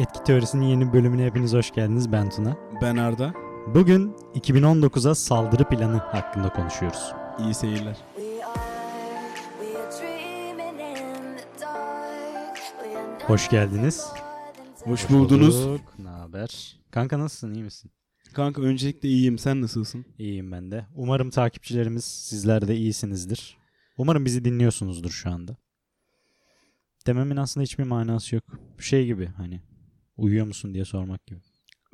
Etki 0.00 0.24
Teorisi'nin 0.24 0.64
yeni 0.64 0.92
bölümüne 0.92 1.26
hepiniz 1.26 1.52
hoş 1.52 1.70
geldiniz. 1.70 2.12
Ben 2.12 2.30
Tuna. 2.30 2.56
Ben 2.82 2.96
Arda. 2.96 3.34
Bugün 3.74 4.12
2019'a 4.34 5.14
saldırı 5.14 5.64
planı 5.64 5.96
hakkında 5.96 6.48
konuşuyoruz. 6.52 7.12
İyi 7.38 7.54
seyirler. 7.54 7.96
Hoş 13.26 13.48
geldiniz. 13.50 14.06
Hoş 14.84 15.10
buldunuz. 15.10 15.68
bulduk. 15.68 15.98
Ne 15.98 16.08
haber? 16.08 16.80
Kanka 16.90 17.18
nasılsın? 17.18 17.54
iyi 17.54 17.64
misin? 17.64 17.90
Kanka 18.34 18.62
öncelikle 18.62 19.08
iyiyim. 19.08 19.38
Sen 19.38 19.62
nasılsın? 19.62 20.04
İyiyim 20.18 20.52
ben 20.52 20.70
de. 20.70 20.86
Umarım 20.94 21.30
takipçilerimiz 21.30 22.04
sizler 22.04 22.68
de 22.68 22.76
iyisinizdir. 22.76 23.58
Umarım 23.98 24.24
bizi 24.24 24.44
dinliyorsunuzdur 24.44 25.10
şu 25.10 25.30
anda. 25.30 25.56
Dememin 27.06 27.36
aslında 27.36 27.64
hiçbir 27.64 27.84
manası 27.84 28.34
yok. 28.34 28.44
Şey 28.78 29.06
gibi 29.06 29.26
hani 29.26 29.60
uyuyor 30.20 30.46
musun 30.46 30.74
diye 30.74 30.84
sormak 30.84 31.26
gibi. 31.26 31.40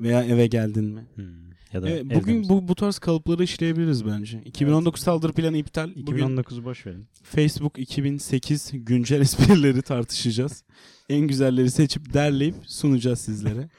Veya 0.01 0.23
eve 0.23 0.47
geldin 0.47 0.85
mi? 0.85 1.07
Hmm. 1.15 1.47
Ya 1.73 1.81
da 1.83 1.89
Evet, 1.89 2.05
bugün 2.15 2.37
misin? 2.37 2.49
bu 2.55 2.67
bu 2.67 2.75
tarz 2.75 2.99
kalıpları 2.99 3.43
işleyebiliriz 3.43 4.05
bence. 4.05 4.41
2019 4.45 5.01
saldırı 5.01 5.33
planı 5.33 5.57
iptal. 5.57 5.89
Bugün 5.95 6.23
2019'u 6.23 6.63
boş 6.65 6.85
verin. 6.85 7.07
Facebook 7.23 7.79
2008 7.79 8.71
güncel 8.73 9.21
esprileri 9.21 9.81
tartışacağız. 9.81 10.63
en 11.09 11.27
güzelleri 11.27 11.71
seçip 11.71 12.13
derleyip 12.13 12.55
sunacağız 12.65 13.19
sizlere. 13.19 13.69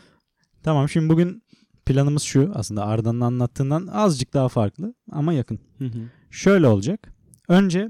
Tamam 0.62 0.88
şimdi 0.88 1.08
bugün 1.08 1.42
planımız 1.86 2.22
şu 2.22 2.52
aslında 2.54 2.84
Arda'nın 2.86 3.20
anlattığından 3.20 3.86
azıcık 3.86 4.34
daha 4.34 4.48
farklı 4.48 4.94
ama 5.12 5.32
yakın. 5.32 5.58
Hı 5.78 5.84
hı. 5.84 6.10
Şöyle 6.30 6.66
olacak. 6.66 7.12
Önce 7.48 7.88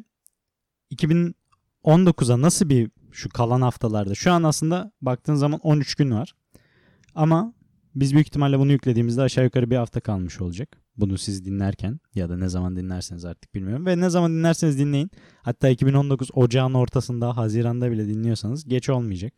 2019'a 0.95 2.40
nasıl 2.42 2.68
bir 2.68 2.90
şu 3.16 3.28
kalan 3.28 3.62
haftalarda 3.62 4.14
şu 4.14 4.32
an 4.32 4.42
aslında 4.42 4.92
baktığın 5.02 5.34
zaman 5.34 5.60
13 5.60 5.94
gün 5.94 6.10
var. 6.10 6.34
Ama 7.14 7.54
biz 7.94 8.12
büyük 8.12 8.26
ihtimalle 8.26 8.58
bunu 8.58 8.72
yüklediğimizde 8.72 9.22
aşağı 9.22 9.45
yukarı 9.45 9.70
bir 9.70 9.76
hafta 9.76 10.00
kalmış 10.00 10.40
olacak. 10.40 10.80
Bunu 10.96 11.18
siz 11.18 11.45
dinlerken 11.45 12.00
ya 12.14 12.28
da 12.28 12.36
ne 12.36 12.48
zaman 12.48 12.76
dinlerseniz 12.76 13.24
artık 13.24 13.54
bilmiyorum. 13.54 13.86
Ve 13.86 14.00
ne 14.00 14.10
zaman 14.10 14.32
dinlerseniz 14.32 14.78
dinleyin. 14.78 15.10
Hatta 15.42 15.68
2019 15.68 16.28
ocağın 16.34 16.74
ortasında 16.74 17.36
Haziran'da 17.36 17.90
bile 17.90 18.08
dinliyorsanız 18.08 18.68
geç 18.68 18.88
olmayacak. 18.88 19.32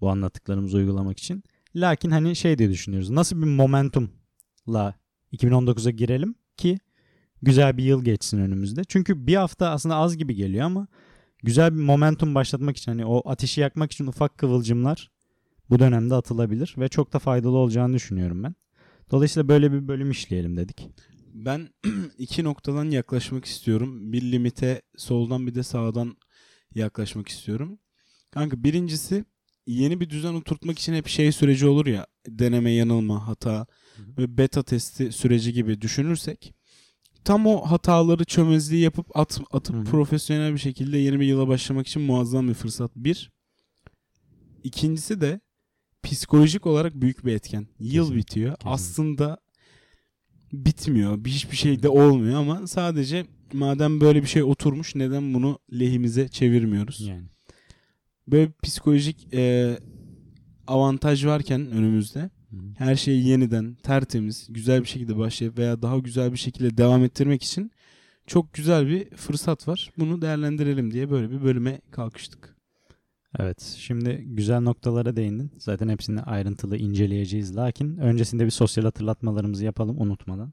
Bu 0.00 0.10
anlattıklarımızı 0.10 0.76
uygulamak 0.76 1.18
için. 1.18 1.42
Lakin 1.76 2.10
hani 2.10 2.36
şey 2.36 2.58
diye 2.58 2.70
düşünüyoruz. 2.70 3.10
Nasıl 3.10 3.36
bir 3.36 3.46
momentumla 3.46 4.94
2019'a 5.32 5.90
girelim 5.90 6.34
ki 6.56 6.78
güzel 7.42 7.76
bir 7.76 7.84
yıl 7.84 8.04
geçsin 8.04 8.38
önümüzde. 8.38 8.84
Çünkü 8.84 9.26
bir 9.26 9.36
hafta 9.36 9.70
aslında 9.70 9.96
az 9.96 10.16
gibi 10.16 10.34
geliyor 10.34 10.64
ama 10.64 10.86
güzel 11.42 11.74
bir 11.74 11.80
momentum 11.80 12.34
başlatmak 12.34 12.76
için 12.76 12.92
hani 12.92 13.06
o 13.06 13.30
ateşi 13.30 13.60
yakmak 13.60 13.92
için 13.92 14.06
ufak 14.06 14.38
kıvılcımlar 14.38 15.10
bu 15.70 15.78
dönemde 15.78 16.14
atılabilir 16.14 16.74
ve 16.78 16.88
çok 16.88 17.12
da 17.12 17.18
faydalı 17.18 17.56
olacağını 17.56 17.94
düşünüyorum 17.94 18.42
ben. 18.42 18.54
Dolayısıyla 19.10 19.48
böyle 19.48 19.72
bir 19.72 19.88
bölüm 19.88 20.10
işleyelim 20.10 20.56
dedik. 20.56 20.88
Ben 21.34 21.68
iki 22.18 22.44
noktadan 22.44 22.90
yaklaşmak 22.90 23.44
istiyorum. 23.44 24.12
Bir 24.12 24.32
limite 24.32 24.82
soldan 24.96 25.46
bir 25.46 25.54
de 25.54 25.62
sağdan 25.62 26.16
yaklaşmak 26.74 27.28
istiyorum. 27.28 27.78
Kanka 28.30 28.64
birincisi 28.64 29.24
yeni 29.66 30.00
bir 30.00 30.10
düzen 30.10 30.34
oturtmak 30.34 30.78
için 30.78 30.94
hep 30.94 31.08
şey 31.08 31.32
süreci 31.32 31.66
olur 31.66 31.86
ya 31.86 32.06
deneme 32.28 32.70
yanılma 32.70 33.28
hata 33.28 33.66
ve 34.18 34.38
beta 34.38 34.62
testi 34.62 35.12
süreci 35.12 35.52
gibi 35.52 35.80
düşünürsek 35.80 36.54
tam 37.24 37.46
o 37.46 37.70
hataları 37.70 38.24
çömezliği 38.24 38.82
yapıp 38.82 39.16
at, 39.16 39.40
atıp 39.50 39.76
Hı 39.76 39.80
hı. 39.80 39.84
profesyonel 39.84 40.52
bir 40.52 40.58
şekilde 40.58 40.98
yeni 40.98 41.20
bir 41.20 41.26
yıla 41.26 41.48
başlamak 41.48 41.86
için 41.86 42.02
muazzam 42.02 42.48
bir 42.48 42.54
fırsat. 42.54 42.90
Bir. 42.96 43.30
İkincisi 44.64 45.20
de 45.20 45.40
psikolojik 46.02 46.66
olarak 46.66 46.94
büyük 46.94 47.26
bir 47.26 47.32
etken. 47.32 47.66
Yıl 47.80 48.04
Kesinlikle, 48.04 48.16
bitiyor. 48.16 48.50
kesinlikle. 48.50 48.70
Aslında 48.70 49.38
bitmiyor. 50.52 51.24
Bir 51.24 51.30
hiçbir 51.30 51.56
şey 51.56 51.82
de 51.82 51.88
olmuyor 51.88 52.40
ama 52.40 52.66
sadece 52.66 53.26
madem 53.52 54.00
böyle 54.00 54.22
bir 54.22 54.28
şey 54.28 54.42
oturmuş 54.42 54.94
neden 54.94 55.34
bunu 55.34 55.58
lehimize 55.72 56.28
çevirmiyoruz? 56.28 57.00
Yani. 57.00 57.24
Böyle 58.28 58.52
psikolojik 58.62 59.34
e, 59.34 59.78
avantaj 60.66 61.26
varken 61.26 61.70
önümüzde 61.70 62.30
her 62.78 62.96
şeyi 62.96 63.28
yeniden 63.28 63.74
tertemiz, 63.74 64.46
güzel 64.50 64.82
bir 64.82 64.88
şekilde 64.88 65.18
başlayıp 65.18 65.58
veya 65.58 65.82
daha 65.82 65.98
güzel 65.98 66.32
bir 66.32 66.38
şekilde 66.38 66.76
devam 66.76 67.04
ettirmek 67.04 67.42
için 67.42 67.70
çok 68.26 68.54
güzel 68.54 68.88
bir 68.88 69.10
fırsat 69.10 69.68
var. 69.68 69.90
Bunu 69.98 70.22
değerlendirelim 70.22 70.90
diye 70.90 71.10
böyle 71.10 71.30
bir 71.30 71.42
bölüme 71.42 71.80
kalkıştık. 71.90 72.56
Evet 73.38 73.76
şimdi 73.78 74.22
güzel 74.26 74.60
noktalara 74.60 75.16
değindin. 75.16 75.50
Zaten 75.58 75.88
hepsini 75.88 76.22
ayrıntılı 76.22 76.76
inceleyeceğiz. 76.76 77.56
Lakin 77.56 77.96
öncesinde 77.96 78.44
bir 78.44 78.50
sosyal 78.50 78.84
hatırlatmalarımızı 78.84 79.64
yapalım 79.64 80.00
unutmadan. 80.00 80.52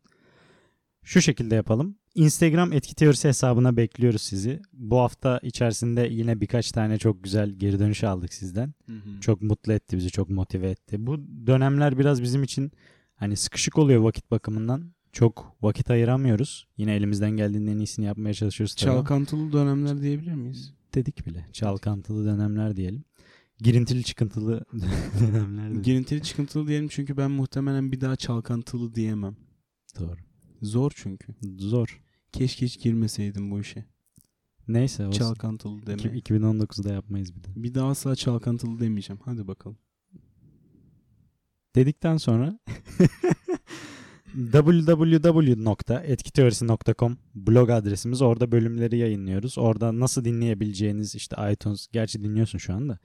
Şu 1.04 1.22
şekilde 1.22 1.56
yapalım. 1.56 1.96
Instagram 2.16 2.74
etki 2.74 2.96
teorisi 2.96 3.28
hesabına 3.28 3.78
bekliyoruz 3.78 4.22
sizi. 4.22 4.62
Bu 4.74 4.98
hafta 5.00 5.40
içerisinde 5.44 6.08
yine 6.12 6.42
birkaç 6.42 6.72
tane 6.72 6.98
çok 6.98 7.24
güzel 7.24 7.50
geri 7.50 7.80
dönüş 7.80 8.04
aldık 8.04 8.34
sizden. 8.34 8.74
Çok 9.22 9.42
mutlu 9.42 9.74
etti 9.74 9.98
bizi, 9.98 10.10
çok 10.10 10.30
motive 10.30 10.70
etti. 10.70 11.08
Bu 11.08 11.18
dönemler 11.48 12.00
biraz 12.00 12.24
bizim 12.24 12.44
için 12.44 12.72
hani 13.16 13.36
sıkışık 13.36 13.78
oluyor 13.78 14.02
vakit 14.02 14.32
bakımından. 14.32 14.92
Çok 15.12 15.56
vakit 15.62 15.92
ayıramıyoruz. 15.92 16.68
Yine 16.78 16.96
elimizden 16.96 17.32
geldiğinde 17.32 17.72
en 17.72 17.78
iyisini 17.78 18.06
yapmaya 18.06 18.34
çalışıyoruz. 18.34 18.76
tabii 18.76 18.86
Çalkantılı 18.92 19.52
dönemler 19.54 20.02
diyebilir 20.02 20.34
miyiz? 20.34 20.74
dedik 20.96 21.26
bile. 21.28 21.46
Çalkantılı 21.54 22.26
dönemler 22.26 22.76
diyelim. 22.76 23.04
Girintili 23.60 24.04
çıkıntılı 24.04 24.66
dönemler. 25.20 25.82
Girintili 25.82 26.22
çıkıntılı 26.24 26.68
diyelim 26.68 26.88
çünkü 26.88 27.18
ben 27.18 27.32
muhtemelen 27.32 27.92
bir 27.92 28.02
daha 28.02 28.16
çalkantılı 28.16 28.96
diyemem. 28.96 29.36
Doğru. 30.00 30.18
Zor 30.62 30.92
çünkü. 30.96 31.36
Zor. 31.58 32.02
Keşke 32.32 32.66
hiç 32.66 32.80
girmeseydim 32.84 33.52
bu 33.52 33.60
işe. 33.60 33.86
Neyse 34.68 35.08
olsun. 35.08 35.20
Çalkantılı 35.20 35.86
deme. 35.86 36.18
İki- 36.18 36.34
2019'da 36.34 36.94
yapmayız 36.94 37.36
bir 37.36 37.44
de. 37.44 37.48
Bir 37.56 37.74
daha 37.74 37.90
asla 37.90 38.16
çalkantılı 38.16 38.80
demeyeceğim. 38.80 39.20
Hadi 39.26 39.48
bakalım. 39.48 39.78
Dedikten 41.76 42.18
sonra 42.18 42.60
www.etkiteorisi.com 44.52 47.18
blog 47.36 47.70
adresimiz. 47.70 48.22
Orada 48.22 48.52
bölümleri 48.52 48.98
yayınlıyoruz. 48.98 49.58
Orada 49.58 50.00
nasıl 50.00 50.26
dinleyebileceğiniz 50.26 51.16
işte 51.16 51.36
iTunes. 51.54 51.88
Gerçi 51.92 52.24
dinliyorsun 52.24 52.58
şu 52.58 52.74
anda. 52.74 53.00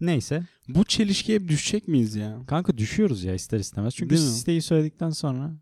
Neyse. 0.00 0.46
Bu 0.68 0.84
çelişkiye 0.84 1.48
düşecek 1.48 1.88
miyiz 1.88 2.14
ya? 2.14 2.38
Kanka 2.46 2.78
düşüyoruz 2.78 3.24
ya 3.24 3.34
ister 3.34 3.58
istemez. 3.58 3.94
Çünkü 3.94 4.18
siteyi 4.18 4.62
söyledikten 4.62 5.10
sonra. 5.10 5.56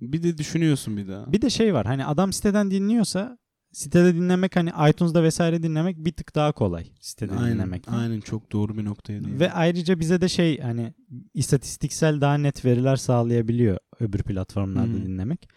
Bir 0.00 0.22
de 0.22 0.38
düşünüyorsun 0.38 0.96
bir 0.96 1.08
daha. 1.08 1.32
Bir 1.32 1.42
de 1.42 1.50
şey 1.50 1.74
var. 1.74 1.86
Hani 1.86 2.04
adam 2.06 2.32
siteden 2.32 2.70
dinliyorsa 2.70 3.38
sitede 3.72 4.14
dinlemek 4.14 4.56
hani 4.56 4.70
iTunes'da 4.90 5.22
vesaire 5.22 5.62
dinlemek 5.62 5.96
bir 5.98 6.12
tık 6.12 6.34
daha 6.34 6.52
kolay. 6.52 6.86
Sitede 7.00 7.32
aynen, 7.32 7.54
dinlemek. 7.54 7.84
aynen 7.88 8.20
çok 8.20 8.52
doğru 8.52 8.78
bir 8.78 8.84
noktaya 8.84 9.24
değindin. 9.24 9.40
Ve 9.40 9.52
ayrıca 9.52 10.00
bize 10.00 10.20
de 10.20 10.28
şey 10.28 10.60
hani 10.60 10.94
istatistiksel 11.34 12.20
daha 12.20 12.38
net 12.38 12.64
veriler 12.64 12.96
sağlayabiliyor 12.96 13.78
öbür 14.00 14.22
platformlarda 14.22 14.96
Hı. 14.96 15.04
dinlemek. 15.04 15.48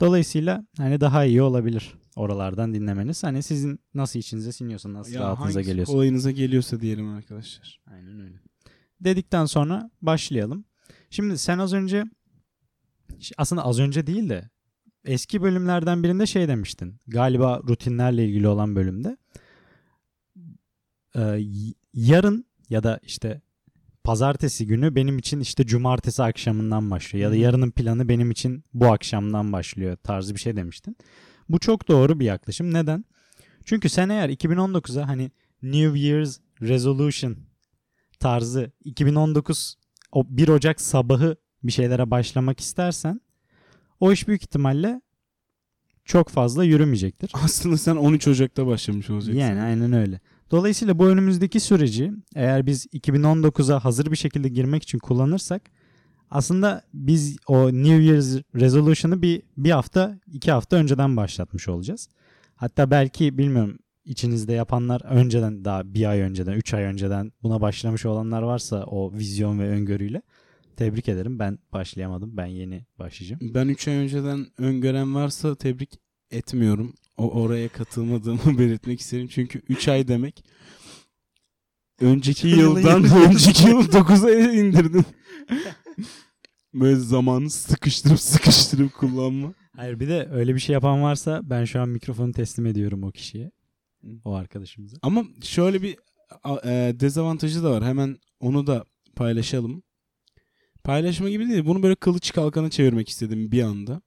Dolayısıyla 0.00 0.66
hani 0.76 1.00
daha 1.00 1.24
iyi 1.24 1.42
olabilir 1.42 1.94
oralardan 2.16 2.74
dinlemeniz. 2.74 3.24
Hani 3.24 3.42
sizin 3.42 3.80
nasıl 3.94 4.18
içinize 4.18 4.52
siniyorsa 4.52 4.92
nasıl 4.92 5.12
Ya 5.12 5.20
rahatınıza 5.20 5.60
geliyorsa. 5.60 5.92
kolayınıza 5.92 6.30
geliyorsa 6.30 6.80
diyelim 6.80 7.08
arkadaşlar. 7.08 7.80
Aynen 7.92 8.20
öyle. 8.20 8.36
Dedikten 9.00 9.44
sonra 9.44 9.90
başlayalım. 10.02 10.64
Şimdi 11.10 11.38
sen 11.38 11.58
az 11.58 11.72
önce 11.72 12.04
aslında 13.38 13.64
az 13.64 13.80
önce 13.80 14.06
değil 14.06 14.28
de 14.28 14.50
eski 15.04 15.42
bölümlerden 15.42 16.02
birinde 16.02 16.26
şey 16.26 16.48
demiştin. 16.48 17.00
Galiba 17.06 17.60
rutinlerle 17.68 18.26
ilgili 18.26 18.48
olan 18.48 18.76
bölümde. 18.76 19.16
Ee, 21.16 21.40
yarın 21.94 22.46
ya 22.70 22.82
da 22.82 23.00
işte 23.02 23.40
pazartesi 24.04 24.66
günü 24.66 24.94
benim 24.94 25.18
için 25.18 25.40
işte 25.40 25.66
cumartesi 25.66 26.22
akşamından 26.22 26.90
başlıyor. 26.90 27.24
Ya 27.24 27.30
da 27.30 27.36
yarının 27.36 27.70
planı 27.70 28.08
benim 28.08 28.30
için 28.30 28.64
bu 28.74 28.92
akşamdan 28.92 29.52
başlıyor 29.52 29.96
tarzı 29.96 30.34
bir 30.34 30.40
şey 30.40 30.56
demiştin. 30.56 30.96
Bu 31.48 31.58
çok 31.58 31.88
doğru 31.88 32.20
bir 32.20 32.24
yaklaşım. 32.24 32.74
Neden? 32.74 33.04
Çünkü 33.64 33.88
sen 33.88 34.08
eğer 34.08 34.28
2019'a 34.28 35.08
hani 35.08 35.30
New 35.62 35.98
Year's 35.98 36.38
Resolution 36.60 37.36
tarzı 38.20 38.72
2019 38.84 39.76
o 40.12 40.24
1 40.28 40.48
Ocak 40.48 40.80
sabahı 40.80 41.36
bir 41.62 41.72
şeylere 41.72 42.10
başlamak 42.10 42.60
istersen 42.60 43.20
o 44.00 44.12
iş 44.12 44.28
büyük 44.28 44.42
ihtimalle 44.42 45.00
çok 46.04 46.28
fazla 46.28 46.64
yürümeyecektir. 46.64 47.30
Aslında 47.44 47.76
sen 47.76 47.96
13 47.96 48.28
Ocak'ta 48.28 48.66
başlamış 48.66 49.10
olacaksın. 49.10 49.40
Yani 49.40 49.60
aynen 49.60 49.92
öyle. 49.92 50.20
Dolayısıyla 50.50 50.98
bu 50.98 51.06
önümüzdeki 51.06 51.60
süreci 51.60 52.12
eğer 52.34 52.66
biz 52.66 52.86
2019'a 52.86 53.84
hazır 53.84 54.10
bir 54.10 54.16
şekilde 54.16 54.48
girmek 54.48 54.82
için 54.82 54.98
kullanırsak 54.98 55.62
aslında 56.30 56.82
biz 56.94 57.36
o 57.46 57.66
New 57.66 58.02
Year's 58.02 58.36
Resolution'ı 58.54 59.22
bir, 59.22 59.42
bir 59.56 59.70
hafta 59.70 60.20
iki 60.26 60.52
hafta 60.52 60.76
önceden 60.76 61.16
başlatmış 61.16 61.68
olacağız. 61.68 62.08
Hatta 62.54 62.90
belki 62.90 63.38
bilmiyorum 63.38 63.78
içinizde 64.04 64.52
yapanlar 64.52 65.00
önceden 65.04 65.64
daha 65.64 65.94
bir 65.94 66.10
ay 66.10 66.20
önceden, 66.20 66.52
üç 66.52 66.74
ay 66.74 66.82
önceden 66.82 67.32
buna 67.42 67.60
başlamış 67.60 68.06
olanlar 68.06 68.42
varsa 68.42 68.84
o 68.84 69.12
vizyon 69.12 69.58
ve 69.58 69.68
öngörüyle 69.68 70.22
tebrik 70.78 71.08
ederim. 71.08 71.38
Ben 71.38 71.58
başlayamadım. 71.72 72.36
Ben 72.36 72.46
yeni 72.46 72.86
başlayacağım. 72.98 73.40
Ben 73.54 73.68
3 73.68 73.88
ay 73.88 73.94
önceden 73.94 74.46
öngören 74.58 75.14
varsa 75.14 75.54
tebrik 75.54 75.98
etmiyorum. 76.30 76.94
O 77.16 77.30
oraya 77.30 77.68
katılmadığımı 77.68 78.58
belirtmek 78.58 79.00
isterim. 79.00 79.28
Çünkü 79.28 79.62
3 79.68 79.88
ay 79.88 80.08
demek 80.08 80.44
önceki 82.00 82.48
yıldan 82.48 83.04
önceki 83.04 83.68
yıl 83.68 83.88
9'a 83.88 84.52
indirdim. 84.52 85.04
Böyle 86.74 86.96
zamanı 86.96 87.50
sıkıştırıp 87.50 88.20
sıkıştırıp 88.20 88.94
kullanma. 88.94 89.54
Hayır 89.76 90.00
bir 90.00 90.08
de 90.08 90.28
öyle 90.32 90.54
bir 90.54 90.60
şey 90.60 90.72
yapan 90.72 91.02
varsa 91.02 91.40
ben 91.44 91.64
şu 91.64 91.80
an 91.80 91.88
mikrofonu 91.88 92.32
teslim 92.32 92.66
ediyorum 92.66 93.02
o 93.02 93.10
kişiye. 93.10 93.50
O 94.24 94.34
arkadaşımıza. 94.34 94.96
Ama 95.02 95.24
şöyle 95.42 95.82
bir 95.82 95.96
e, 96.64 97.00
dezavantajı 97.00 97.64
da 97.64 97.70
var. 97.70 97.84
Hemen 97.84 98.18
onu 98.40 98.66
da 98.66 98.84
paylaşalım. 99.16 99.82
Paylaşma 100.84 101.28
gibi 101.28 101.48
değil. 101.48 101.64
Bunu 101.64 101.82
böyle 101.82 101.94
kılıç 101.94 102.32
kalkana 102.32 102.70
çevirmek 102.70 103.08
istedim 103.08 103.52
bir 103.52 103.62
anda. 103.62 104.02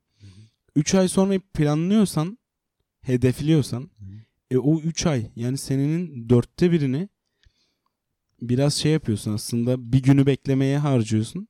3 0.76 0.96
ay 0.96 1.08
sonra 1.08 1.40
planlıyorsan, 1.54 2.38
hedefliyorsan 3.02 3.90
e, 4.52 4.58
o 4.58 4.80
3 4.80 5.06
ay 5.06 5.32
yani 5.36 5.58
senenin 5.58 6.30
dörtte 6.30 6.72
birini 6.72 7.10
biraz 8.42 8.74
şey 8.74 8.92
yapıyorsun 8.92 9.34
aslında 9.34 9.92
bir 9.94 10.04
günü 10.04 10.26
beklemeye 10.26 10.78
harcıyorsun. 10.78 11.48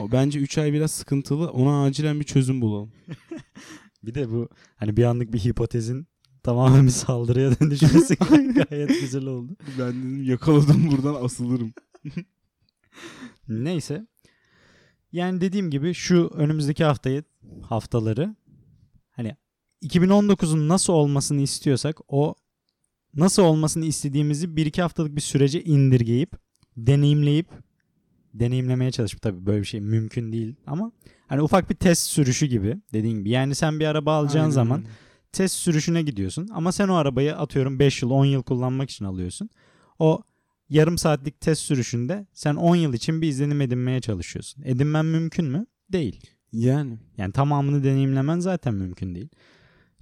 O 0.00 0.12
bence 0.12 0.38
3 0.38 0.58
ay 0.58 0.72
biraz 0.72 0.90
sıkıntılı. 0.90 1.50
Ona 1.50 1.84
acilen 1.84 2.20
bir 2.20 2.24
çözüm 2.24 2.60
bulalım. 2.60 2.92
Bir 4.02 4.14
de 4.14 4.30
bu 4.30 4.48
hani 4.76 4.96
bir 4.96 5.04
anlık 5.04 5.32
bir 5.32 5.38
hipotezin 5.38 6.06
tamamen 6.42 6.86
bir 6.86 6.90
saldırıya 6.90 7.60
dönüşmesi 7.60 8.14
gayet 8.70 9.00
güzel 9.00 9.26
oldu. 9.26 9.56
Ben 9.78 9.88
dedim 9.88 10.22
yakaladım 10.22 10.90
buradan 10.90 11.24
asılırım. 11.24 11.72
Neyse. 13.48 14.06
Yani 15.12 15.40
dediğim 15.40 15.70
gibi 15.70 15.94
şu 15.94 16.30
önümüzdeki 16.34 16.84
haftayı 16.84 17.24
haftaları 17.62 18.36
hani 19.10 19.36
2019'un 19.82 20.68
nasıl 20.68 20.92
olmasını 20.92 21.40
istiyorsak 21.40 21.96
o 22.08 22.34
nasıl 23.14 23.42
olmasını 23.42 23.84
istediğimizi 23.84 24.56
bir 24.56 24.66
iki 24.66 24.82
haftalık 24.82 25.16
bir 25.16 25.20
sürece 25.20 25.64
indirgeyip 25.64 26.32
deneyimleyip 26.76 27.48
deneyimlemeye 28.34 28.90
çalışıp 28.90 29.22
tabii 29.22 29.46
böyle 29.46 29.60
bir 29.60 29.66
şey 29.66 29.80
mümkün 29.80 30.32
değil 30.32 30.54
ama 30.66 30.92
hani 31.26 31.42
ufak 31.42 31.70
bir 31.70 31.74
test 31.74 32.06
sürüşü 32.06 32.46
gibi 32.46 32.76
dediğim 32.92 33.18
gibi. 33.18 33.30
Yani 33.30 33.54
sen 33.54 33.80
bir 33.80 33.86
araba 33.86 34.14
alacağın 34.14 34.44
Aynen 34.44 34.54
zaman 34.54 34.84
test 35.32 35.54
sürüşüne 35.54 36.02
gidiyorsun 36.02 36.48
ama 36.52 36.72
sen 36.72 36.88
o 36.88 36.94
arabayı 36.94 37.36
atıyorum 37.36 37.78
5 37.78 38.02
yıl 38.02 38.10
10 38.10 38.24
yıl 38.24 38.42
kullanmak 38.42 38.90
için 38.90 39.04
alıyorsun. 39.04 39.50
O 39.98 40.22
yarım 40.70 40.98
saatlik 40.98 41.40
test 41.40 41.62
sürüşünde 41.62 42.26
sen 42.32 42.54
10 42.54 42.76
yıl 42.76 42.94
için 42.94 43.22
bir 43.22 43.28
izlenim 43.28 43.60
edinmeye 43.60 44.00
çalışıyorsun. 44.00 44.62
Edinmen 44.62 45.06
mümkün 45.06 45.44
mü? 45.44 45.66
Değil. 45.92 46.20
yani 46.52 46.98
Yani 47.16 47.32
tamamını 47.32 47.84
deneyimlemen 47.84 48.38
zaten 48.40 48.74
mümkün 48.74 49.14
değil. 49.14 49.28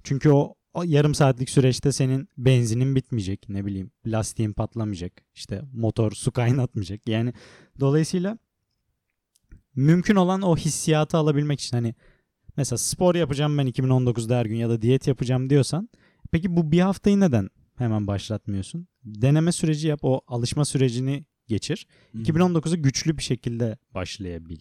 Çünkü 0.03 0.29
o, 0.29 0.55
o 0.73 0.83
yarım 0.83 1.15
saatlik 1.15 1.49
süreçte 1.49 1.91
senin 1.91 2.29
benzinin 2.37 2.95
bitmeyecek. 2.95 3.49
Ne 3.49 3.65
bileyim 3.65 3.91
lastiğin 4.05 4.53
patlamayacak. 4.53 5.13
İşte 5.35 5.61
motor 5.73 6.11
su 6.11 6.31
kaynatmayacak. 6.31 7.09
Yani 7.09 7.33
dolayısıyla 7.79 8.37
mümkün 9.75 10.15
olan 10.15 10.41
o 10.41 10.57
hissiyatı 10.57 11.17
alabilmek 11.17 11.61
için 11.61 11.77
hani 11.77 11.95
mesela 12.57 12.77
spor 12.77 13.15
yapacağım 13.15 13.57
ben 13.57 13.67
2019'da 13.67 14.37
her 14.37 14.45
gün 14.45 14.55
ya 14.55 14.69
da 14.69 14.81
diyet 14.81 15.07
yapacağım 15.07 15.49
diyorsan 15.49 15.89
peki 16.31 16.57
bu 16.57 16.71
bir 16.71 16.79
haftayı 16.79 17.19
neden 17.19 17.49
hemen 17.79 18.07
başlatmıyorsun? 18.07 18.87
Deneme 19.03 19.51
süreci 19.51 19.87
yap. 19.87 19.99
O 20.03 20.21
alışma 20.27 20.65
sürecini 20.65 21.25
geçir. 21.47 21.87
2019'u 22.15 22.81
güçlü 22.81 23.17
bir 23.17 23.23
şekilde 23.23 23.77
başlayabil 23.93 24.59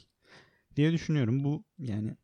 diye 0.76 0.92
düşünüyorum. 0.92 1.44
Bu 1.44 1.64
yani 1.78 2.16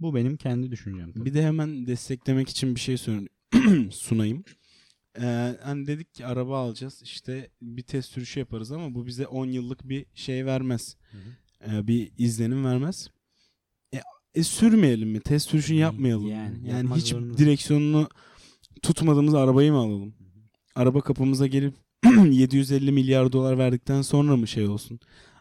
bu 0.00 0.14
benim 0.14 0.36
kendi 0.36 0.70
düşüncem. 0.70 1.12
tabii. 1.12 1.24
Bir 1.24 1.34
de 1.34 1.42
hemen 1.42 1.86
desteklemek 1.86 2.48
için 2.48 2.74
bir 2.74 2.80
şey 2.80 2.96
sunayım. 3.90 4.44
Ee, 5.20 5.56
hani 5.62 5.86
dedik 5.86 6.14
ki 6.14 6.26
araba 6.26 6.58
alacağız 6.58 7.00
işte 7.02 7.50
bir 7.62 7.82
test 7.82 8.10
sürüşü 8.10 8.40
yaparız 8.40 8.72
ama 8.72 8.94
bu 8.94 9.06
bize 9.06 9.26
10 9.26 9.46
yıllık 9.46 9.88
bir 9.88 10.06
şey 10.14 10.46
vermez. 10.46 10.96
Ee, 11.68 11.86
bir 11.86 12.12
izlenim 12.18 12.64
vermez. 12.64 13.10
E, 13.94 14.00
e, 14.34 14.42
sürmeyelim 14.42 15.10
mi? 15.10 15.20
Test 15.20 15.48
sürüşünü 15.50 15.78
yapmayalım 15.78 16.26
Yani? 16.26 16.68
Yani 16.68 16.90
hiç 16.96 17.14
direksiyonunu 17.14 18.08
tutmadığımız 18.82 19.34
arabayı 19.34 19.72
mı 19.72 19.78
alalım? 19.78 20.14
Araba 20.76 21.00
kapımıza 21.00 21.46
gelip 21.46 21.74
750 22.30 22.92
milyar 22.92 23.32
dolar 23.32 23.58
verdikten 23.58 24.02
sonra 24.02 24.36
mı 24.36 24.48
şey 24.48 24.68
olsun? 24.68 25.00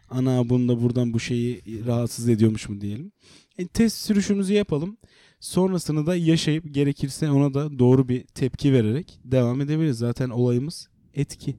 Ana 0.09 0.49
bunda 0.49 0.81
buradan 0.81 1.13
bu 1.13 1.19
şeyi 1.19 1.85
rahatsız 1.85 2.29
ediyormuş 2.29 2.69
mu 2.69 2.81
diyelim. 2.81 3.11
E, 3.57 3.67
test 3.67 3.97
sürüşümüzü 3.97 4.53
yapalım. 4.53 4.97
Sonrasını 5.39 6.05
da 6.05 6.15
yaşayıp 6.15 6.73
gerekirse 6.73 7.31
ona 7.31 7.53
da 7.53 7.79
doğru 7.79 8.09
bir 8.09 8.23
tepki 8.23 8.73
vererek 8.73 9.19
devam 9.23 9.61
edebiliriz. 9.61 9.97
Zaten 9.97 10.29
olayımız 10.29 10.89
etki. 11.13 11.55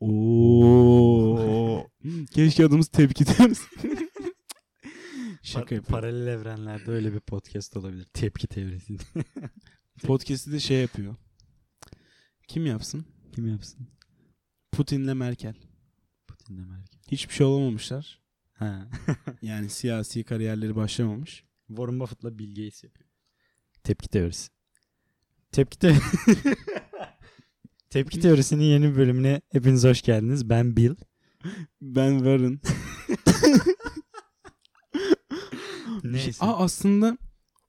Oo. 0.00 1.86
Keşke 2.30 2.66
adımız 2.66 2.88
tepki 2.88 3.26
deriz. 3.26 3.62
Şaka 5.42 5.74
yapıyorum. 5.74 5.86
Paralel 5.88 6.26
evrenlerde 6.26 6.90
öyle 6.90 7.12
bir 7.14 7.20
podcast 7.20 7.76
olabilir. 7.76 8.06
Tepki 8.14 8.46
teorisi. 8.46 8.96
Podcast'i 10.02 10.52
de 10.52 10.60
şey 10.60 10.80
yapıyor. 10.80 11.14
Kim 12.48 12.66
yapsın? 12.66 13.06
Kim 13.34 13.48
yapsın? 13.48 13.88
Putin'le 14.72 15.14
Merkel. 15.14 15.54
Putin'le 16.26 16.68
Merkel. 16.68 17.00
Hiçbir 17.10 17.34
şey 17.34 17.46
olamamışlar. 17.46 18.20
Ha. 18.52 18.88
Yani 19.42 19.70
siyasi 19.70 20.24
kariyerleri 20.24 20.76
başlamamış. 20.76 21.44
Warren 21.68 22.00
Buffett'la 22.00 22.38
Bill 22.38 22.48
Gates 22.48 22.84
yapıyor. 22.84 23.10
Tepki 23.84 24.08
teorisi. 24.08 24.48
Tepki 25.52 25.78
te 25.78 25.96
Tepki 27.90 28.20
teorisinin 28.20 28.64
yeni 28.64 28.90
bir 28.90 28.96
bölümüne 28.96 29.40
hepiniz 29.52 29.84
hoş 29.84 30.02
geldiniz. 30.02 30.48
Ben 30.48 30.76
Bill. 30.76 30.94
Ben 31.80 32.16
Warren. 32.18 32.60
Neyse. 36.04 36.44
Aa 36.44 36.58
aslında 36.58 37.18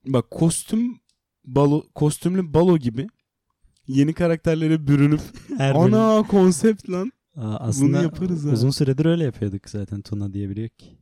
bak 0.06 0.32
kostüm 0.32 1.00
balo 1.46 1.84
kostümlü 1.96 2.54
balo 2.54 2.78
gibi 2.78 3.08
yeni 3.88 4.14
karakterlere 4.14 4.88
bürünüp 4.88 5.22
Her 5.58 5.76
bölüm- 5.76 5.94
ana 5.94 6.24
konsept 6.28 6.90
lan. 6.90 7.12
Aa, 7.36 7.56
aslında 7.58 8.02
yaparız 8.02 8.46
ha. 8.46 8.50
uzun 8.50 8.70
süredir 8.70 9.06
öyle 9.06 9.24
yapıyorduk 9.24 9.70
zaten. 9.70 10.02
Tuna 10.02 10.34
diye 10.34 10.50
biri 10.50 10.62
yok 10.62 10.80
ki. 10.80 10.98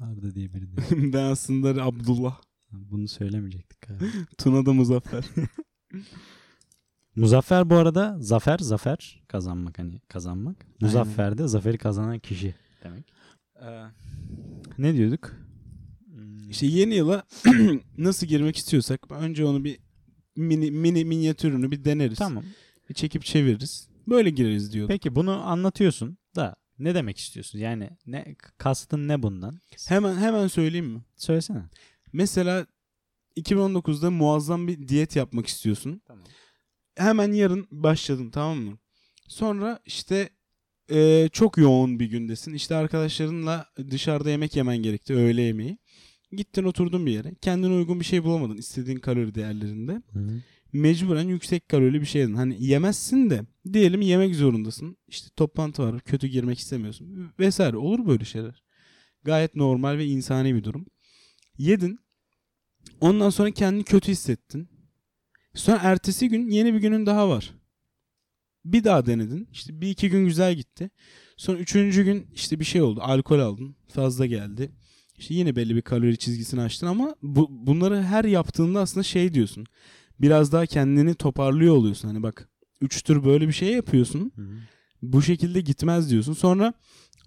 Arda 0.00 0.34
diye 0.34 0.54
biri 0.54 0.66
de. 0.76 0.80
yok. 0.80 1.12
ben 1.12 1.24
aslında 1.24 1.84
Abdullah. 1.84 2.40
Bunu 2.72 3.08
söylemeyecektik 3.08 3.80
galiba. 3.80 4.04
Tuna 4.38 4.66
da 4.66 4.72
Muzaffer. 4.72 5.24
Muzaffer 7.16 7.70
bu 7.70 7.74
arada 7.74 8.16
zafer 8.20 8.58
zafer 8.58 9.22
kazanmak 9.28 9.78
hani 9.78 10.00
kazanmak. 10.08 10.56
Muzaffer 10.80 11.38
de 11.38 11.48
zaferi 11.48 11.78
kazanan 11.78 12.18
kişi 12.18 12.54
demek. 12.84 13.12
Ee, 13.62 13.82
ne 14.78 14.94
diyorduk? 14.96 15.32
Hmm, 16.14 16.50
İşte 16.50 16.66
yeni 16.66 16.94
yıla 16.94 17.22
nasıl 17.98 18.26
girmek 18.26 18.56
istiyorsak 18.56 19.10
önce 19.10 19.44
onu 19.44 19.64
bir 19.64 19.78
mini 20.36 20.70
mini 20.70 21.04
minyatürünü 21.04 21.70
bir 21.70 21.84
deneriz. 21.84 22.18
tamam. 22.18 22.44
Bir 22.88 22.94
çekip 22.94 23.24
çeviririz. 23.24 23.88
Böyle 24.08 24.30
gireriz 24.30 24.72
diyordum. 24.72 24.94
Peki 24.94 25.14
bunu 25.14 25.32
anlatıyorsun 25.46 26.18
da 26.36 26.56
ne 26.78 26.94
demek 26.94 27.18
istiyorsun? 27.18 27.58
Yani 27.58 27.90
ne 28.06 28.36
kastın 28.58 29.08
ne 29.08 29.22
bundan? 29.22 29.60
Hemen 29.88 30.16
hemen 30.16 30.46
söyleyeyim 30.46 30.86
mi? 30.86 31.04
Söylesene. 31.16 31.62
Mesela 32.12 32.66
2019'da 33.36 34.10
muazzam 34.10 34.68
bir 34.68 34.88
diyet 34.88 35.16
yapmak 35.16 35.46
istiyorsun. 35.46 36.02
Tamam. 36.06 36.24
Hemen 36.96 37.32
yarın 37.32 37.66
başladın 37.70 38.30
tamam 38.30 38.58
mı? 38.58 38.78
Sonra 39.28 39.80
işte 39.84 40.28
e, 40.90 41.28
çok 41.32 41.58
yoğun 41.58 42.00
bir 42.00 42.06
gündesin. 42.06 42.54
İşte 42.54 42.74
arkadaşlarınla 42.74 43.66
dışarıda 43.90 44.30
yemek 44.30 44.56
yemen 44.56 44.76
gerekti. 44.76 45.14
Öğle 45.14 45.42
yemeği. 45.42 45.78
Gittin 46.32 46.64
oturdun 46.64 47.06
bir 47.06 47.12
yere. 47.12 47.34
Kendine 47.40 47.72
uygun 47.72 48.00
bir 48.00 48.04
şey 48.04 48.24
bulamadın 48.24 48.56
istediğin 48.56 48.98
kalori 48.98 49.34
değerlerinde. 49.34 50.02
Mecburen 50.72 51.28
yüksek 51.28 51.68
kalorili 51.68 52.00
bir 52.00 52.06
şey 52.06 52.20
yedin. 52.22 52.34
Hani 52.34 52.64
yemezsin 52.64 53.30
de 53.30 53.42
diyelim 53.72 54.00
yemek 54.00 54.34
zorundasın. 54.34 54.96
İşte 55.08 55.28
toplantı 55.36 55.82
var. 55.82 56.00
Kötü 56.00 56.26
girmek 56.26 56.58
istemiyorsun. 56.58 57.32
Vesaire. 57.38 57.76
Olur 57.76 58.06
böyle 58.06 58.24
şeyler. 58.24 58.62
Gayet 59.24 59.54
normal 59.54 59.98
ve 59.98 60.06
insani 60.06 60.54
bir 60.54 60.64
durum. 60.64 60.86
Yedin. 61.58 61.98
Ondan 63.00 63.30
sonra 63.30 63.50
kendini 63.50 63.84
kötü 63.84 64.12
hissettin. 64.12 64.68
Sonra 65.54 65.78
ertesi 65.82 66.28
gün 66.28 66.50
yeni 66.50 66.74
bir 66.74 66.78
günün 66.78 67.06
daha 67.06 67.28
var. 67.28 67.54
Bir 68.64 68.84
daha 68.84 69.06
denedin. 69.06 69.48
İşte 69.52 69.80
bir 69.80 69.88
iki 69.88 70.10
gün 70.10 70.24
güzel 70.24 70.54
gitti. 70.54 70.90
Sonra 71.36 71.58
üçüncü 71.58 72.04
gün 72.04 72.26
işte 72.34 72.60
bir 72.60 72.64
şey 72.64 72.82
oldu. 72.82 73.00
Alkol 73.02 73.38
aldın. 73.38 73.76
Fazla 73.88 74.26
geldi. 74.26 74.72
İşte 75.18 75.34
yine 75.34 75.56
belli 75.56 75.76
bir 75.76 75.82
kalori 75.82 76.18
çizgisini 76.18 76.60
açtın 76.60 76.86
ama 76.86 77.14
bu, 77.22 77.48
bunları 77.50 78.02
her 78.02 78.24
yaptığında 78.24 78.80
aslında 78.80 79.04
şey 79.04 79.34
diyorsun. 79.34 79.66
Biraz 80.20 80.52
daha 80.52 80.66
kendini 80.66 81.14
toparlıyor 81.14 81.76
oluyorsun. 81.76 82.08
Hani 82.08 82.22
bak 82.22 82.48
3 82.80 83.02
tur 83.02 83.24
böyle 83.24 83.48
bir 83.48 83.52
şey 83.52 83.72
yapıyorsun. 83.72 84.32
Hı 84.36 84.42
hı. 84.42 84.54
Bu 85.02 85.22
şekilde 85.22 85.60
gitmez 85.60 86.10
diyorsun. 86.10 86.32
Sonra 86.32 86.72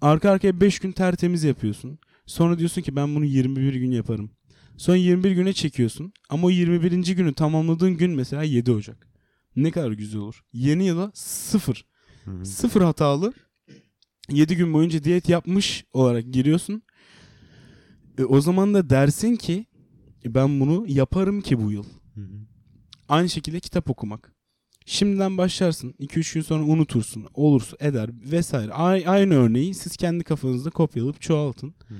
arka 0.00 0.30
arkaya 0.30 0.60
5 0.60 0.78
gün 0.78 0.92
tertemiz 0.92 1.44
yapıyorsun. 1.44 1.98
Sonra 2.26 2.58
diyorsun 2.58 2.82
ki 2.82 2.96
ben 2.96 3.14
bunu 3.14 3.24
21 3.24 3.74
gün 3.74 3.90
yaparım. 3.90 4.30
Sonra 4.76 4.96
21 4.96 5.30
güne 5.32 5.52
çekiyorsun. 5.52 6.12
Ama 6.28 6.46
o 6.46 6.50
21. 6.50 7.14
günü 7.14 7.34
tamamladığın 7.34 7.96
gün 7.96 8.10
mesela 8.10 8.42
7 8.42 8.72
Ocak. 8.72 9.08
Ne 9.56 9.70
kadar 9.70 9.92
güzel 9.92 10.20
olur. 10.20 10.44
Yeni 10.52 10.86
yıla 10.86 11.10
sıfır. 11.14 11.84
Hı 12.24 12.30
hı. 12.30 12.44
Sıfır 12.44 12.82
hatalı 12.82 13.32
7 14.30 14.56
gün 14.56 14.72
boyunca 14.74 15.04
diyet 15.04 15.28
yapmış 15.28 15.84
olarak 15.92 16.32
giriyorsun. 16.32 16.82
E, 18.18 18.24
o 18.24 18.40
zaman 18.40 18.74
da 18.74 18.90
dersin 18.90 19.36
ki 19.36 19.66
"E, 20.24 20.34
ben 20.34 20.60
bunu 20.60 20.84
yaparım 20.88 21.40
ki 21.40 21.60
bu 21.62 21.72
yıl. 21.72 21.84
Hı 22.14 22.20
hı. 22.20 22.26
Aynı 23.08 23.28
şekilde 23.28 23.60
kitap 23.60 23.90
okumak. 23.90 24.32
Şimdiden 24.86 25.38
başlarsın. 25.38 25.94
2-3 25.98 26.34
gün 26.34 26.40
sonra 26.42 26.64
unutursun. 26.64 27.26
Olursa 27.34 27.76
eder 27.80 28.10
vesaire. 28.32 28.72
Ay- 28.72 29.04
aynı 29.08 29.34
örneği 29.34 29.74
siz 29.74 29.96
kendi 29.96 30.24
kafanızda 30.24 30.70
kopyalayıp 30.70 31.20
çoğaltın. 31.20 31.74
Hı 31.88 31.94
hı. 31.94 31.98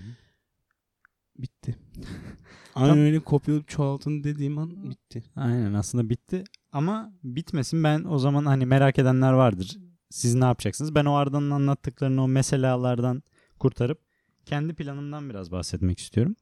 Bitti. 1.38 1.76
aynı 2.75 2.88
Tam- 2.88 2.99
örneği 2.99 3.21
kopyalayıp 3.21 3.69
çoğaltın 3.69 4.25
dediğim 4.25 4.59
an 4.59 4.90
bitti. 4.90 5.23
Aynen 5.37 5.75
aslında 5.75 6.11
bitti. 6.11 6.45
Ama 6.73 7.12
bitmesin 7.25 7.85
ben 7.85 8.05
o 8.05 8.19
zaman 8.19 8.45
hani 8.47 8.67
merak 8.67 8.99
edenler 8.99 9.33
vardır. 9.33 9.79
Siz 10.11 10.35
ne 10.35 10.45
yapacaksınız? 10.45 10.95
Ben 10.95 11.05
o 11.05 11.12
Arda'nın 11.14 11.50
anlattıklarını 11.50 12.23
o 12.23 12.29
meselelerden 12.29 13.23
kurtarıp 13.59 14.00
kendi 14.47 14.75
planımdan 14.75 15.30
biraz 15.30 15.52
bahsetmek 15.52 15.99
istiyorum. 15.99 16.37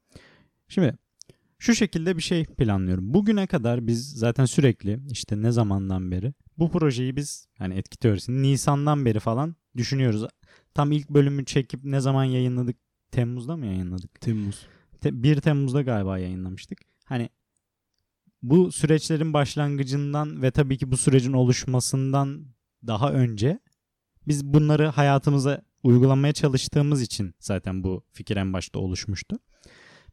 Şimdi 0.69 0.99
şu 1.59 1.75
şekilde 1.75 2.17
bir 2.17 2.23
şey 2.23 2.45
planlıyorum. 2.45 3.15
Bugüne 3.15 3.47
kadar 3.47 3.87
biz 3.87 4.11
zaten 4.11 4.45
sürekli 4.45 5.01
işte 5.11 5.43
ne 5.43 5.53
zamandan 5.53 6.11
beri 6.11 6.33
bu 6.59 6.71
projeyi 6.71 7.17
biz 7.17 7.47
hani 7.59 7.75
etki 7.75 7.99
teorisini 7.99 8.43
Nisan'dan 8.43 9.05
beri 9.05 9.21
falan 9.21 9.57
düşünüyoruz. 9.77 10.27
Tam 10.75 10.93
ilk 10.93 11.11
bölümü 11.11 11.45
çekip 11.45 11.85
ne 11.85 12.01
zaman 12.01 12.25
yayınladık? 12.25 12.77
Temmuz'da 13.11 13.57
mı 13.57 13.67
yayınladık? 13.67 14.21
Temmuz. 14.21 14.67
Te- 15.01 15.23
1 15.23 15.41
Temmuz'da 15.41 15.83
galiba 15.83 16.19
yayınlamıştık. 16.19 16.79
Hani 17.05 17.29
bu 18.43 18.73
süreçlerin 18.73 19.33
başlangıcından 19.33 20.43
ve 20.43 20.51
tabii 20.51 20.79
ki 20.79 20.93
bu 20.93 20.97
sürecin 20.97 21.33
oluşmasından 21.33 22.47
daha 22.87 23.13
önce 23.13 23.59
biz 24.29 24.45
bunları 24.45 24.87
hayatımıza 24.87 25.63
uygulamaya 25.83 26.33
çalıştığımız 26.33 27.03
için 27.03 27.35
zaten 27.41 27.85
bu 27.85 28.05
fikir 28.13 28.37
en 28.37 28.53
başta 28.53 28.79
oluşmuştu. 28.79 29.39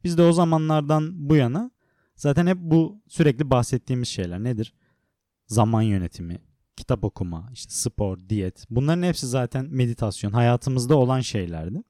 Biz 0.03 0.17
de 0.17 0.21
o 0.21 0.31
zamanlardan 0.31 1.29
bu 1.29 1.35
yana 1.35 1.71
zaten 2.15 2.47
hep 2.47 2.57
bu 2.57 3.01
sürekli 3.07 3.49
bahsettiğimiz 3.49 4.07
şeyler 4.07 4.43
nedir? 4.43 4.73
Zaman 5.47 5.81
yönetimi, 5.81 6.39
kitap 6.75 7.03
okuma, 7.03 7.49
işte 7.53 7.73
spor, 7.73 8.19
diyet. 8.29 8.65
Bunların 8.69 9.03
hepsi 9.03 9.27
zaten 9.27 9.65
meditasyon, 9.69 10.31
hayatımızda 10.31 10.95
olan 10.95 11.19
şeylerdi. 11.19 11.83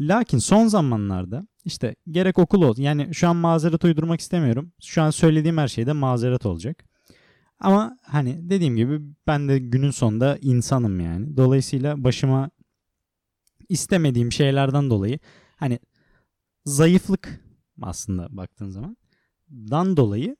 Lakin 0.00 0.38
son 0.38 0.66
zamanlarda 0.66 1.46
işte 1.64 1.96
gerek 2.10 2.38
okul 2.38 2.62
olsun. 2.62 2.82
Yani 2.82 3.14
şu 3.14 3.28
an 3.28 3.36
mazeret 3.36 3.84
uydurmak 3.84 4.20
istemiyorum. 4.20 4.72
Şu 4.82 5.02
an 5.02 5.10
söylediğim 5.10 5.58
her 5.58 5.68
şeyde 5.68 5.92
mazeret 5.92 6.46
olacak. 6.46 6.84
Ama 7.60 7.98
hani 8.02 8.50
dediğim 8.50 8.76
gibi 8.76 9.00
ben 9.26 9.48
de 9.48 9.58
günün 9.58 9.90
sonunda 9.90 10.38
insanım 10.40 11.00
yani. 11.00 11.36
Dolayısıyla 11.36 12.04
başıma 12.04 12.50
istemediğim 13.68 14.32
şeylerden 14.32 14.90
dolayı 14.90 15.18
hani 15.56 15.78
zayıflık 16.64 17.40
aslında 17.82 18.28
baktığın 18.30 18.70
zaman 18.70 18.96
dan 19.50 19.96
dolayı 19.96 20.36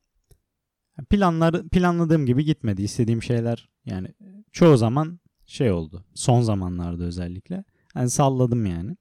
planlar 1.10 1.68
planladığım 1.68 2.26
gibi 2.26 2.44
gitmedi. 2.44 2.82
İstediğim 2.82 3.22
şeyler 3.22 3.68
yani 3.84 4.08
çoğu 4.52 4.76
zaman 4.76 5.20
şey 5.46 5.70
oldu. 5.70 6.04
Son 6.14 6.42
zamanlarda 6.42 7.04
özellikle. 7.04 7.64
Hani 7.94 8.10
salladım 8.10 8.66
yani. 8.66 8.96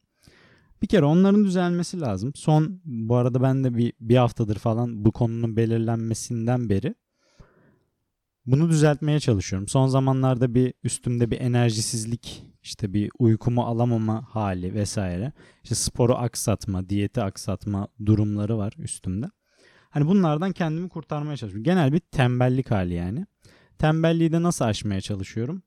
Bir 0.82 0.88
kere 0.88 1.06
onların 1.06 1.46
düzelmesi 1.46 2.02
lazım. 2.02 2.32
Son 2.36 2.82
bu 2.86 3.16
arada 3.16 3.42
ben 3.42 3.64
de 3.64 3.78
bir, 3.78 3.94
bir 4.00 4.16
haftadır 4.16 4.56
falan 4.56 5.06
bu 5.06 5.12
konunun 5.12 5.56
belirlenmesinden 5.56 6.70
beri 6.70 6.96
bunu 8.48 8.70
düzeltmeye 8.70 9.20
çalışıyorum. 9.20 9.68
Son 9.68 9.88
zamanlarda 9.88 10.56
bir 10.56 10.74
üstümde 10.84 11.32
bir 11.32 11.40
enerjisizlik, 11.40 12.44
işte 12.64 12.94
bir 12.94 13.12
uykumu 13.20 13.64
alamama 13.64 14.26
hali 14.30 14.74
vesaire. 14.74 15.34
İşte 15.64 15.76
sporu 15.76 16.16
aksatma, 16.16 16.90
diyeti 16.90 17.22
aksatma 17.22 17.88
durumları 18.06 18.58
var 18.58 18.74
üstümde. 18.78 19.26
Hani 19.90 20.08
bunlardan 20.08 20.52
kendimi 20.52 20.90
kurtarmaya 20.90 21.38
çalışıyorum. 21.38 21.64
Genel 21.64 21.94
bir 21.94 22.00
tembellik 22.00 22.72
hali 22.72 22.94
yani. 22.94 23.26
Tembelliği 23.80 24.32
de 24.32 24.44
nasıl 24.44 24.66
aşmaya 24.66 25.02
çalışıyorum? 25.02 25.64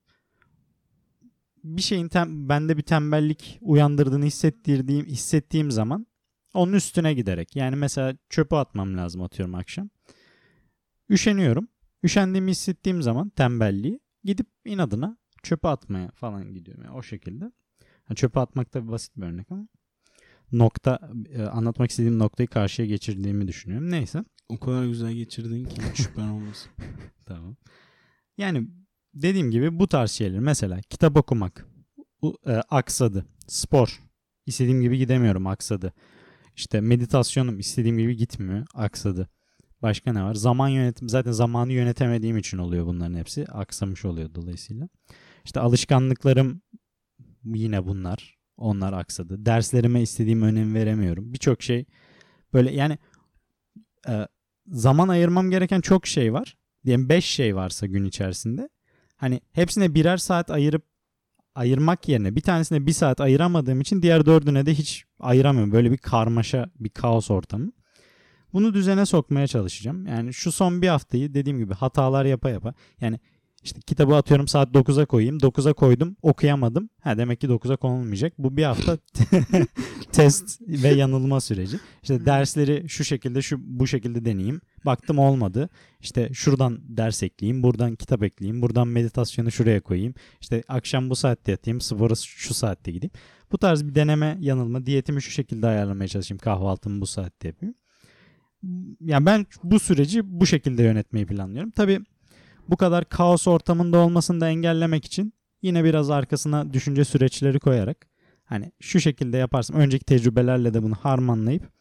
bir 1.65 1.83
şeyin 1.83 2.09
tem, 2.09 2.49
bende 2.49 2.77
bir 2.77 2.83
tembellik 2.83 3.59
uyandırdığını 3.61 4.25
hissettirdiğim 4.25 5.07
hissettiğim 5.07 5.71
zaman 5.71 6.07
onun 6.55 6.73
üstüne 6.73 7.15
giderek 7.15 7.57
yani 7.57 7.77
mesela 7.77 8.17
çöpü 8.29 8.57
atmam 8.57 8.97
lazım 8.97 9.23
atıyorum 9.23 9.55
akşam. 9.55 9.91
Üşeniyorum. 11.11 11.69
Üşendiğimi 12.05 12.51
hissettiğim 12.51 13.03
zaman 13.03 13.29
tembelliği 13.29 14.01
gidip 14.25 14.47
inadına 14.65 15.19
çöpe 15.43 15.69
atmaya 15.69 16.11
falan 16.11 16.55
gidiyorum. 16.55 16.85
Yani 16.85 16.97
o 16.97 17.03
şekilde. 17.03 17.45
Yani 18.09 18.17
çöpe 18.17 18.41
atmak 18.41 18.75
da 18.75 18.89
basit 18.89 19.17
bir 19.17 19.23
örnek 19.23 19.53
ama 19.53 19.69
nokta 20.53 21.11
e, 21.33 21.43
anlatmak 21.43 21.91
istediğim 21.91 22.19
noktayı 22.19 22.49
karşıya 22.49 22.89
geçirdiğimi 22.89 23.49
düşünüyorum. 23.49 23.91
Neyse. 23.91 24.25
O 24.49 24.59
kadar 24.61 24.85
güzel 24.87 25.13
geçirdin 25.13 25.65
ki 25.65 25.81
şüphen 25.95 26.29
olmasın. 26.29 26.71
Tamam. 27.27 27.57
Yani 28.39 28.69
dediğim 29.15 29.51
gibi 29.51 29.79
bu 29.79 29.89
tarz 29.89 30.11
şeyler 30.11 30.41
mesela 30.41 30.81
kitap 30.81 31.17
okumak 31.17 31.67
u- 32.23 32.37
e, 32.47 32.53
aksadı. 32.53 33.27
Spor 33.47 34.01
istediğim 34.47 34.81
gibi 34.81 34.99
gidemiyorum 34.99 35.47
aksadı. 35.47 35.93
İşte 36.57 36.81
meditasyonum 36.81 37.59
istediğim 37.59 37.99
gibi 37.99 38.17
gitmiyor 38.17 38.67
aksadı. 38.75 39.29
Başka 39.83 40.13
ne 40.13 40.23
var? 40.23 40.35
Zaman 40.35 40.69
yönetim 40.69 41.09
zaten 41.09 41.33
zamanı 41.33 41.73
yönetemediğim 41.73 42.37
için 42.37 42.59
oluyor 42.59 42.87
bunların 42.87 43.15
hepsi. 43.15 43.47
Aksamış 43.47 44.05
oluyor 44.05 44.35
dolayısıyla. 44.35 44.89
İşte 45.45 45.61
alışkanlıklarım 45.61 46.63
yine 47.45 47.87
bunlar. 47.87 48.39
Onlar 48.57 48.93
aksadı. 48.93 49.47
Derslerime 49.47 50.03
istediğim 50.03 50.43
önem 50.43 50.75
veremiyorum. 50.75 51.33
Birçok 51.33 51.63
şey 51.63 51.85
böyle 52.53 52.73
yani 52.73 52.99
e, 54.09 54.27
zaman 54.67 55.09
ayırmam 55.09 55.51
gereken 55.51 55.81
çok 55.81 56.07
şey 56.07 56.33
var. 56.33 56.57
Diyelim 56.85 57.09
5 57.09 57.25
şey 57.25 57.57
varsa 57.57 57.87
gün 57.87 58.05
içerisinde. 58.05 58.69
Hani 59.17 59.41
hepsine 59.53 59.95
birer 59.95 60.17
saat 60.17 60.51
ayırıp 60.51 60.85
ayırmak 61.55 62.09
yerine 62.09 62.37
bir 62.37 62.41
tanesine 62.41 62.87
bir 62.87 62.93
saat 62.93 63.21
ayıramadığım 63.21 63.81
için 63.81 64.03
diğer 64.03 64.27
dördüne 64.27 64.67
de 64.67 64.75
hiç 64.75 65.05
ayıramıyorum. 65.21 65.73
Böyle 65.73 65.91
bir 65.91 65.99
karmaşa, 65.99 66.71
bir 66.79 66.89
kaos 66.89 67.31
ortamı. 67.31 67.73
Bunu 68.53 68.75
düzene 68.75 69.07
sokmaya 69.07 69.47
çalışacağım. 69.47 70.07
Yani 70.07 70.35
şu 70.35 70.53
son 70.53 70.83
bir 70.83 70.89
haftayı 70.89 71.35
dediğim 71.35 71.59
gibi 71.59 71.75
hatalar 71.75 72.25
yapa 72.25 72.51
yapa. 72.51 72.75
Yani 73.01 73.19
işte 73.63 73.81
kitabı 73.81 74.17
atıyorum 74.17 74.49
saat 74.49 74.75
9'a 74.75 75.07
koyayım. 75.07 75.39
9'a 75.39 75.73
koydum 75.73 76.17
okuyamadım. 76.23 76.91
Ha 77.01 77.19
demek 77.19 77.41
ki 77.41 77.47
9'a 77.47 77.77
konulmayacak. 77.77 78.39
Bu 78.39 78.57
bir 78.57 78.65
hafta 78.65 78.99
test 80.13 80.61
ve 80.61 80.89
yanılma 80.89 81.41
süreci. 81.41 81.77
İşte 82.03 82.27
dersleri 82.27 82.89
şu 82.89 83.05
şekilde 83.05 83.43
şu 83.43 83.57
bu 83.61 83.87
şekilde 83.87 84.25
deneyeyim. 84.25 84.61
Baktım 84.87 85.19
olmadı. 85.19 85.69
İşte 86.01 86.31
şuradan 86.33 86.79
ders 86.97 87.23
ekleyeyim, 87.23 87.63
buradan 87.63 87.97
kitap 87.97 88.23
ekleyeyim, 88.23 88.63
buradan 88.63 88.89
meditasyonu 88.89 89.51
şuraya 89.51 89.81
koyayım. 89.81 90.15
İşte 90.41 90.63
akşam 90.69 91.11
bu 91.11 91.17
saatte 91.17 91.53
yatayım, 91.53 91.81
spora 91.81 92.15
şu 92.15 92.55
saatte 92.55 92.93
gideyim. 92.93 93.13
Bu 93.53 93.59
tarz 93.59 93.85
bir 93.85 93.95
deneme 93.95 94.39
yanılma. 94.41 94.87
Diyetimi 94.87 95.23
şu 95.23 95.31
şekilde 95.31 95.67
ayarlamaya 95.67 96.09
çalışayım. 96.09 96.39
Kahvaltımı 96.39 97.01
bu 97.01 97.07
saatte 97.07 97.49
yapayım. 97.49 97.75
Yani 99.01 99.27
ben 99.27 99.47
bu 99.65 99.81
süreci 99.81 100.41
bu 100.41 100.47
şekilde 100.47 100.83
yönetmeyi 100.83 101.27
planlıyorum. 101.27 101.71
Tabii 101.71 102.01
bu 102.69 102.77
kadar 102.77 103.09
kaos 103.09 103.47
ortamında 103.47 103.99
olmasını 103.99 104.41
da 104.41 104.49
engellemek 104.49 105.05
için 105.05 105.35
yine 105.63 105.85
biraz 105.85 106.11
arkasına 106.11 106.73
düşünce 106.73 107.05
süreçleri 107.05 107.61
koyarak 107.61 108.07
hani 108.45 108.73
şu 108.81 109.01
şekilde 109.01 109.37
yaparsam 109.37 109.77
önceki 109.77 110.05
tecrübelerle 110.05 110.75
de 110.75 110.83
bunu 110.83 110.95
harmanlayıp 110.95 111.73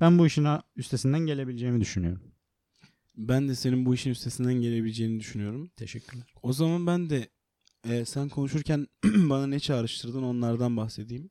ben 0.00 0.18
bu 0.18 0.26
işin 0.26 0.46
üstesinden 0.76 1.20
gelebileceğimi 1.20 1.80
düşünüyorum. 1.80 2.22
Ben 3.16 3.48
de 3.48 3.54
senin 3.54 3.86
bu 3.86 3.94
işin 3.94 4.10
üstesinden 4.10 4.54
gelebileceğini 4.54 5.20
düşünüyorum. 5.20 5.70
Teşekkürler. 5.76 6.26
O 6.42 6.52
zaman 6.52 6.86
ben 6.86 7.10
de 7.10 7.28
e, 7.88 8.04
sen 8.04 8.28
konuşurken 8.28 8.86
bana 9.04 9.46
ne 9.46 9.60
çağrıştırdın 9.60 10.22
onlardan 10.22 10.76
bahsedeyim. 10.76 11.30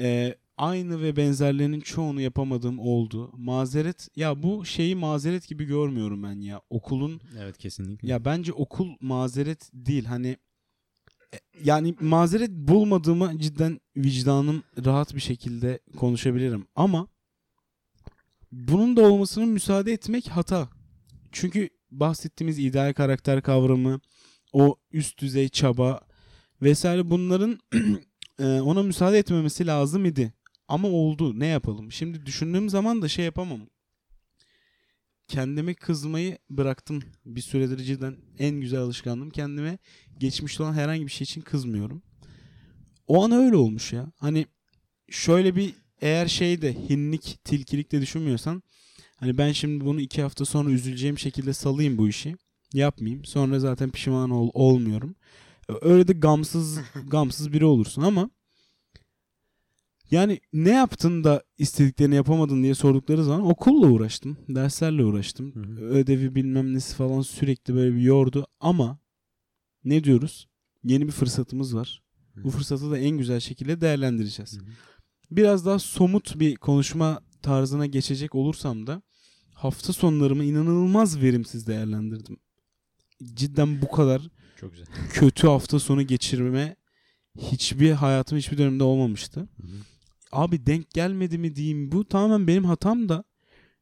E, 0.00 0.34
aynı 0.62 1.02
ve 1.02 1.16
benzerlerinin 1.16 1.80
çoğunu 1.80 2.20
yapamadığım 2.20 2.78
oldu. 2.78 3.30
Mazeret 3.36 4.08
ya 4.16 4.42
bu 4.42 4.64
şeyi 4.64 4.96
mazeret 4.96 5.48
gibi 5.48 5.64
görmüyorum 5.64 6.22
ben 6.22 6.40
ya. 6.40 6.60
Okulun 6.70 7.20
Evet 7.38 7.58
kesinlikle. 7.58 8.08
ya 8.08 8.24
bence 8.24 8.52
okul 8.52 8.88
mazeret 9.00 9.70
değil. 9.72 10.04
Hani 10.04 10.28
e, 11.34 11.38
yani 11.64 11.94
mazeret 12.00 12.50
bulmadığıma 12.50 13.38
cidden 13.38 13.80
vicdanım 13.96 14.62
rahat 14.84 15.14
bir 15.14 15.20
şekilde 15.20 15.80
konuşabilirim. 15.96 16.66
Ama 16.74 17.08
bunun 18.52 18.96
da 18.96 19.02
olmasının 19.02 19.48
müsaade 19.48 19.92
etmek 19.92 20.28
hata. 20.28 20.68
Çünkü 21.32 21.68
bahsettiğimiz 21.90 22.58
ideal 22.58 22.92
karakter 22.92 23.42
kavramı, 23.42 24.00
o 24.52 24.76
üst 24.92 25.20
düzey 25.20 25.48
çaba 25.48 26.00
vesaire 26.62 27.10
bunların 27.10 27.58
e, 28.38 28.44
ona 28.60 28.82
müsaade 28.82 29.18
etmemesi 29.18 29.66
lazım 29.66 30.04
idi. 30.04 30.32
Ama 30.72 30.88
oldu. 30.88 31.38
Ne 31.38 31.46
yapalım? 31.46 31.92
Şimdi 31.92 32.26
düşündüğüm 32.26 32.68
zaman 32.68 33.02
da 33.02 33.08
şey 33.08 33.24
yapamam. 33.24 33.60
Kendime 35.28 35.74
kızmayı 35.74 36.38
bıraktım. 36.50 37.02
Bir 37.26 37.40
süredir 37.40 37.84
cidden 37.84 38.16
en 38.38 38.60
güzel 38.60 38.80
alışkanlığım. 38.80 39.30
Kendime 39.30 39.78
geçmişte 40.18 40.62
olan 40.62 40.72
herhangi 40.72 41.06
bir 41.06 41.10
şey 41.10 41.24
için 41.24 41.40
kızmıyorum. 41.40 42.02
O 43.06 43.24
an 43.24 43.32
öyle 43.32 43.56
olmuş 43.56 43.92
ya. 43.92 44.12
Hani 44.16 44.46
şöyle 45.10 45.56
bir 45.56 45.74
eğer 46.00 46.26
şeyde 46.26 46.74
hinlik, 46.88 47.38
tilkilik 47.44 47.92
de 47.92 48.00
düşünmüyorsan 48.00 48.62
hani 49.16 49.38
ben 49.38 49.52
şimdi 49.52 49.84
bunu 49.84 50.00
iki 50.00 50.22
hafta 50.22 50.44
sonra 50.44 50.70
üzüleceğim 50.70 51.18
şekilde 51.18 51.52
salayım 51.52 51.98
bu 51.98 52.08
işi. 52.08 52.36
Yapmayayım. 52.74 53.24
Sonra 53.24 53.60
zaten 53.60 53.90
pişman 53.90 54.30
ol, 54.30 54.50
olmuyorum. 54.54 55.14
Öyle 55.80 56.08
de 56.08 56.12
gamsız 56.12 56.78
gamsız 57.10 57.52
biri 57.52 57.64
olursun 57.64 58.02
ama 58.02 58.30
yani 60.12 60.40
ne 60.52 60.70
yaptın 60.70 61.24
da 61.24 61.42
istediklerini 61.58 62.14
yapamadın 62.14 62.62
diye 62.62 62.74
sordukları 62.74 63.24
zaman 63.24 63.46
okulla 63.46 63.86
uğraştım. 63.86 64.36
Derslerle 64.48 65.04
uğraştım. 65.04 65.54
Hı 65.54 65.60
hı. 65.60 65.84
Ödevi 65.84 66.34
bilmem 66.34 66.74
nesi 66.74 66.96
falan 66.96 67.20
sürekli 67.20 67.74
böyle 67.74 67.94
bir 67.96 68.00
yordu 68.00 68.46
ama 68.60 68.98
ne 69.84 70.04
diyoruz? 70.04 70.48
Yeni 70.84 71.06
bir 71.06 71.12
fırsatımız 71.12 71.76
var. 71.76 72.02
Bu 72.36 72.50
fırsatı 72.50 72.90
da 72.90 72.98
en 72.98 73.18
güzel 73.18 73.40
şekilde 73.40 73.80
değerlendireceğiz. 73.80 74.52
Hı 74.52 74.60
hı. 74.60 74.70
Biraz 75.30 75.66
daha 75.66 75.78
somut 75.78 76.40
bir 76.40 76.56
konuşma 76.56 77.20
tarzına 77.42 77.86
geçecek 77.86 78.34
olursam 78.34 78.86
da 78.86 79.02
hafta 79.54 79.92
sonlarımı 79.92 80.44
inanılmaz 80.44 81.22
verimsiz 81.22 81.66
değerlendirdim. 81.66 82.36
Cidden 83.34 83.82
bu 83.82 83.90
kadar 83.90 84.22
Çok 84.56 84.72
güzel. 84.72 84.86
kötü 85.12 85.46
hafta 85.46 85.78
sonu 85.78 86.02
geçirme 86.02 86.76
hiçbir 87.38 87.92
hayatım 87.92 88.38
hiçbir 88.38 88.58
dönemde 88.58 88.84
olmamıştı. 88.84 89.40
Hı 89.40 89.66
hı. 89.66 89.76
Abi 90.32 90.66
denk 90.66 90.90
gelmedi 90.90 91.38
mi 91.38 91.56
diyeyim 91.56 91.92
bu 91.92 92.04
tamamen 92.08 92.46
benim 92.46 92.64
hatam 92.64 93.08
da 93.08 93.24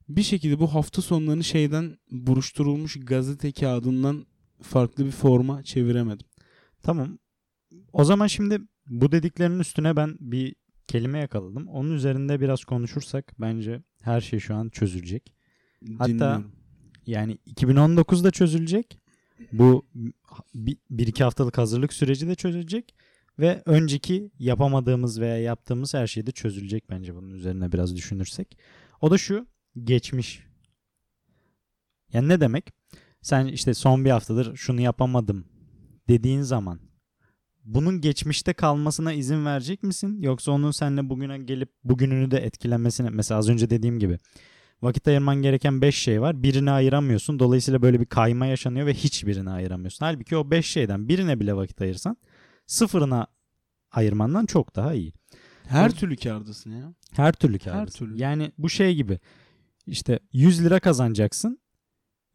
bir 0.08 0.22
şekilde 0.22 0.58
bu 0.58 0.74
hafta 0.74 1.02
sonlarını 1.02 1.44
şeyden 1.44 1.98
buruşturulmuş 2.10 2.96
gazete 3.00 3.52
kağıdından 3.52 4.26
farklı 4.62 5.06
bir 5.06 5.10
forma 5.10 5.62
çeviremedim. 5.62 6.26
Tamam. 6.82 7.18
O 7.92 8.04
zaman 8.04 8.26
şimdi 8.26 8.60
bu 8.88 9.12
dediklerinin 9.12 9.58
üstüne 9.58 9.96
ben 9.96 10.16
bir 10.20 10.54
kelime 10.88 11.18
yakaladım. 11.18 11.68
Onun 11.68 11.92
üzerinde 11.94 12.40
biraz 12.40 12.64
konuşursak 12.64 13.32
bence 13.40 13.82
her 14.02 14.20
şey 14.20 14.38
şu 14.38 14.54
an 14.54 14.68
çözülecek. 14.68 15.34
Hatta- 15.98 16.08
Dinliyorum. 16.08 16.52
Yani 17.06 17.38
2019'da 17.46 18.30
çözülecek. 18.30 18.98
Bu 19.52 19.86
bir, 20.54 20.76
bir 20.90 21.06
iki 21.06 21.24
haftalık 21.24 21.58
hazırlık 21.58 21.92
süreci 21.92 22.28
de 22.28 22.34
çözülecek. 22.34 22.94
Ve 23.40 23.62
önceki 23.66 24.30
yapamadığımız 24.38 25.20
veya 25.20 25.38
yaptığımız 25.38 25.94
her 25.94 26.06
şey 26.06 26.26
de 26.26 26.30
çözülecek 26.30 26.90
bence 26.90 27.14
bunun 27.14 27.30
üzerine 27.30 27.72
biraz 27.72 27.96
düşünürsek. 27.96 28.58
O 29.00 29.10
da 29.10 29.18
şu 29.18 29.46
geçmiş. 29.84 30.46
Yani 32.12 32.28
ne 32.28 32.40
demek? 32.40 32.72
Sen 33.22 33.46
işte 33.46 33.74
son 33.74 34.04
bir 34.04 34.10
haftadır 34.10 34.56
şunu 34.56 34.80
yapamadım 34.80 35.44
dediğin 36.08 36.42
zaman 36.42 36.80
bunun 37.64 38.00
geçmişte 38.00 38.52
kalmasına 38.52 39.12
izin 39.12 39.44
verecek 39.46 39.82
misin? 39.82 40.22
Yoksa 40.22 40.52
onun 40.52 40.70
seninle 40.70 41.08
bugüne 41.08 41.38
gelip 41.38 41.68
bugününü 41.84 42.30
de 42.30 42.38
etkilemesine 42.38 43.10
mesela 43.10 43.38
az 43.38 43.48
önce 43.48 43.70
dediğim 43.70 43.98
gibi 43.98 44.18
vakit 44.82 45.08
ayırman 45.08 45.36
gereken 45.36 45.82
5 45.82 45.94
şey 45.94 46.20
var. 46.20 46.42
Birini 46.42 46.70
ayıramıyorsun. 46.70 47.38
Dolayısıyla 47.38 47.82
böyle 47.82 48.00
bir 48.00 48.06
kayma 48.06 48.46
yaşanıyor 48.46 48.86
ve 48.86 48.94
hiçbirini 48.94 49.50
ayıramıyorsun. 49.50 50.04
Halbuki 50.06 50.36
o 50.36 50.50
5 50.50 50.66
şeyden 50.66 51.08
birine 51.08 51.40
bile 51.40 51.56
vakit 51.56 51.80
ayırsan 51.80 52.16
sıfırına 52.70 53.26
ayırmandan 53.90 54.46
çok 54.46 54.76
daha 54.76 54.94
iyi. 54.94 55.12
Her 55.68 55.90
türlü 55.90 56.16
kârdasın 56.16 56.70
ya. 56.70 56.94
Her 57.12 57.32
türlü 57.32 57.52
Her 57.52 57.60
kârdasın. 57.60 57.98
türlü. 57.98 58.18
Yani 58.20 58.52
bu 58.58 58.70
şey 58.70 58.94
gibi 58.94 59.18
işte 59.86 60.18
100 60.32 60.64
lira 60.64 60.80
kazanacaksın. 60.80 61.60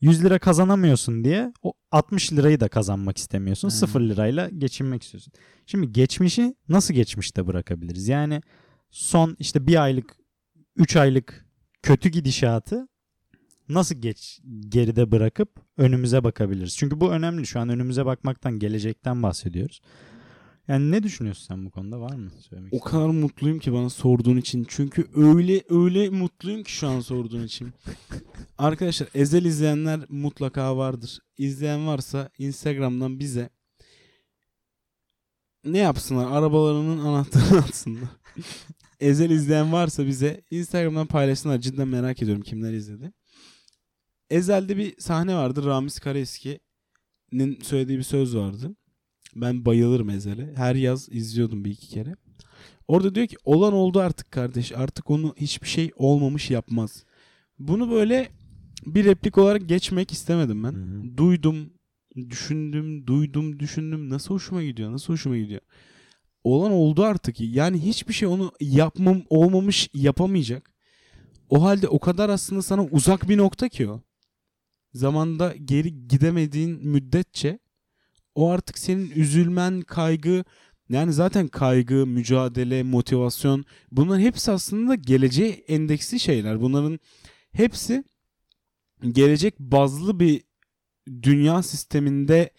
100 0.01 0.23
lira 0.23 0.39
kazanamıyorsun 0.39 1.23
diye 1.23 1.53
o 1.61 1.73
60 1.91 2.33
lirayı 2.33 2.59
da 2.59 2.67
kazanmak 2.67 3.17
istemiyorsun. 3.17 3.67
Aynen. 3.67 3.77
0 3.79 4.01
lirayla 4.01 4.49
geçinmek 4.49 5.03
istiyorsun. 5.03 5.33
Şimdi 5.65 5.91
geçmişi 5.91 6.55
nasıl 6.69 6.93
geçmişte 6.93 7.47
bırakabiliriz? 7.47 8.07
Yani 8.07 8.41
son 8.89 9.35
işte 9.39 9.67
bir 9.67 9.83
aylık 9.83 10.15
3 10.75 10.95
aylık 10.95 11.45
kötü 11.83 12.09
gidişatı 12.09 12.87
nasıl 13.69 13.95
geç 13.95 14.41
geride 14.69 15.11
bırakıp 15.11 15.49
önümüze 15.77 16.23
bakabiliriz? 16.23 16.77
Çünkü 16.77 16.99
bu 17.01 17.11
önemli. 17.11 17.47
Şu 17.47 17.59
an 17.59 17.69
önümüze 17.69 18.05
bakmaktan, 18.05 18.59
gelecekten 18.59 19.23
bahsediyoruz. 19.23 19.81
Yani 20.67 20.91
ne 20.91 21.03
düşünüyorsun 21.03 21.45
sen 21.47 21.65
bu 21.65 21.71
konuda? 21.71 22.01
Var 22.01 22.15
mı 22.15 22.31
söylemek 22.49 22.73
O 22.73 22.79
kadar 22.79 23.05
mutluyum 23.09 23.59
ki 23.59 23.73
bana 23.73 23.89
sorduğun 23.89 24.37
için. 24.37 24.65
Çünkü 24.69 25.07
öyle 25.15 25.63
öyle 25.69 26.09
mutluyum 26.09 26.63
ki 26.63 26.71
şu 26.71 26.87
an 26.87 26.99
sorduğun 26.99 27.43
için. 27.43 27.73
Arkadaşlar 28.57 29.09
Ezel 29.13 29.45
izleyenler 29.45 29.99
mutlaka 30.09 30.77
vardır. 30.77 31.19
İzleyen 31.37 31.87
varsa 31.87 32.29
Instagram'dan 32.37 33.19
bize 33.19 33.49
ne 35.65 35.77
yapsınlar? 35.77 36.31
Arabalarının 36.31 37.05
anahtarını 37.05 37.57
atsınlar. 37.67 38.09
Ezel 38.99 39.29
izleyen 39.29 39.73
varsa 39.73 40.07
bize 40.07 40.41
Instagram'dan 40.51 41.07
paylaşsınlar. 41.07 41.59
Cidden 41.59 41.87
merak 41.87 42.21
ediyorum 42.21 42.43
kimler 42.43 42.73
izledi. 42.73 43.11
Ezel'de 44.29 44.77
bir 44.77 45.01
sahne 45.01 45.35
vardı. 45.35 45.65
Ramiz 45.65 45.99
Karaeski'nin 45.99 47.59
söylediği 47.61 47.97
bir 47.97 48.03
söz 48.03 48.35
vardı. 48.35 48.75
Ben 49.35 49.65
bayılırım 49.65 50.09
Ezel'e. 50.09 50.53
Her 50.55 50.75
yaz 50.75 51.09
izliyordum 51.11 51.65
bir 51.65 51.71
iki 51.71 51.87
kere. 51.87 52.15
Orada 52.87 53.15
diyor 53.15 53.27
ki 53.27 53.37
olan 53.45 53.73
oldu 53.73 53.99
artık 53.99 54.31
kardeş. 54.31 54.71
Artık 54.71 55.11
onu 55.11 55.35
hiçbir 55.37 55.67
şey 55.67 55.91
olmamış 55.95 56.51
yapmaz. 56.51 57.03
Bunu 57.59 57.91
böyle 57.91 58.29
bir 58.85 59.05
replik 59.05 59.37
olarak 59.37 59.69
geçmek 59.69 60.11
istemedim 60.11 60.63
ben. 60.63 60.71
Hı 60.71 60.77
hı. 60.77 61.17
Duydum, 61.17 61.69
düşündüm, 62.29 63.07
duydum, 63.07 63.59
düşündüm. 63.59 64.09
Nasıl 64.09 64.33
hoşuma 64.33 64.63
gidiyor? 64.63 64.91
Nasıl 64.91 65.13
hoşuma 65.13 65.37
gidiyor? 65.37 65.61
Olan 66.43 66.71
oldu 66.71 67.03
artık. 67.03 67.39
Yani 67.39 67.85
hiçbir 67.85 68.13
şey 68.13 68.27
onu 68.27 68.51
yapmam 68.61 69.21
olmamış 69.29 69.89
yapamayacak. 69.93 70.71
O 71.49 71.63
halde 71.63 71.87
o 71.87 71.99
kadar 71.99 72.29
aslında 72.29 72.61
sana 72.61 72.85
uzak 72.85 73.29
bir 73.29 73.37
nokta 73.37 73.69
ki 73.69 73.89
o. 73.89 74.01
Zamanda 74.93 75.55
geri 75.65 76.07
gidemediğin 76.07 76.87
müddetçe 76.87 77.59
o 78.35 78.49
artık 78.49 78.77
senin 78.77 79.11
üzülmen, 79.15 79.81
kaygı 79.81 80.43
yani 80.89 81.13
zaten 81.13 81.47
kaygı, 81.47 82.07
mücadele, 82.07 82.83
motivasyon 82.83 83.65
bunların 83.91 84.21
hepsi 84.21 84.51
aslında 84.51 84.95
geleceğe 84.95 85.49
endeksli 85.49 86.19
şeyler. 86.19 86.61
Bunların 86.61 86.99
hepsi 87.51 88.03
gelecek 89.11 89.59
bazlı 89.59 90.19
bir 90.19 90.41
dünya 91.23 91.63
sisteminde 91.63 92.49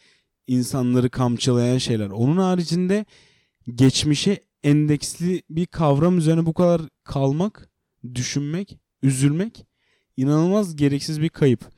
insanları 0.46 1.10
kamçılayan 1.10 1.78
şeyler. 1.78 2.10
Onun 2.10 2.36
haricinde 2.36 3.04
geçmişe 3.74 4.40
endeksli 4.62 5.42
bir 5.50 5.66
kavram 5.66 6.18
üzerine 6.18 6.46
bu 6.46 6.54
kadar 6.54 6.82
kalmak, 7.04 7.70
düşünmek, 8.14 8.78
üzülmek 9.02 9.66
inanılmaz 10.16 10.76
gereksiz 10.76 11.20
bir 11.20 11.28
kayıp. 11.28 11.75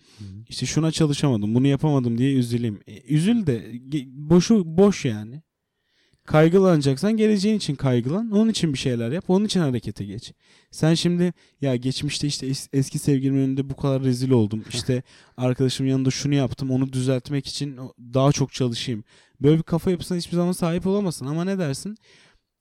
İşte 0.49 0.67
şuna 0.67 0.91
çalışamadım, 0.93 1.55
bunu 1.55 1.67
yapamadım 1.67 2.19
diye 2.19 2.35
üzüleyim. 2.35 2.81
E, 2.87 3.01
üzül 3.15 3.47
de 3.47 3.73
boşu 4.07 4.63
boş 4.67 5.05
yani. 5.05 5.43
Kaygılanacaksan 6.25 7.17
geleceğin 7.17 7.57
için 7.57 7.75
kaygılan. 7.75 8.31
Onun 8.31 8.51
için 8.51 8.73
bir 8.73 8.79
şeyler 8.79 9.11
yap. 9.11 9.25
Onun 9.29 9.45
için 9.45 9.61
harekete 9.61 10.05
geç. 10.05 10.33
Sen 10.71 10.95
şimdi 10.95 11.33
ya 11.61 11.77
geçmişte 11.77 12.27
işte 12.27 12.47
es- 12.49 12.69
eski 12.73 12.99
sevgilimin 12.99 13.39
önünde 13.39 13.71
bu 13.71 13.77
kadar 13.77 14.03
rezil 14.03 14.31
oldum. 14.31 14.65
İşte 14.75 15.03
arkadaşımın 15.37 15.91
yanında 15.91 16.11
şunu 16.11 16.35
yaptım. 16.35 16.71
Onu 16.71 16.93
düzeltmek 16.93 17.47
için 17.47 17.79
daha 18.15 18.33
çok 18.33 18.53
çalışayım. 18.53 19.05
Böyle 19.41 19.59
bir 19.59 19.63
kafa 19.63 19.91
yapısına 19.91 20.19
hiçbir 20.19 20.37
zaman 20.37 20.53
sahip 20.53 20.87
olamazsın. 20.87 21.27
Ama 21.27 21.45
ne 21.45 21.59
dersin? 21.59 21.97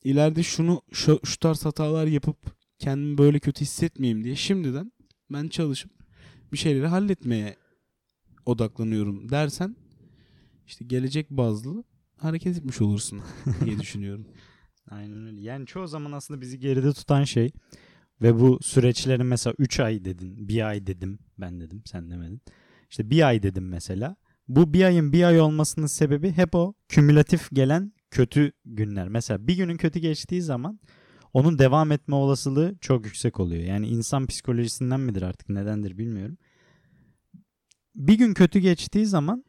İleride 0.03 0.43
şunu 0.43 0.81
şu, 0.91 1.19
şu 1.23 1.39
tarz 1.39 1.65
hatalar 1.65 2.07
yapıp 2.07 2.37
kendimi 2.79 3.17
böyle 3.17 3.39
kötü 3.39 3.61
hissetmeyeyim 3.61 4.23
diye 4.23 4.35
şimdiden 4.35 4.91
ben 5.29 5.47
çalışıp 5.47 5.91
bir 6.53 6.57
şeyleri 6.57 6.87
halletmeye 6.87 7.55
odaklanıyorum 8.45 9.29
dersen 9.29 9.75
işte 10.67 10.85
gelecek 10.85 11.29
bazlı 11.29 11.83
hareket 12.17 12.57
etmiş 12.57 12.81
olursun 12.81 13.21
diye 13.65 13.79
düşünüyorum. 13.79 14.27
Aynen 14.89 15.27
öyle. 15.27 15.41
Yani 15.41 15.65
çoğu 15.65 15.87
zaman 15.87 16.11
aslında 16.11 16.41
bizi 16.41 16.59
geride 16.59 16.93
tutan 16.93 17.23
şey 17.23 17.51
ve 18.21 18.39
bu 18.39 18.59
süreçlerin 18.61 19.25
mesela 19.25 19.53
3 19.57 19.79
ay 19.79 20.05
dedin, 20.05 20.47
bir 20.47 20.67
ay 20.67 20.87
dedim, 20.87 21.19
ben 21.37 21.59
dedim, 21.59 21.81
sen 21.85 22.11
demedin. 22.11 22.41
İşte 22.89 23.09
bir 23.09 23.27
ay 23.27 23.43
dedim 23.43 23.67
mesela. 23.69 24.15
Bu 24.47 24.73
bir 24.73 24.83
ayın 24.83 25.13
bir 25.13 25.23
ay 25.23 25.39
olmasının 25.41 25.85
sebebi 25.85 26.31
hep 26.31 26.55
o 26.55 26.73
kümülatif 26.89 27.49
gelen 27.53 27.93
kötü 28.11 28.51
günler. 28.65 29.07
Mesela 29.07 29.47
bir 29.47 29.57
günün 29.57 29.77
kötü 29.77 29.99
geçtiği 29.99 30.41
zaman 30.41 30.79
onun 31.33 31.59
devam 31.59 31.91
etme 31.91 32.15
olasılığı 32.15 32.75
çok 32.81 33.05
yüksek 33.05 33.39
oluyor. 33.39 33.63
Yani 33.63 33.87
insan 33.87 34.27
psikolojisinden 34.27 34.99
midir 34.99 35.21
artık 35.21 35.49
nedendir 35.49 35.97
bilmiyorum. 35.97 36.37
bir 37.95 38.13
gün 38.17 38.33
kötü 38.33 38.59
geçtiği 38.59 39.05
zaman 39.05 39.45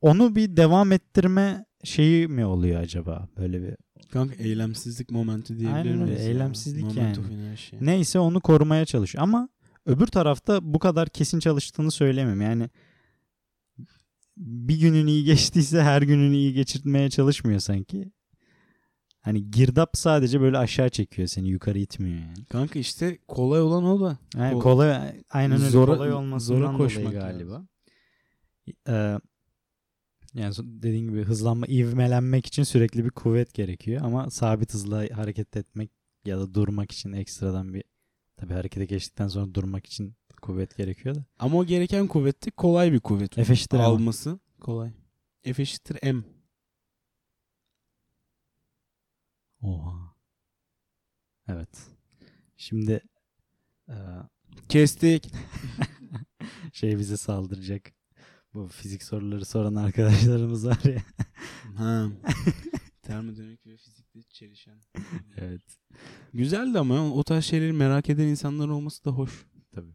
onu 0.00 0.36
bir 0.36 0.56
devam 0.56 0.92
ettirme 0.92 1.64
şeyi 1.84 2.28
mi 2.28 2.44
oluyor 2.46 2.80
acaba? 2.80 3.28
Böyle 3.38 3.62
bir 3.62 3.74
Kanka 4.10 4.34
eylemsizlik 4.34 5.10
momenti 5.10 5.58
diyebilir 5.58 5.76
Aynen 5.76 5.92
öyle, 6.00 6.04
miyiz? 6.04 6.20
eylemsizlik 6.26 6.96
yani. 6.96 7.16
inertia. 7.32 7.78
neyse 7.80 8.18
onu 8.18 8.40
korumaya 8.40 8.84
çalışıyor. 8.84 9.24
Ama 9.24 9.48
öbür 9.86 10.06
tarafta 10.06 10.74
bu 10.74 10.78
kadar 10.78 11.08
kesin 11.08 11.38
çalıştığını 11.38 11.90
söyleyemem. 11.90 12.40
Yani 12.40 12.70
bir 14.36 14.80
günün 14.80 15.06
iyi 15.06 15.24
geçtiyse 15.24 15.82
her 15.82 16.02
gününü 16.02 16.34
iyi 16.36 16.52
geçirtmeye 16.52 17.10
çalışmıyor 17.10 17.60
sanki. 17.60 18.12
Hani 19.22 19.50
girdap 19.50 19.90
sadece 19.96 20.40
böyle 20.40 20.58
aşağı 20.58 20.88
çekiyor 20.88 21.28
seni 21.28 21.48
yukarı 21.48 21.78
itmiyor 21.78 22.16
yani. 22.18 22.44
Kanka 22.50 22.78
işte 22.78 23.18
kolay 23.28 23.60
olan 23.60 23.84
o 23.84 24.00
da. 24.00 24.18
Yani 24.36 24.54
Ko- 24.54 24.62
kolay 24.62 25.22
aynen 25.30 25.60
öyle 25.60 25.70
Zora- 25.70 25.94
kolay 25.96 26.12
olmasından 26.12 26.56
zora 26.58 26.66
dolayı 26.66 26.78
koşmak 26.78 27.12
galiba. 27.12 27.66
Ee, 28.88 29.18
yani 30.34 30.54
dediğin 30.58 31.08
gibi 31.08 31.22
hızlanma, 31.24 31.66
ivmelenmek 31.66 32.46
için 32.46 32.62
sürekli 32.62 33.04
bir 33.04 33.10
kuvvet 33.10 33.54
gerekiyor 33.54 34.02
ama 34.04 34.30
sabit 34.30 34.74
hızla 34.74 35.04
hareket 35.14 35.56
etmek 35.56 35.90
ya 36.24 36.38
da 36.38 36.54
durmak 36.54 36.92
için 36.92 37.12
ekstradan 37.12 37.74
bir 37.74 37.84
tabii 38.36 38.52
harekete 38.52 38.84
geçtikten 38.84 39.28
sonra 39.28 39.54
durmak 39.54 39.86
için 39.86 40.14
kuvvet 40.42 40.76
gerekiyor 40.76 41.14
da. 41.14 41.24
Ama 41.38 41.58
o 41.58 41.64
gereken 41.64 42.06
kuvveti 42.08 42.50
kolay 42.50 42.92
bir 42.92 43.00
kuvvet. 43.00 43.34
F 43.34 43.52
eşittir. 43.52 43.78
Alması 43.78 44.38
kolay. 44.60 44.90
F 45.42 45.62
eşittir 45.62 45.98
M. 46.12 46.22
Oha. 49.62 50.14
Evet. 51.48 51.88
Şimdi 52.56 53.00
e, 53.88 53.96
Kestik. 54.68 55.32
şey 56.72 56.98
bize 56.98 57.16
saldıracak. 57.16 57.92
Bu 58.54 58.68
fizik 58.68 59.02
soruları 59.02 59.44
soran 59.44 59.74
arkadaşlarımız 59.74 60.66
var 60.66 60.80
ya. 60.84 61.02
ha. 61.76 62.08
Termodinamik 63.02 63.66
ve 63.66 63.76
fizikle 63.76 64.22
çelişen. 64.22 64.80
evet. 65.36 65.62
Güzeldi 66.34 66.78
ama 66.78 67.14
o 67.14 67.22
tarz 67.22 67.44
şeyleri 67.44 67.72
merak 67.72 68.10
eden 68.10 68.26
insanlar 68.26 68.68
olması 68.68 69.04
da 69.04 69.10
hoş. 69.10 69.46
Tabii. 69.72 69.92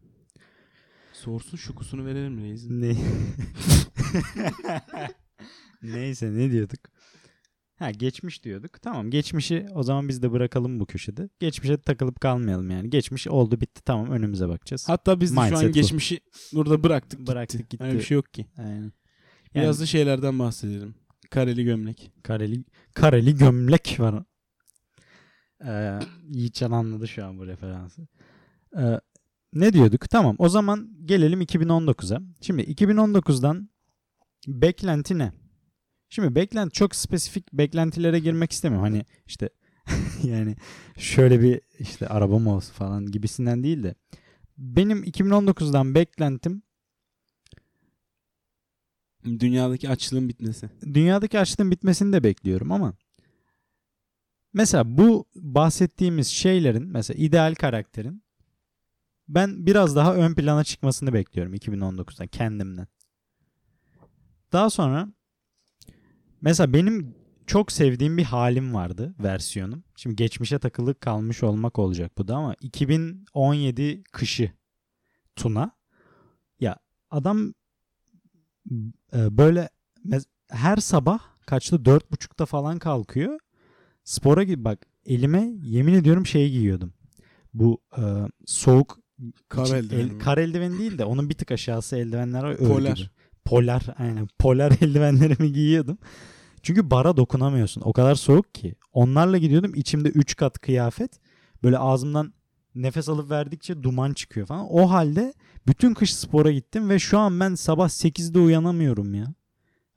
Sorsun 1.12 1.56
şukusunu 1.56 2.06
verelim 2.06 2.38
reis. 2.40 2.64
Ne? 2.70 2.96
Neyse 5.82 6.34
ne 6.34 6.50
diyorduk? 6.50 6.80
Ha 7.78 7.90
geçmiş 7.90 8.44
diyorduk. 8.44 8.82
Tamam 8.82 9.10
geçmişi 9.10 9.66
o 9.74 9.82
zaman 9.82 10.08
biz 10.08 10.22
de 10.22 10.32
bırakalım 10.32 10.80
bu 10.80 10.86
köşede. 10.86 11.28
Geçmişe 11.40 11.76
takılıp 11.76 12.20
kalmayalım 12.20 12.70
yani. 12.70 12.90
Geçmiş 12.90 13.28
oldu 13.28 13.60
bitti 13.60 13.82
tamam 13.84 14.10
önümüze 14.10 14.48
bakacağız. 14.48 14.88
Hatta 14.88 15.20
biz 15.20 15.30
de 15.36 15.48
şu 15.48 15.58
an 15.58 15.68
bu. 15.68 15.72
geçmişi 15.72 16.20
burada 16.52 16.82
bıraktık. 16.82 17.26
Bıraktık 17.26 17.60
gitti. 17.60 17.70
gitti. 17.70 17.84
Öyle 17.84 17.98
bir 17.98 18.02
şey 18.04 18.14
yok 18.14 18.32
ki. 18.34 18.46
Aynen. 18.58 18.72
Yani 18.72 18.92
Biraz 19.54 19.80
da 19.80 19.86
şeylerden 19.86 20.38
bahsedelim. 20.38 20.94
Kareli 21.30 21.64
gömlek. 21.64 22.12
kareli, 22.22 22.64
kareli 22.94 23.34
gömlek 23.36 23.96
var. 24.00 24.24
Ee, 25.66 25.98
Yiğitcan 26.28 26.70
anladı 26.70 27.08
şu 27.08 27.24
an 27.26 27.38
bu 27.38 27.46
referansı. 27.46 28.08
Ee, 28.78 29.00
ne 29.52 29.72
diyorduk? 29.72 30.10
Tamam 30.10 30.36
o 30.38 30.48
zaman 30.48 30.90
gelelim 31.04 31.42
2019'a. 31.42 32.20
Şimdi 32.40 32.62
2019'dan 32.62 33.68
beklenti 34.46 35.18
ne? 35.18 35.32
Şimdi 36.08 36.34
beklenti 36.34 36.72
çok 36.72 36.94
spesifik 36.94 37.52
beklentilere 37.52 38.18
girmek 38.18 38.52
istemiyorum. 38.52 38.88
Hani 38.88 39.04
işte 39.26 39.48
yani 40.22 40.56
şöyle 40.98 41.40
bir 41.42 41.60
işte 41.78 42.08
arabam 42.08 42.46
olsun 42.46 42.72
falan 42.72 43.06
gibisinden 43.06 43.62
değil 43.62 43.82
de 43.82 43.94
benim 44.58 45.04
2019'dan 45.04 45.94
beklentim 45.94 46.62
Dünyadaki 49.24 49.88
açlığın 49.88 50.28
bitmesi. 50.28 50.70
dünyadaki 50.94 51.38
açlığın 51.38 51.70
bitmesini 51.70 52.12
de 52.12 52.24
bekliyorum 52.24 52.72
ama 52.72 52.94
mesela 54.52 54.98
bu 54.98 55.26
bahsettiğimiz 55.34 56.26
şeylerin 56.26 56.88
mesela 56.88 57.18
ideal 57.18 57.54
karakterin 57.54 58.22
ben 59.28 59.66
biraz 59.66 59.96
daha 59.96 60.14
ön 60.14 60.34
plana 60.34 60.64
çıkmasını 60.64 61.12
bekliyorum 61.12 61.54
2019'dan 61.54 62.26
kendimden. 62.26 62.86
Daha 64.52 64.70
sonra 64.70 65.08
mesela 66.40 66.72
benim 66.72 67.14
çok 67.46 67.72
sevdiğim 67.72 68.16
bir 68.18 68.24
halim 68.24 68.74
vardı 68.74 69.14
versiyonum. 69.18 69.84
Şimdi 69.96 70.16
geçmişe 70.16 70.58
takılı 70.58 71.00
kalmış 71.00 71.42
olmak 71.42 71.78
olacak 71.78 72.12
bu 72.18 72.28
da 72.28 72.36
ama 72.36 72.54
2017 72.60 74.02
kışı 74.12 74.52
Tuna 75.36 75.70
ya 76.60 76.76
adam 77.10 77.54
e, 79.14 79.38
böyle 79.38 79.68
her 80.48 80.76
sabah 80.76 81.18
kaçta 81.46 81.84
dört 81.84 82.12
buçukta 82.12 82.46
falan 82.46 82.78
kalkıyor. 82.78 83.38
Spora 84.04 84.42
gibi 84.42 84.64
bak 84.64 84.86
elime 85.06 85.50
yemin 85.62 85.94
ediyorum 85.94 86.26
şey 86.26 86.50
giyiyordum. 86.50 86.92
Bu 87.54 87.80
e, 87.98 88.02
soğuk 88.46 88.98
Kar 89.48 89.76
eldiveni 89.76 90.12
el- 90.12 90.18
kar 90.18 90.38
eldiven 90.38 90.78
değil 90.78 90.98
de 90.98 91.04
onun 91.04 91.28
bir 91.28 91.34
tık 91.34 91.50
aşağısı 91.52 91.96
eldivenler 91.96 92.42
var. 92.44 92.56
Polar. 92.56 92.96
gibi. 92.96 93.08
Polar 93.48 93.82
aynen. 93.98 94.28
Polar 94.38 94.72
eldivenlerimi 94.80 95.52
giyiyordum. 95.52 95.98
Çünkü 96.62 96.90
bara 96.90 97.16
dokunamıyorsun. 97.16 97.82
O 97.84 97.92
kadar 97.92 98.14
soğuk 98.14 98.54
ki. 98.54 98.74
Onlarla 98.92 99.38
gidiyordum. 99.38 99.72
İçimde 99.74 100.08
3 100.08 100.36
kat 100.36 100.58
kıyafet. 100.58 101.20
Böyle 101.62 101.78
ağzımdan 101.78 102.32
nefes 102.74 103.08
alıp 103.08 103.30
verdikçe 103.30 103.82
duman 103.82 104.12
çıkıyor 104.12 104.46
falan. 104.46 104.66
O 104.70 104.90
halde 104.90 105.34
bütün 105.66 105.94
kış 105.94 106.14
spora 106.14 106.52
gittim 106.52 106.88
ve 106.88 106.98
şu 106.98 107.18
an 107.18 107.40
ben 107.40 107.54
sabah 107.54 107.88
8'de 107.88 108.38
uyanamıyorum 108.38 109.14
ya. 109.14 109.34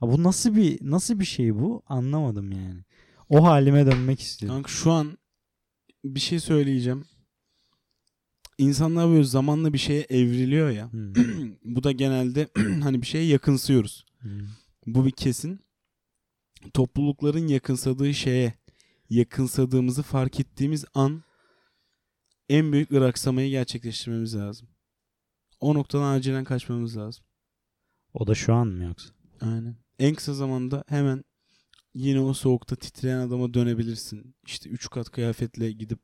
ya 0.02 0.12
bu 0.12 0.24
nasıl 0.24 0.56
bir 0.56 0.80
nasıl 0.82 1.20
bir 1.20 1.26
şey 1.26 1.56
bu? 1.56 1.84
Anlamadım 1.88 2.52
yani. 2.52 2.84
O 3.30 3.44
halime 3.44 3.86
dönmek 3.86 4.20
istiyorum. 4.20 4.56
Kanka 4.56 4.70
şu 4.70 4.92
an 4.92 5.18
bir 6.06 6.20
şey 6.20 6.40
söyleyeceğim. 6.40 7.06
İnsanlar 8.62 9.10
böyle 9.10 9.24
zamanla 9.24 9.74
bir 9.74 9.78
şeye 9.78 10.02
evriliyor 10.02 10.70
ya. 10.70 10.92
Hmm. 10.92 11.14
Bu 11.64 11.84
da 11.84 11.92
genelde 11.92 12.50
hani 12.84 13.02
bir 13.02 13.08
şeye 13.08 13.26
yakınsıyoruz. 13.26 14.06
Hmm. 14.20 14.48
Bu 14.86 15.06
bir 15.06 15.12
kesin. 15.12 15.60
Toplulukların 16.74 17.48
yakınsadığı 17.48 18.14
şeye 18.14 18.54
yakınsadığımızı 19.10 20.04
fark 20.04 20.40
ettiğimiz 20.40 20.86
an 20.94 21.24
en 22.50 22.72
büyük 22.72 22.92
ıraksamayı 22.92 23.50
gerçekleştirmemiz 23.50 24.36
lazım. 24.36 24.68
O 25.60 25.74
noktadan 25.74 26.14
acilen 26.14 26.44
kaçmamız 26.44 26.98
lazım. 26.98 27.26
O 28.14 28.28
da 28.28 28.36
şu 28.36 28.54
an 28.54 28.68
mı 28.68 28.84
yoksa? 28.84 29.10
Aynen. 29.42 29.76
En 30.00 30.16
kısa 30.16 30.34
zamanda 30.34 30.84
hemen 30.88 31.24
yine 31.94 32.20
o 32.20 32.34
soğukta 32.34 32.76
titreyen 32.76 33.20
adama 33.20 33.54
dönebilirsin. 33.54 34.36
İşte 34.46 34.70
üç 34.70 34.90
kat 34.90 35.10
kıyafetle 35.10 35.72
gidip 35.72 36.00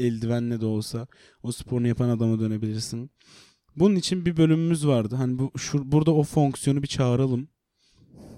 eldivenle 0.00 0.60
de 0.60 0.66
olsa 0.66 1.06
o 1.42 1.52
sporunu 1.52 1.88
yapan 1.88 2.08
adama 2.08 2.40
dönebilirsin. 2.40 3.10
Bunun 3.76 3.96
için 3.96 4.26
bir 4.26 4.36
bölümümüz 4.36 4.86
vardı. 4.86 5.14
Hani 5.14 5.38
bu 5.38 5.58
şu, 5.58 5.92
burada 5.92 6.14
o 6.14 6.22
fonksiyonu 6.22 6.82
bir 6.82 6.88
çağıralım. 6.88 7.48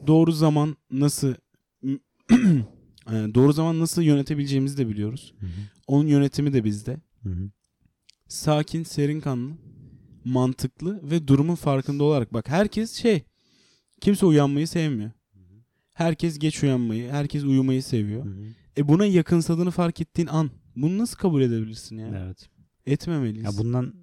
Doğru 0.07 0.33
zaman 0.33 0.77
nasıl 0.91 1.35
Yani 3.11 3.35
doğru 3.35 3.53
zaman 3.53 3.81
nasıl 3.81 4.03
yönetebileceğimizi 4.03 4.77
de 4.77 4.89
biliyoruz. 4.89 5.35
Onun 5.87 6.07
yönetimi 6.07 6.53
de 6.53 6.65
bizde. 6.65 7.01
Hı 7.23 7.29
hı. 7.29 7.51
Sakin, 8.29 8.83
serin 8.83 9.21
kanlı, 9.21 9.53
mantıklı 10.25 11.11
ve 11.11 11.29
durumun 11.29 11.55
farkında 11.55 12.05
olarak. 12.05 12.35
Bak 12.35 12.49
herkes 12.49 12.93
şey, 12.93 13.23
kimse 14.01 14.27
uyanmayı 14.27 14.69
sevmiyor. 14.69 15.11
Herkes 15.93 16.39
geç 16.39 16.63
uyanmayı, 16.63 17.11
herkes 17.11 17.45
uyumayı 17.45 17.83
seviyor. 17.83 18.25
Hı 18.25 18.29
hı. 18.29 18.45
E 18.77 18.89
buna 18.89 19.07
yakınsadığını 19.07 19.71
fark 19.71 20.01
ettiğin 20.01 20.29
an 20.29 20.51
bunu 20.77 20.99
nasıl 20.99 21.19
kabul 21.19 21.43
edebilirsin 21.43 21.99
yani? 21.99 22.17
Evet. 22.25 22.49
Etmemeliyiz. 22.87 23.45
Ya 23.45 23.65
bundan 23.65 23.95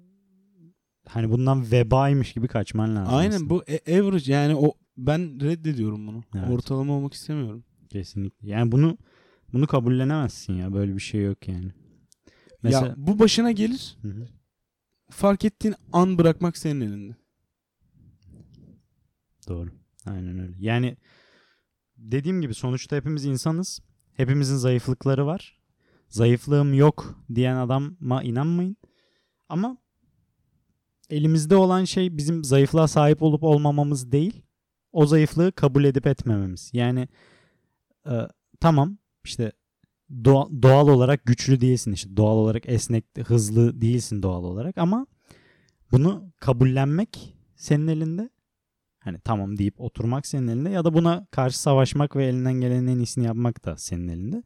hani 1.08 1.30
bundan 1.30 1.70
vebaymış 1.72 2.32
gibi 2.32 2.48
kaçman 2.48 2.96
lazım. 2.96 3.14
Aynen 3.14 3.34
aslında. 3.34 3.50
bu 3.50 3.64
e- 3.66 3.98
average 4.00 4.32
yani 4.32 4.56
o 4.56 4.74
ben 4.96 5.40
reddediyorum 5.40 6.06
bunu. 6.06 6.24
Evet. 6.34 6.48
Ortalama 6.50 6.92
olmak 6.92 7.14
istemiyorum. 7.14 7.64
kesinlikle. 7.88 8.48
Yani 8.48 8.72
bunu 8.72 8.98
bunu 9.52 9.66
kabullenemezsin 9.66 10.52
ya. 10.54 10.72
Böyle 10.74 10.94
bir 10.94 11.00
şey 11.00 11.22
yok 11.22 11.48
yani. 11.48 11.72
Mesela 12.62 12.86
Ya 12.86 12.94
bu 12.96 13.18
başına 13.18 13.50
gelir. 13.52 13.98
Hı 14.02 14.08
hı. 14.08 14.28
Fark 15.10 15.44
ettiğin 15.44 15.74
an 15.92 16.18
bırakmak 16.18 16.56
senin 16.56 16.80
elinde. 16.80 17.16
Doğru. 19.48 19.70
Aynen 20.06 20.38
öyle. 20.38 20.54
Yani 20.58 20.96
dediğim 21.96 22.40
gibi 22.40 22.54
sonuçta 22.54 22.96
hepimiz 22.96 23.24
insanız. 23.24 23.80
Hepimizin 24.14 24.56
zayıflıkları 24.56 25.26
var. 25.26 25.59
Zayıflığım 26.10 26.74
yok 26.74 27.24
diyen 27.34 27.56
adama 27.56 28.22
inanmayın. 28.22 28.76
Ama 29.48 29.76
elimizde 31.10 31.56
olan 31.56 31.84
şey 31.84 32.16
bizim 32.16 32.44
zayıflığa 32.44 32.88
sahip 32.88 33.22
olup 33.22 33.42
olmamamız 33.42 34.12
değil. 34.12 34.42
O 34.92 35.06
zayıflığı 35.06 35.52
kabul 35.52 35.84
edip 35.84 36.06
etmememiz. 36.06 36.70
Yani 36.72 37.08
e, 38.06 38.14
tamam 38.60 38.98
işte 39.24 39.52
doğa- 40.10 40.62
doğal 40.62 40.88
olarak 40.88 41.26
güçlü 41.26 41.60
değilsin 41.60 41.92
işte 41.92 42.16
doğal 42.16 42.36
olarak 42.36 42.62
esnek 42.68 43.04
hızlı 43.24 43.80
değilsin 43.80 44.22
doğal 44.22 44.44
olarak 44.44 44.78
ama 44.78 45.06
bunu 45.92 46.32
kabullenmek 46.40 47.36
senin 47.56 47.86
elinde 47.86 48.30
Hani 49.00 49.18
tamam 49.20 49.58
deyip 49.58 49.80
oturmak 49.80 50.26
senin 50.26 50.48
elinde 50.48 50.70
ya 50.70 50.84
da 50.84 50.94
buna 50.94 51.26
karşı 51.30 51.60
savaşmak 51.60 52.16
ve 52.16 52.26
elinden 52.26 52.52
gelenin 52.52 52.86
en 52.86 52.98
iyisini 52.98 53.24
yapmak 53.24 53.64
da 53.64 53.76
senin 53.76 54.08
elinde. 54.08 54.42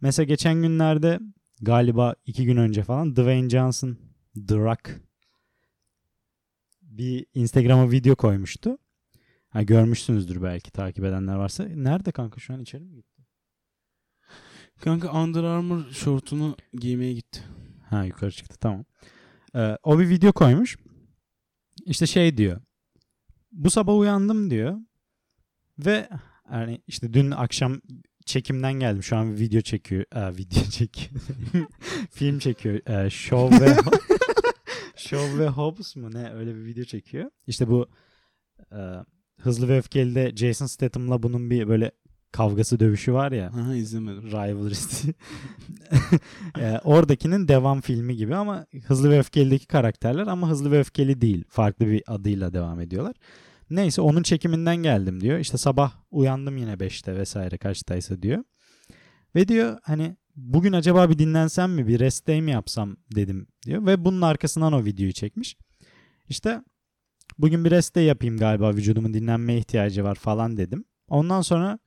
Mesela 0.00 0.24
geçen 0.24 0.62
günlerde 0.62 1.20
galiba 1.62 2.14
iki 2.26 2.44
gün 2.44 2.56
önce 2.56 2.82
falan 2.82 3.16
Dwayne 3.16 3.48
Johnson 3.48 3.98
The 4.48 4.56
Rock 4.56 5.00
bir 6.82 7.26
Instagram'a 7.34 7.90
video 7.90 8.16
koymuştu. 8.16 8.78
Ha, 9.48 9.62
görmüşsünüzdür 9.62 10.42
belki 10.42 10.70
takip 10.70 11.04
edenler 11.04 11.34
varsa. 11.34 11.64
Nerede 11.64 12.12
kanka 12.12 12.40
şu 12.40 12.54
an 12.54 12.60
içeri 12.60 12.84
mi 12.84 12.94
gitti? 12.94 13.22
Kanka 14.80 15.22
Under 15.22 15.44
Armour 15.44 15.90
şortunu 15.90 16.56
giymeye 16.72 17.12
gitti. 17.12 17.40
Ha 17.88 18.04
yukarı 18.04 18.30
çıktı 18.30 18.56
tamam. 18.60 18.84
Ee, 19.54 19.76
o 19.82 19.98
bir 19.98 20.08
video 20.08 20.32
koymuş. 20.32 20.78
İşte 21.84 22.06
şey 22.06 22.36
diyor. 22.36 22.60
Bu 23.52 23.70
sabah 23.70 23.98
uyandım 23.98 24.50
diyor. 24.50 24.78
Ve 25.78 26.08
yani 26.52 26.82
işte 26.86 27.12
dün 27.12 27.30
akşam 27.30 27.80
çekimden 28.30 28.72
geldim. 28.72 29.02
Şu 29.02 29.16
an 29.16 29.36
video 29.36 29.60
çekiyor. 29.60 30.04
Aa, 30.12 30.32
video 30.36 30.62
çekiyor. 30.70 31.10
Film 32.10 32.38
çekiyor. 32.38 32.88
Ee, 32.88 33.10
Show 33.10 33.66
ve 33.66 33.76
Show 34.96 35.38
ve 35.38 35.48
Hobbs 35.48 35.96
mu 35.96 36.10
ne 36.12 36.32
öyle 36.32 36.54
bir 36.54 36.64
video 36.64 36.84
çekiyor. 36.84 37.30
İşte 37.46 37.68
bu 37.68 37.88
e, 38.72 38.78
Hızlı 39.40 39.68
ve 39.68 39.78
Öfkeli'de 39.78 40.36
Jason 40.36 40.66
Statham'la 40.66 41.22
bunun 41.22 41.50
bir 41.50 41.68
böyle 41.68 41.90
kavgası 42.32 42.80
dövüşü 42.80 43.12
var 43.12 43.32
ya. 43.32 43.46
Aha 43.46 43.74
izlemedim. 43.74 44.22
Rivalry. 44.22 44.74
Ee, 46.58 46.80
oradakinin 46.84 47.48
devam 47.48 47.80
filmi 47.80 48.16
gibi 48.16 48.34
ama 48.34 48.66
Hızlı 48.86 49.10
ve 49.10 49.18
Öfkeli'deki 49.18 49.66
karakterler 49.66 50.26
ama 50.26 50.50
Hızlı 50.50 50.70
ve 50.70 50.78
Öfkeli 50.78 51.20
değil. 51.20 51.44
Farklı 51.48 51.86
bir 51.86 52.02
adıyla 52.06 52.52
devam 52.52 52.80
ediyorlar. 52.80 53.14
Neyse 53.70 54.00
onun 54.00 54.22
çekiminden 54.22 54.76
geldim 54.76 55.20
diyor. 55.20 55.38
İşte 55.38 55.58
sabah 55.58 55.92
uyandım 56.10 56.56
yine 56.56 56.72
5'te 56.72 57.16
vesaire 57.16 57.58
kaçtaysa 57.58 58.22
diyor. 58.22 58.44
Ve 59.34 59.48
diyor 59.48 59.78
hani 59.82 60.16
bugün 60.36 60.72
acaba 60.72 61.10
bir 61.10 61.18
dinlensem 61.18 61.72
mi 61.72 61.88
bir 61.88 61.98
rest 61.98 62.28
day 62.28 62.42
mi 62.42 62.50
yapsam 62.50 62.96
dedim 63.14 63.46
diyor. 63.66 63.86
Ve 63.86 64.04
bunun 64.04 64.20
arkasından 64.20 64.72
o 64.72 64.84
videoyu 64.84 65.12
çekmiş. 65.12 65.56
İşte 66.28 66.62
bugün 67.38 67.64
bir 67.64 67.70
rest 67.70 67.94
day 67.94 68.04
yapayım 68.04 68.36
galiba 68.36 68.70
vücudumun 68.74 69.14
dinlenmeye 69.14 69.58
ihtiyacı 69.58 70.04
var 70.04 70.14
falan 70.14 70.56
dedim. 70.56 70.84
Ondan 71.08 71.40
sonra 71.40 71.78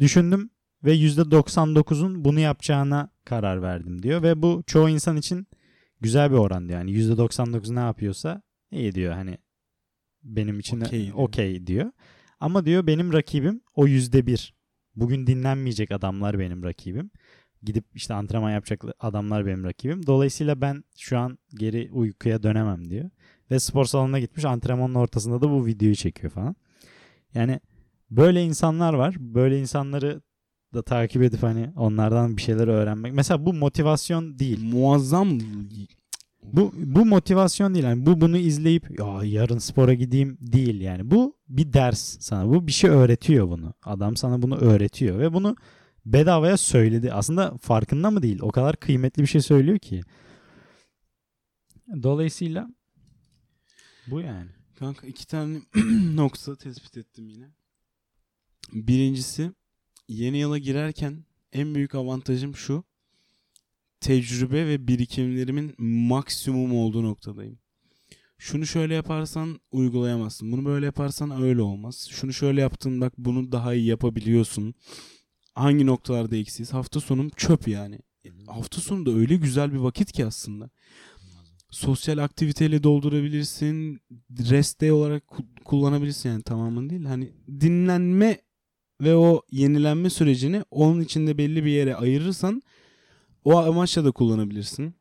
düşündüm 0.00 0.50
ve 0.84 0.96
%99'un 0.96 2.24
bunu 2.24 2.40
yapacağına 2.40 3.10
karar 3.24 3.62
verdim 3.62 4.02
diyor. 4.02 4.22
Ve 4.22 4.42
bu 4.42 4.62
çoğu 4.66 4.88
insan 4.88 5.16
için 5.16 5.46
güzel 6.00 6.30
bir 6.30 6.36
oran 6.36 6.68
diyor. 6.68 6.78
Yani 6.78 6.90
%99 6.90 7.74
ne 7.74 7.80
yapıyorsa 7.80 8.42
iyi 8.70 8.94
diyor 8.94 9.12
hani 9.12 9.38
benim 10.24 10.58
için 10.60 10.80
Okey 10.80 11.04
diyor. 11.04 11.14
okey 11.16 11.66
diyor. 11.66 11.92
Ama 12.40 12.66
diyor 12.66 12.86
benim 12.86 13.12
rakibim 13.12 13.60
o 13.74 13.86
%1. 13.86 14.52
Bugün 14.96 15.26
dinlenmeyecek 15.26 15.90
adamlar 15.90 16.38
benim 16.38 16.62
rakibim. 16.62 17.10
Gidip 17.62 17.84
işte 17.94 18.14
antrenman 18.14 18.50
yapacak 18.50 18.84
adamlar 19.00 19.46
benim 19.46 19.64
rakibim. 19.64 20.06
Dolayısıyla 20.06 20.60
ben 20.60 20.84
şu 20.98 21.18
an 21.18 21.38
geri 21.54 21.90
uykuya 21.92 22.42
dönemem 22.42 22.90
diyor. 22.90 23.10
Ve 23.50 23.58
spor 23.58 23.84
salonuna 23.84 24.20
gitmiş 24.20 24.44
antrenmanın 24.44 24.94
ortasında 24.94 25.40
da 25.40 25.50
bu 25.50 25.66
videoyu 25.66 25.94
çekiyor 25.94 26.32
falan. 26.32 26.56
Yani 27.34 27.60
böyle 28.10 28.42
insanlar 28.42 28.94
var. 28.94 29.16
Böyle 29.18 29.60
insanları 29.60 30.22
da 30.74 30.82
takip 30.82 31.22
edip 31.22 31.42
hani 31.42 31.70
onlardan 31.76 32.36
bir 32.36 32.42
şeyler 32.42 32.68
öğrenmek. 32.68 33.12
Mesela 33.12 33.46
bu 33.46 33.52
motivasyon 33.54 34.38
değil. 34.38 34.64
Muazzam 34.64 35.38
Bu 36.52 36.72
bu 36.76 37.04
motivasyon 37.04 37.74
değil. 37.74 37.84
Yani 37.84 38.06
bu 38.06 38.20
bunu 38.20 38.36
izleyip 38.36 38.98
ya 39.00 39.20
yarın 39.24 39.58
spora 39.58 39.94
gideyim 39.94 40.38
değil 40.40 40.80
yani. 40.80 41.10
Bu 41.10 41.36
bir 41.48 41.72
ders 41.72 42.16
sana. 42.20 42.48
Bu 42.48 42.66
bir 42.66 42.72
şey 42.72 42.90
öğretiyor 42.90 43.48
bunu. 43.48 43.74
Adam 43.84 44.16
sana 44.16 44.42
bunu 44.42 44.56
öğretiyor 44.56 45.18
ve 45.18 45.32
bunu 45.32 45.56
bedavaya 46.06 46.56
söyledi. 46.56 47.12
Aslında 47.12 47.56
farkında 47.56 48.10
mı 48.10 48.22
değil? 48.22 48.38
O 48.42 48.50
kadar 48.50 48.76
kıymetli 48.76 49.22
bir 49.22 49.26
şey 49.26 49.40
söylüyor 49.40 49.78
ki. 49.78 50.02
Dolayısıyla 52.02 52.70
bu 54.06 54.20
yani. 54.20 54.50
Kanka 54.78 55.06
iki 55.06 55.26
tane 55.26 55.58
nokta 56.14 56.56
tespit 56.56 56.96
ettim 56.96 57.28
yine. 57.28 57.50
Birincisi 58.72 59.52
yeni 60.08 60.38
yıla 60.38 60.58
girerken 60.58 61.24
en 61.52 61.74
büyük 61.74 61.94
avantajım 61.94 62.56
şu. 62.56 62.84
Tecrübe 64.04 64.66
ve 64.66 64.88
birikimlerimin 64.88 65.74
maksimum 65.78 66.74
olduğu 66.74 67.02
noktadayım. 67.02 67.58
Şunu 68.38 68.66
şöyle 68.66 68.94
yaparsan 68.94 69.60
uygulayamazsın. 69.72 70.52
Bunu 70.52 70.64
böyle 70.64 70.86
yaparsan 70.86 71.42
öyle 71.42 71.62
olmaz. 71.62 72.08
Şunu 72.10 72.32
şöyle 72.32 72.60
yaptın 72.60 73.00
bak 73.00 73.12
bunu 73.18 73.52
daha 73.52 73.74
iyi 73.74 73.86
yapabiliyorsun. 73.86 74.74
Hangi 75.54 75.86
noktalarda 75.86 76.36
eksiyiz? 76.36 76.72
Hafta 76.72 77.00
sonum 77.00 77.28
çöp 77.28 77.68
yani. 77.68 77.98
Hafta 78.46 78.80
sonu 78.80 79.06
da 79.06 79.10
öyle 79.10 79.36
güzel 79.36 79.72
bir 79.72 79.78
vakit 79.78 80.12
ki 80.12 80.26
aslında. 80.26 80.70
Sosyal 81.70 82.18
aktiviteyle 82.18 82.82
doldurabilirsin. 82.82 84.00
Rest 84.50 84.80
day 84.80 84.92
olarak 84.92 85.22
ku- 85.22 85.64
kullanabilirsin 85.64 86.28
yani 86.28 86.42
tamamını 86.42 86.90
değil. 86.90 87.04
Hani 87.04 87.32
dinlenme 87.60 88.38
ve 89.00 89.16
o 89.16 89.42
yenilenme 89.50 90.10
sürecini 90.10 90.62
onun 90.70 91.00
içinde 91.00 91.38
belli 91.38 91.64
bir 91.64 91.70
yere 91.70 91.96
ayırırsan 91.96 92.62
o 93.44 93.58
amaçla 93.58 94.04
da 94.04 94.10
kullanabilirsin. 94.10 94.94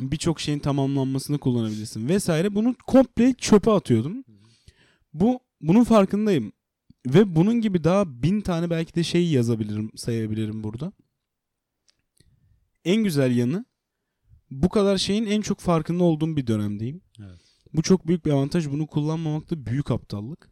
Birçok 0.00 0.40
şeyin 0.40 0.58
tamamlanmasını 0.58 1.38
kullanabilirsin 1.38 2.08
vesaire. 2.08 2.54
Bunu 2.54 2.74
komple 2.86 3.34
çöpe 3.34 3.70
atıyordum. 3.70 4.24
Bu 5.14 5.40
bunun 5.60 5.84
farkındayım. 5.84 6.52
Ve 7.06 7.36
bunun 7.36 7.60
gibi 7.60 7.84
daha 7.84 8.22
bin 8.22 8.40
tane 8.40 8.70
belki 8.70 8.94
de 8.94 9.02
şey 9.02 9.28
yazabilirim, 9.28 9.90
sayabilirim 9.96 10.64
burada. 10.64 10.92
En 12.84 13.04
güzel 13.04 13.36
yanı 13.36 13.64
bu 14.50 14.68
kadar 14.68 14.98
şeyin 14.98 15.26
en 15.26 15.40
çok 15.40 15.60
farkında 15.60 16.04
olduğum 16.04 16.36
bir 16.36 16.46
dönemdeyim. 16.46 17.00
Evet. 17.20 17.40
Bu 17.74 17.82
çok 17.82 18.06
büyük 18.06 18.26
bir 18.26 18.30
avantaj. 18.30 18.68
Bunu 18.70 18.86
kullanmamak 18.86 19.50
da 19.50 19.66
büyük 19.66 19.90
aptallık. 19.90 20.50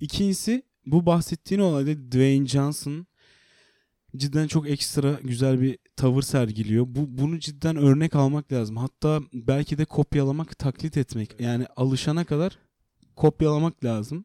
İkincisi 0.00 0.62
bu 0.86 1.06
bahsettiğin 1.06 1.60
olayda 1.60 2.10
Dwayne 2.10 2.46
Johnson 2.46 3.06
cidden 4.18 4.46
çok 4.46 4.70
ekstra 4.70 5.18
güzel 5.24 5.60
bir 5.60 5.78
tavır 5.96 6.22
sergiliyor. 6.22 6.86
Bu 6.88 7.18
bunu 7.18 7.38
cidden 7.38 7.76
örnek 7.76 8.14
almak 8.14 8.52
lazım. 8.52 8.76
Hatta 8.76 9.20
belki 9.32 9.78
de 9.78 9.84
kopyalamak, 9.84 10.58
taklit 10.58 10.96
etmek. 10.96 11.40
Yani 11.40 11.66
alışana 11.76 12.24
kadar 12.24 12.58
kopyalamak 13.16 13.84
lazım. 13.84 14.24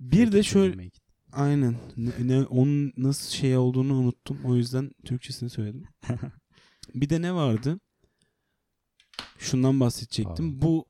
Bir 0.00 0.32
de 0.32 0.42
şöyle 0.42 0.90
aynen 1.32 1.76
ne, 1.96 2.10
ne- 2.20 2.44
onun 2.46 2.92
nasıl 2.96 3.30
şey 3.30 3.56
olduğunu 3.56 3.94
unuttum. 3.94 4.38
O 4.44 4.56
yüzden 4.56 4.90
Türkçesini 5.04 5.50
söyledim. 5.50 5.84
bir 6.94 7.10
de 7.10 7.22
ne 7.22 7.34
vardı? 7.34 7.80
Şundan 9.38 9.80
bahsedecektim. 9.80 10.62
Bu 10.62 10.86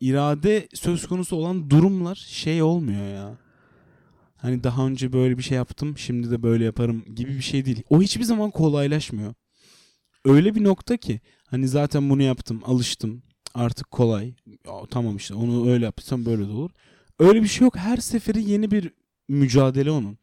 irade 0.00 0.68
söz 0.74 1.06
konusu 1.06 1.36
olan 1.36 1.70
durumlar 1.70 2.14
şey 2.14 2.62
olmuyor 2.62 3.14
ya. 3.14 3.43
Hani 4.44 4.64
daha 4.64 4.86
önce 4.86 5.12
böyle 5.12 5.38
bir 5.38 5.42
şey 5.42 5.56
yaptım, 5.56 5.98
şimdi 5.98 6.30
de 6.30 6.42
böyle 6.42 6.64
yaparım 6.64 7.04
gibi 7.14 7.36
bir 7.36 7.42
şey 7.42 7.64
değil. 7.64 7.82
O 7.90 8.02
hiçbir 8.02 8.24
zaman 8.24 8.50
kolaylaşmıyor. 8.50 9.34
Öyle 10.24 10.54
bir 10.54 10.64
nokta 10.64 10.96
ki 10.96 11.20
hani 11.46 11.68
zaten 11.68 12.10
bunu 12.10 12.22
yaptım, 12.22 12.62
alıştım. 12.64 13.22
Artık 13.54 13.90
kolay. 13.90 14.34
Ya, 14.46 14.72
tamam 14.90 15.16
işte 15.16 15.34
onu 15.34 15.70
öyle 15.70 15.84
yapsam 15.84 16.24
böyle 16.24 16.48
de 16.48 16.50
olur. 16.50 16.70
Öyle 17.18 17.42
bir 17.42 17.48
şey 17.48 17.64
yok. 17.64 17.76
Her 17.76 17.96
seferi 17.96 18.50
yeni 18.50 18.70
bir 18.70 18.92
mücadele 19.28 19.90
onun. 19.90 20.18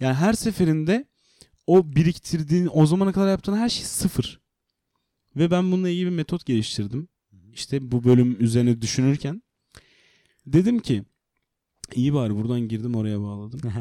Yani 0.00 0.14
her 0.14 0.32
seferinde 0.32 1.06
o 1.66 1.96
biriktirdiğin, 1.96 2.68
o 2.72 2.86
zamana 2.86 3.12
kadar 3.12 3.30
yaptığın 3.30 3.56
her 3.56 3.68
şey 3.68 3.84
sıfır. 3.84 4.40
Ve 5.36 5.50
ben 5.50 5.72
bununla 5.72 5.88
ilgili 5.88 6.06
bir 6.06 6.16
metot 6.16 6.46
geliştirdim. 6.46 7.08
İşte 7.52 7.92
bu 7.92 8.04
bölüm 8.04 8.36
üzerine 8.40 8.82
düşünürken. 8.82 9.42
Dedim 10.46 10.78
ki 10.78 11.04
iyi 11.94 12.14
bari 12.14 12.36
buradan 12.36 12.60
girdim 12.60 12.94
oraya 12.94 13.20
bağladım. 13.20 13.60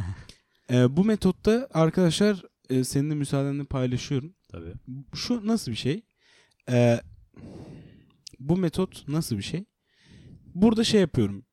Ee, 0.72 0.98
bu 0.98 1.06
metotta 1.06 1.70
arkadaşlar 1.74 2.44
e, 2.70 2.84
senin 2.84 3.10
de 3.10 3.16
müsaadenle 3.16 3.64
paylaşıyorum. 3.64 4.36
Tabii. 4.50 4.74
Şu 5.16 5.48
nasıl 5.48 5.72
bir 5.72 5.78
şey? 5.78 6.02
Ee, 6.70 7.02
bu 8.40 8.58
metot 8.58 9.08
nasıl 9.08 9.38
bir 9.38 9.44
şey? 9.44 9.66
Burada 10.56 10.84
şey 10.84 11.02
yapıyorum. 11.02 11.46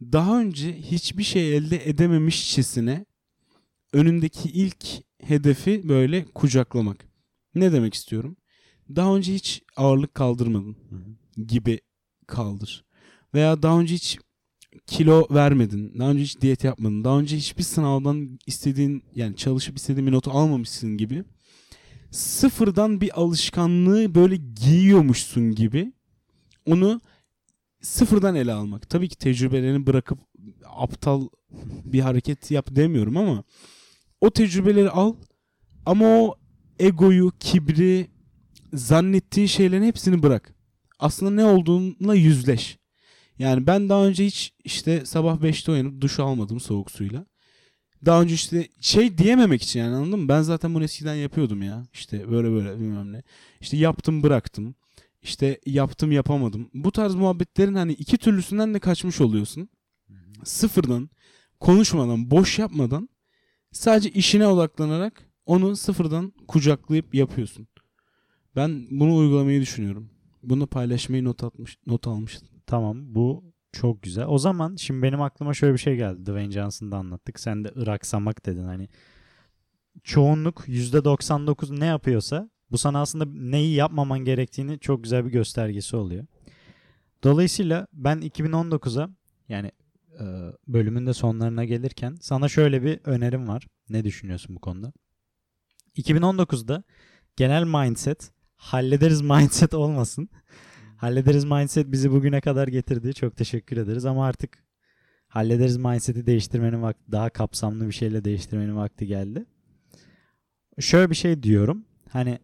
Daha 0.00 0.40
önce 0.40 0.76
hiçbir 0.76 1.22
şey 1.22 1.56
elde 1.56 1.88
edememişçesine 1.88 3.06
önündeki 3.92 4.48
ilk 4.48 4.86
hedefi 5.22 5.88
böyle 5.88 6.24
kucaklamak. 6.24 7.08
Ne 7.54 7.72
demek 7.72 7.94
istiyorum? 7.94 8.36
Daha 8.96 9.16
önce 9.16 9.34
hiç 9.34 9.62
ağırlık 9.76 10.14
kaldırmadın 10.14 10.76
gibi 11.46 11.80
kaldır. 12.26 12.84
Veya 13.34 13.62
daha 13.62 13.80
önce 13.80 13.94
hiç 13.94 14.18
kilo 14.86 15.26
vermedin. 15.30 15.98
Daha 15.98 16.10
önce 16.10 16.22
hiç 16.22 16.40
diyet 16.40 16.64
yapmadın. 16.64 17.04
Daha 17.04 17.18
önce 17.18 17.36
hiçbir 17.36 17.62
sınavdan 17.62 18.38
istediğin 18.46 19.02
yani 19.14 19.36
çalışıp 19.36 19.76
istediğin 19.76 20.06
bir 20.06 20.12
notu 20.12 20.30
almamışsın 20.30 20.96
gibi. 20.96 21.24
Sıfırdan 22.10 23.00
bir 23.00 23.20
alışkanlığı 23.20 24.14
böyle 24.14 24.36
giyiyormuşsun 24.36 25.54
gibi. 25.54 25.92
Onu 26.66 27.00
sıfırdan 27.80 28.34
ele 28.34 28.52
almak. 28.52 28.90
Tabii 28.90 29.08
ki 29.08 29.16
tecrübelerini 29.16 29.86
bırakıp 29.86 30.18
aptal 30.64 31.28
bir 31.84 32.00
hareket 32.00 32.50
yap 32.50 32.68
demiyorum 32.70 33.16
ama 33.16 33.44
o 34.20 34.30
tecrübeleri 34.30 34.90
al 34.90 35.14
ama 35.86 36.06
o 36.06 36.34
egoyu, 36.78 37.32
kibri, 37.40 38.06
zannettiğin 38.72 39.46
şeylerin 39.46 39.82
hepsini 39.82 40.22
bırak. 40.22 40.54
Aslında 40.98 41.30
ne 41.30 41.44
olduğunla 41.44 42.14
yüzleş. 42.14 42.77
Yani 43.38 43.66
ben 43.66 43.88
daha 43.88 44.06
önce 44.06 44.26
hiç 44.26 44.52
işte 44.64 45.04
sabah 45.06 45.36
5'te 45.36 45.72
uyanıp 45.72 46.00
duş 46.00 46.20
almadım 46.20 46.60
soğuk 46.60 46.90
suyla. 46.90 47.26
Daha 48.06 48.22
önce 48.22 48.34
işte 48.34 48.68
şey 48.80 49.18
diyememek 49.18 49.62
için 49.62 49.80
yani 49.80 49.94
anladın 49.94 50.20
mı? 50.20 50.28
Ben 50.28 50.42
zaten 50.42 50.74
bunu 50.74 50.84
eskiden 50.84 51.14
yapıyordum 51.14 51.62
ya. 51.62 51.86
İşte 51.92 52.30
böyle 52.30 52.50
böyle 52.50 52.80
bilmem 52.80 53.12
ne. 53.12 53.22
İşte 53.60 53.76
yaptım 53.76 54.22
bıraktım. 54.22 54.74
İşte 55.22 55.60
yaptım 55.66 56.12
yapamadım. 56.12 56.70
Bu 56.74 56.92
tarz 56.92 57.14
muhabbetlerin 57.14 57.74
hani 57.74 57.92
iki 57.92 58.18
türlüsünden 58.18 58.74
de 58.74 58.78
kaçmış 58.78 59.20
oluyorsun. 59.20 59.68
Sıfırdan 60.44 61.10
konuşmadan, 61.60 62.30
boş 62.30 62.58
yapmadan 62.58 63.08
sadece 63.72 64.10
işine 64.10 64.46
odaklanarak 64.46 65.28
onu 65.46 65.76
sıfırdan 65.76 66.32
kucaklayıp 66.48 67.14
yapıyorsun. 67.14 67.68
Ben 68.56 68.86
bunu 68.90 69.16
uygulamayı 69.16 69.60
düşünüyorum. 69.60 70.10
Bunu 70.42 70.66
paylaşmayı 70.66 71.24
not 71.24 71.44
atmış, 71.44 71.78
not 71.86 72.06
almıştım. 72.06 72.57
Tamam 72.68 73.14
bu 73.14 73.44
çok 73.72 74.02
güzel. 74.02 74.26
O 74.26 74.38
zaman 74.38 74.76
şimdi 74.76 75.02
benim 75.02 75.22
aklıma 75.22 75.54
şöyle 75.54 75.72
bir 75.72 75.78
şey 75.78 75.96
geldi. 75.96 76.26
Dwayne 76.26 76.50
Johnson'da 76.50 76.96
anlattık. 76.96 77.40
Sen 77.40 77.64
de 77.64 77.72
Iraksamak 77.74 78.46
dedin. 78.46 78.64
Hani 78.64 78.88
çoğunluk 80.04 80.68
%99 80.68 81.80
ne 81.80 81.86
yapıyorsa 81.86 82.50
bu 82.70 82.78
sana 82.78 83.00
aslında 83.00 83.24
neyi 83.24 83.74
yapmaman 83.74 84.18
gerektiğini 84.18 84.78
çok 84.78 85.02
güzel 85.02 85.24
bir 85.24 85.30
göstergesi 85.30 85.96
oluyor. 85.96 86.26
Dolayısıyla 87.24 87.86
ben 87.92 88.18
2019'a 88.18 89.10
yani 89.48 89.72
e, 90.20 90.24
bölümün 90.66 91.06
de 91.06 91.14
sonlarına 91.14 91.64
gelirken 91.64 92.16
sana 92.20 92.48
şöyle 92.48 92.82
bir 92.82 93.00
önerim 93.04 93.48
var. 93.48 93.66
Ne 93.88 94.04
düşünüyorsun 94.04 94.56
bu 94.56 94.60
konuda? 94.60 94.92
2019'da 95.96 96.82
genel 97.36 97.64
mindset 97.64 98.30
hallederiz 98.56 99.20
mindset 99.22 99.74
olmasın. 99.74 100.28
Hallederiz 100.98 101.44
mindset 101.44 101.92
bizi 101.92 102.10
bugüne 102.10 102.40
kadar 102.40 102.68
getirdi. 102.68 103.14
Çok 103.14 103.36
teşekkür 103.36 103.76
ederiz 103.76 104.04
ama 104.04 104.26
artık 104.26 104.64
hallederiz 105.28 105.76
mindset'i 105.76 106.26
değiştirmenin 106.26 106.82
vakti 106.82 107.12
daha 107.12 107.30
kapsamlı 107.30 107.86
bir 107.86 107.92
şeyle 107.92 108.24
değiştirmenin 108.24 108.76
vakti 108.76 109.06
geldi. 109.06 109.44
Şöyle 110.80 111.10
bir 111.10 111.14
şey 111.14 111.42
diyorum. 111.42 111.84
Hani 112.10 112.38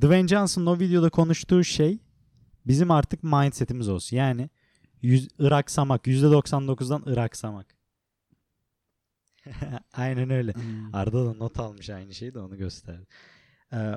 Dwayne 0.00 0.28
Johnson'ın 0.28 0.66
o 0.66 0.78
videoda 0.78 1.10
konuştuğu 1.10 1.64
şey 1.64 1.98
bizim 2.66 2.90
artık 2.90 3.22
mindset'imiz 3.22 3.88
olsun. 3.88 4.16
Yani 4.16 4.50
yüz, 5.02 5.28
ıraksamak. 5.40 6.06
%99'dan 6.06 7.02
ıraksamak. 7.06 7.66
Aynen 9.92 10.30
öyle. 10.30 10.54
Arda 10.92 11.26
da 11.26 11.34
not 11.34 11.60
almış 11.60 11.90
aynı 11.90 12.14
şeyi 12.14 12.34
de 12.34 12.38
onu 12.38 12.56
gösterdi. 12.56 13.06
Ee, 13.72 13.94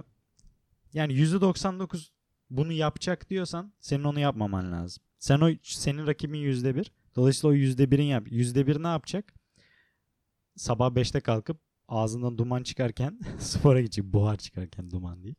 yani 0.93 1.13
%99 1.13 2.09
bunu 2.49 2.71
yapacak 2.71 3.29
diyorsan 3.29 3.73
senin 3.79 4.03
onu 4.03 4.19
yapmaman 4.19 4.71
lazım. 4.71 5.03
Sen 5.19 5.39
o 5.41 5.49
senin 5.63 6.07
rakibin 6.07 6.39
%1. 6.39 6.91
Dolayısıyla 7.15 7.49
o 7.55 7.57
%1'in 7.57 8.03
yap. 8.03 8.27
%1 8.27 8.83
ne 8.83 8.87
yapacak? 8.87 9.33
Sabah 10.55 10.89
5'te 10.91 11.19
kalkıp 11.19 11.57
ağzından 11.87 12.37
duman 12.37 12.63
çıkarken 12.63 13.19
spora 13.39 13.81
gidecek. 13.81 14.05
Buhar 14.05 14.37
çıkarken 14.37 14.91
duman 14.91 15.23
değil. 15.23 15.35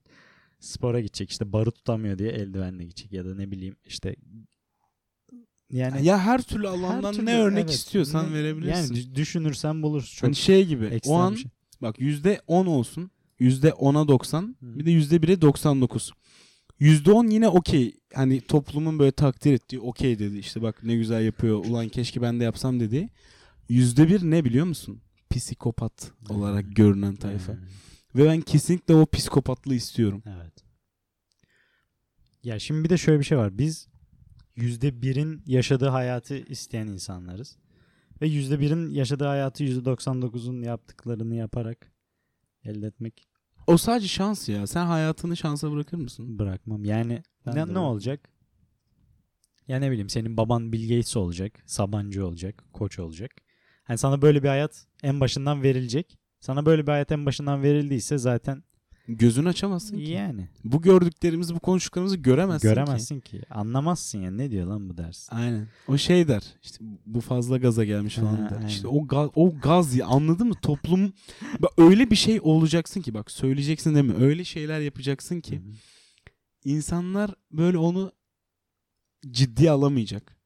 Spora 0.61 1.01
gidecek. 1.01 1.31
İşte 1.31 1.53
barı 1.53 1.71
tutamıyor 1.71 2.19
diye 2.19 2.31
eldivenle 2.31 2.85
gidecek. 2.85 3.13
Ya 3.13 3.25
da 3.25 3.35
ne 3.35 3.51
bileyim 3.51 3.77
işte 3.87 4.17
yani 5.71 6.05
ya 6.07 6.19
her 6.19 6.43
türlü 6.43 6.69
alandan 6.69 7.09
her 7.09 7.13
türlü- 7.13 7.27
ne 7.27 7.39
örnek 7.41 7.65
evet, 7.65 7.75
istiyorsan 7.75 8.31
ne- 8.31 8.35
verebilirsin. 8.35 8.95
Yani 8.95 8.99
dü- 9.05 9.15
düşünürsen 9.15 9.83
bulursun. 9.83 10.17
Çok 10.17 10.23
hani 10.27 10.35
şey 10.35 10.67
gibi 10.67 11.01
o 11.07 11.15
an 11.17 11.35
bir 11.35 11.39
şey. 11.39 11.51
bak 11.83 12.01
yüzde 12.01 12.41
on 12.47 12.67
olsun. 12.67 13.11
Yüzde 13.39 13.73
ona 13.73 14.09
90 14.09 14.57
Hı. 14.61 14.79
bir 14.79 14.87
de 14.87 14.91
yüzde 14.91 15.23
bire 15.23 15.41
99. 15.41 16.13
Yüzde 16.81 17.13
on 17.13 17.27
yine 17.27 17.49
okey. 17.49 17.97
Hani 18.15 18.41
toplumun 18.41 18.99
böyle 18.99 19.13
takdir 19.13 19.53
ettiği 19.53 19.81
okey 19.81 20.19
dedi. 20.19 20.39
İşte 20.39 20.63
bak 20.63 20.85
ne 20.85 20.97
güzel 20.97 21.25
yapıyor. 21.25 21.65
Ulan 21.65 21.89
keşke 21.89 22.23
ben 22.23 22.41
de 22.41 22.45
yapsam 22.45 22.81
dedi. 22.81 23.09
Yüzde 23.69 24.09
bir 24.09 24.23
ne 24.23 24.45
biliyor 24.45 24.67
musun? 24.67 25.01
Psikopat 25.31 26.13
olarak 26.29 26.77
görünen 26.77 27.17
tayfa. 27.17 27.53
Hmm. 27.53 27.61
Ve 28.15 28.25
ben 28.25 28.41
kesinlikle 28.41 28.95
o 28.95 29.07
psikopatlığı 29.07 29.75
istiyorum. 29.75 30.23
Evet. 30.27 30.55
Ya 32.43 32.59
şimdi 32.59 32.85
bir 32.85 32.91
de 32.91 32.97
şöyle 32.97 33.19
bir 33.19 33.25
şey 33.25 33.39
var. 33.39 33.59
Biz 33.59 33.89
%1'in 34.57 35.43
yaşadığı 35.47 35.89
hayatı 35.89 36.39
isteyen 36.39 36.87
insanlarız. 36.87 37.57
Ve 38.23 38.27
%1'in 38.27 38.91
yaşadığı 38.91 39.25
hayatı 39.25 39.65
%99'un 39.65 40.63
yaptıklarını 40.63 41.35
yaparak 41.35 41.93
elde 42.65 42.87
etmek 42.87 43.30
O 43.71 43.77
sadece 43.77 44.09
şans 44.09 44.49
ya. 44.49 44.67
Sen 44.67 44.87
hayatını 44.87 45.37
şansa 45.37 45.73
bırakır 45.73 45.97
mısın? 45.97 46.39
bırakmam. 46.39 46.85
Yani 46.85 47.23
Ben 47.47 47.53
ne, 47.53 47.61
ne 47.61 47.65
bırakmam. 47.65 47.85
olacak? 47.85 48.29
Ya 49.69 49.79
ne 49.79 49.91
bileyim 49.91 50.09
senin 50.09 50.37
baban 50.37 50.73
Bill 50.73 50.89
Gates 50.89 51.17
olacak, 51.17 51.53
Sabancı 51.67 52.27
olacak, 52.27 52.65
Koç 52.73 52.99
olacak. 52.99 53.31
Hani 53.85 53.99
sana 53.99 54.23
böyle 54.23 54.43
bir 54.43 54.49
hayat 54.49 54.87
en 55.03 55.21
başından 55.21 55.63
verilecek. 55.63 56.19
Sana 56.41 56.67
böyle 56.67 56.83
bir 56.87 56.93
hayat 56.93 57.13
en 57.13 57.27
başından 57.27 57.63
verildiyse 57.63 58.19
zaten 58.19 58.63
Gözünü 59.09 59.49
açamazsın 59.49 59.97
ki. 59.97 60.11
yani 60.11 60.49
Bu 60.65 60.83
gördüklerimizi, 60.83 61.55
bu 61.55 61.59
konuştuklarımızı 61.61 62.17
göremezsin 62.17 62.69
ki. 62.69 62.75
göremezsin 62.75 63.21
ki. 63.21 63.43
Anlamazsın 63.51 64.19
ya 64.19 64.31
ne 64.31 64.51
diyor 64.51 64.67
lan 64.67 64.89
bu 64.89 64.97
dersin. 64.97 65.37
Aynen. 65.37 65.69
O 65.89 65.97
şey 65.99 66.29
der. 66.29 66.43
İşte 66.63 66.79
bu 67.07 67.21
fazla 67.21 67.57
gaza 67.59 67.85
gelmiş 67.85 68.15
falan 68.17 68.37
Ha, 68.37 68.51
der. 68.51 68.57
aynen. 68.57 68.67
İşte 68.69 68.89
o 68.89 69.07
gaz, 69.07 69.31
o 69.35 69.55
gaz 69.63 69.95
ya 69.95 70.07
anladın 70.07 70.49
mı? 70.49 70.55
Toplum 70.63 71.13
öyle 71.79 72.11
bir 72.11 72.17
şey 72.17 72.41
olacaksın 72.43 73.01
ki 73.01 73.15
bak 73.15 73.31
söyleyeceksin 73.31 73.95
değil 73.95 74.05
mi? 74.07 74.15
Öyle 74.25 74.45
şeyler 74.45 74.81
yapacaksın 74.81 75.41
ki 75.41 75.57
Hı 75.57 75.61
hı. 75.61 75.73
insanlar 76.65 77.31
böyle 77.53 77.79
onu 77.79 78.13
ciddiye 79.31 79.71
alamayacak. 79.71 80.37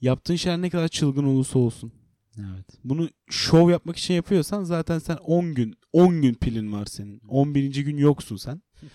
Yaptığın 0.00 0.36
şeyler 0.36 0.62
ne 0.62 0.70
kadar 0.70 0.88
çılgın 0.88 1.24
olursa 1.24 1.58
olsun. 1.58 1.92
Evet. 2.38 2.66
Bunu 2.84 3.08
şov 3.30 3.70
yapmak 3.70 3.96
için 3.96 4.14
yapıyorsan 4.14 4.64
zaten 4.64 4.98
sen 4.98 5.16
10 5.16 5.54
gün 5.54 5.74
10 5.92 6.22
gün 6.22 6.34
pilin 6.34 6.72
var 6.72 6.86
senin. 6.86 7.20
11. 7.28 7.84
gün 7.84 7.96
yoksun 7.96 8.36
sen. 8.36 8.62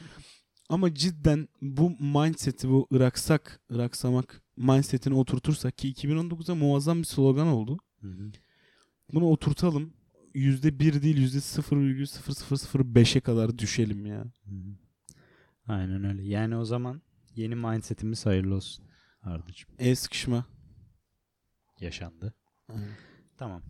Ama 0.70 0.94
cidden 0.94 1.48
bu 1.62 1.90
mindset'i 1.90 2.70
bu 2.70 2.88
ıraksak, 2.94 3.62
ıraksamak 3.72 4.42
mindset'ini 4.58 5.14
oturtursak 5.14 5.78
ki 5.78 5.94
2019'da 5.94 6.56
muazzam 6.56 7.00
bir 7.00 7.06
slogan 7.06 7.48
oldu. 7.48 7.78
Hı 8.02 8.08
hı. 8.08 8.32
Bunu 9.14 9.26
oturtalım. 9.26 9.94
%1 10.36 11.02
değil 11.02 11.18
%0,0005'e 11.18 13.22
kadar 13.22 13.58
düşelim 13.58 14.06
ya. 14.06 14.24
Hı 14.46 14.56
hı. 14.56 14.78
Aynen 15.68 16.04
öyle. 16.04 16.24
Yani 16.24 16.58
o 16.58 16.66
zaman 16.66 17.02
yeni 17.36 17.56
mindset'imiz 17.56 18.26
hayırlı 18.26 18.56
olsun. 18.56 18.86
Ardacığım. 19.22 19.70
El 19.80 19.96
sıkışma. 19.96 20.46
Yaşandı. 21.80 22.34
Tamam. 23.38 23.62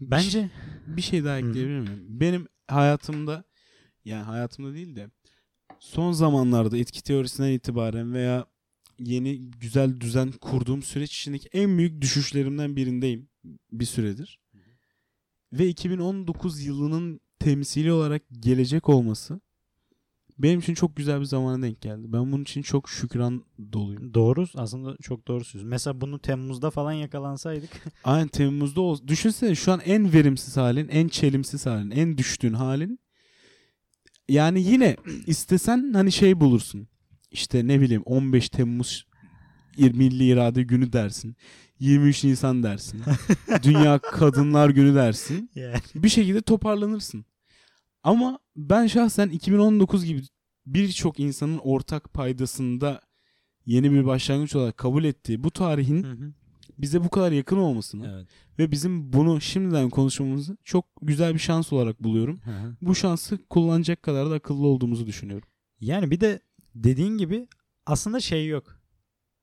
Bence 0.00 0.50
Bir 0.86 1.02
şey 1.02 1.24
daha 1.24 1.38
ekleyebilir 1.38 1.80
miyim? 1.80 2.06
Benim 2.08 2.48
hayatımda 2.68 3.44
yani 4.04 4.22
hayatımda 4.22 4.74
değil 4.74 4.96
de 4.96 5.10
son 5.78 6.12
zamanlarda 6.12 6.78
etki 6.78 7.02
teorisinden 7.02 7.50
itibaren 7.50 8.14
veya 8.14 8.46
yeni 8.98 9.50
güzel 9.50 10.00
düzen 10.00 10.32
kurduğum 10.32 10.82
süreç 10.82 11.16
içindeki 11.16 11.48
en 11.52 11.78
büyük 11.78 12.02
düşüşlerimden 12.02 12.76
birindeyim 12.76 13.28
bir 13.72 13.84
süredir. 13.84 14.40
Ve 15.52 15.68
2019 15.68 16.62
yılının 16.64 17.20
temsili 17.38 17.92
olarak 17.92 18.22
gelecek 18.40 18.88
olması 18.88 19.40
benim 20.38 20.60
için 20.60 20.74
çok 20.74 20.96
güzel 20.96 21.20
bir 21.20 21.24
zamana 21.24 21.62
denk 21.62 21.80
geldi. 21.80 22.12
Ben 22.12 22.32
bunun 22.32 22.42
için 22.42 22.62
çok 22.62 22.88
şükran 22.88 23.44
doluyum. 23.72 24.14
doğru 24.14 24.46
aslında 24.54 24.96
çok 25.02 25.28
doğru 25.28 25.44
söylüyorsun. 25.44 25.70
Mesela 25.70 26.00
bunu 26.00 26.18
Temmuz'da 26.18 26.70
falan 26.70 26.92
yakalansaydık. 26.92 27.70
Aynen 28.04 28.28
Temmuz'da 28.28 28.80
ol. 28.80 28.98
Düşünsene 29.06 29.54
şu 29.54 29.72
an 29.72 29.80
en 29.84 30.12
verimsiz 30.12 30.56
halin, 30.56 30.88
en 30.88 31.08
çelimsiz 31.08 31.66
halin, 31.66 31.90
en 31.90 32.18
düştüğün 32.18 32.54
halin. 32.54 32.98
Yani 34.28 34.62
yine 34.62 34.96
istesen 35.26 35.92
hani 35.92 36.12
şey 36.12 36.40
bulursun. 36.40 36.88
İşte 37.30 37.66
ne 37.66 37.80
bileyim 37.80 38.02
15 38.04 38.48
Temmuz 38.48 39.06
Milli 39.78 40.24
İrade 40.24 40.62
Günü 40.62 40.92
dersin. 40.92 41.36
23 41.78 42.24
Nisan 42.24 42.62
dersin. 42.62 43.02
Dünya 43.62 43.98
Kadınlar 43.98 44.70
Günü 44.70 44.94
dersin. 44.94 45.50
yani. 45.54 45.80
Bir 45.94 46.08
şekilde 46.08 46.42
toparlanırsın. 46.42 47.24
Ama 48.04 48.38
ben 48.56 48.86
şahsen 48.86 49.28
2019 49.28 50.04
gibi 50.04 50.22
birçok 50.66 51.20
insanın 51.20 51.58
ortak 51.58 52.14
paydasında 52.14 53.00
yeni 53.66 53.92
bir 53.92 54.06
başlangıç 54.06 54.56
olarak 54.56 54.76
kabul 54.76 55.04
ettiği 55.04 55.44
bu 55.44 55.50
tarihin 55.50 56.34
bize 56.78 57.04
bu 57.04 57.08
kadar 57.08 57.32
yakın 57.32 57.56
olmasını 57.56 58.12
evet. 58.14 58.28
ve 58.58 58.70
bizim 58.70 59.12
bunu 59.12 59.40
şimdiden 59.40 59.90
konuşmamızı 59.90 60.56
çok 60.64 60.84
güzel 61.02 61.34
bir 61.34 61.38
şans 61.38 61.72
olarak 61.72 62.02
buluyorum. 62.02 62.40
Hı 62.44 62.50
hı. 62.50 62.76
Bu 62.82 62.94
şansı 62.94 63.38
kullanacak 63.50 64.02
kadar 64.02 64.30
da 64.30 64.34
akıllı 64.34 64.66
olduğumuzu 64.66 65.06
düşünüyorum. 65.06 65.48
Yani 65.80 66.10
bir 66.10 66.20
de 66.20 66.40
dediğin 66.74 67.18
gibi 67.18 67.48
aslında 67.86 68.20
şey 68.20 68.46
yok. 68.46 68.80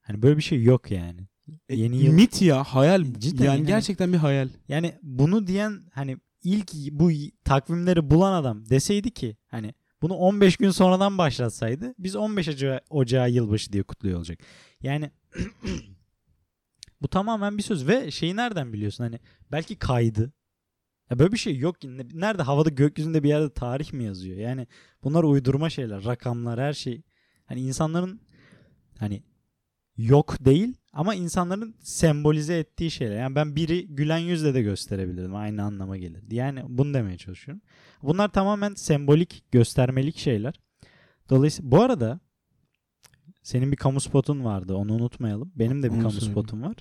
Hani 0.01 0.21
böyle 0.21 0.37
bir 0.37 0.41
şey 0.41 0.63
yok 0.63 0.91
yani. 0.91 1.27
E, 1.69 1.75
Yeni 1.75 1.97
yıl 1.97 2.13
Mit 2.13 2.41
ya 2.41 2.63
hayal. 2.63 3.05
Cidden 3.19 3.45
yani 3.45 3.57
yani. 3.57 3.67
gerçekten 3.67 4.13
bir 4.13 4.17
hayal. 4.17 4.49
Yani 4.67 4.93
bunu 5.03 5.47
diyen 5.47 5.81
hani 5.93 6.17
ilk 6.43 6.71
bu 6.91 7.11
takvimleri 7.45 8.09
bulan 8.09 8.33
adam 8.33 8.69
deseydi 8.69 9.11
ki 9.11 9.37
hani 9.47 9.73
bunu 10.01 10.13
15 10.13 10.57
gün 10.57 10.69
sonradan 10.69 11.17
başlatsaydı 11.17 11.93
biz 11.99 12.15
15 12.15 12.47
Ocağı, 12.47 12.81
Ocağı 12.89 13.29
yılbaşı 13.29 13.73
diye 13.73 13.83
kutluyor 13.83 14.17
olacak. 14.17 14.39
Yani 14.81 15.11
bu 17.01 17.07
tamamen 17.07 17.57
bir 17.57 17.63
söz 17.63 17.87
ve 17.87 18.11
şeyi 18.11 18.35
nereden 18.35 18.73
biliyorsun 18.73 19.03
hani 19.03 19.19
belki 19.51 19.75
kaydı. 19.75 20.33
Ya 21.09 21.19
böyle 21.19 21.31
bir 21.31 21.37
şey 21.37 21.57
yok. 21.57 21.81
ki. 21.81 21.97
Nerede 22.13 22.43
havada 22.43 22.69
gökyüzünde 22.69 23.23
bir 23.23 23.29
yerde 23.29 23.53
tarih 23.53 23.93
mi 23.93 24.03
yazıyor? 24.03 24.37
Yani 24.37 24.67
bunlar 25.03 25.23
uydurma 25.23 25.69
şeyler, 25.69 26.05
rakamlar, 26.05 26.59
her 26.59 26.73
şey. 26.73 27.01
Hani 27.45 27.61
insanların 27.61 28.21
hani 28.99 29.23
yok 29.97 30.45
değil 30.45 30.73
ama 30.93 31.15
insanların 31.15 31.75
sembolize 31.79 32.57
ettiği 32.57 32.91
şeyler. 32.91 33.19
Yani 33.19 33.35
ben 33.35 33.55
biri 33.55 33.87
gülen 33.87 34.17
yüzle 34.17 34.53
de 34.53 34.61
gösterebilirdim. 34.61 35.35
Aynı 35.35 35.63
anlama 35.63 35.97
gelirdi. 35.97 36.35
Yani 36.35 36.63
bunu 36.67 36.93
demeye 36.93 37.17
çalışıyorum. 37.17 37.61
Bunlar 38.03 38.27
tamamen 38.29 38.73
sembolik, 38.73 39.43
göstermelik 39.51 40.17
şeyler. 40.17 40.59
Dolayısıyla 41.29 41.71
bu 41.71 41.81
arada 41.81 42.19
senin 43.43 43.71
bir 43.71 43.77
kamu 43.77 43.99
spotun 44.01 44.43
vardı. 44.43 44.75
Onu 44.75 44.93
unutmayalım. 44.93 45.51
Benim 45.55 45.83
de 45.83 45.89
bir 45.89 45.95
Onu 45.95 46.01
kamu 46.01 46.11
söyle. 46.11 46.31
spotum 46.31 46.61
var. 46.61 46.75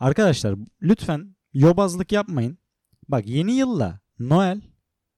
Arkadaşlar 0.00 0.54
lütfen 0.82 1.36
yobazlık 1.52 2.12
yapmayın. 2.12 2.58
Bak 3.08 3.26
yeni 3.26 3.52
yılla 3.52 4.00
Noel 4.18 4.60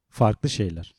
farklı 0.09 0.49
şeyler. 0.49 0.95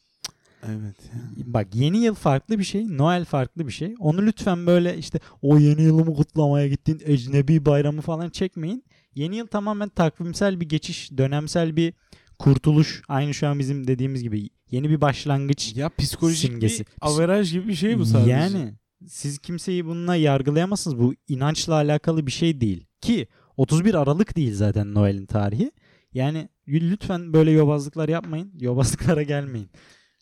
Evet. 0.67 0.95
ya. 1.13 1.43
Bak 1.53 1.75
yeni 1.75 1.97
yıl 1.97 2.15
farklı 2.15 2.59
bir 2.59 2.63
şey, 2.63 2.97
Noel 2.97 3.25
farklı 3.25 3.67
bir 3.67 3.71
şey. 3.71 3.95
Onu 3.99 4.25
lütfen 4.25 4.67
böyle 4.67 4.97
işte 4.97 5.19
o 5.41 5.57
yeni 5.57 5.81
yılımı 5.81 6.13
kutlamaya 6.13 6.67
gittin, 6.67 7.01
ecnebi 7.05 7.65
bayramı 7.65 8.01
falan 8.01 8.29
çekmeyin. 8.29 8.83
Yeni 9.15 9.35
yıl 9.35 9.47
tamamen 9.47 9.89
takvimsel 9.89 10.59
bir 10.59 10.69
geçiş, 10.69 11.17
dönemsel 11.17 11.75
bir 11.75 11.93
kurtuluş. 12.39 13.01
Aynı 13.07 13.33
şu 13.33 13.47
an 13.47 13.59
bizim 13.59 13.87
dediğimiz 13.87 14.23
gibi 14.23 14.49
yeni 14.71 14.89
bir 14.89 15.01
başlangıç. 15.01 15.75
Ya 15.75 15.89
psikolojik 15.97 16.51
Simgesi. 16.51 16.79
bir 16.79 16.87
averaj 17.01 17.51
gibi 17.51 17.67
bir 17.67 17.75
şey 17.75 17.99
bu 17.99 18.05
sadece. 18.05 18.31
Yani 18.31 18.73
siz 19.07 19.39
kimseyi 19.39 19.85
bununla 19.85 20.15
yargılayamazsınız. 20.15 20.99
Bu 20.99 21.13
inançla 21.27 21.73
alakalı 21.73 22.27
bir 22.27 22.31
şey 22.31 22.61
değil. 22.61 22.85
Ki 23.01 23.27
31 23.57 23.93
Aralık 23.93 24.35
değil 24.35 24.53
zaten 24.55 24.93
Noel'in 24.93 25.25
tarihi. 25.25 25.71
Yani 26.13 26.49
lütfen 26.67 27.33
böyle 27.33 27.51
yobazlıklar 27.51 28.09
yapmayın. 28.09 28.51
Yobazlıklara 28.59 29.23
gelmeyin. 29.23 29.69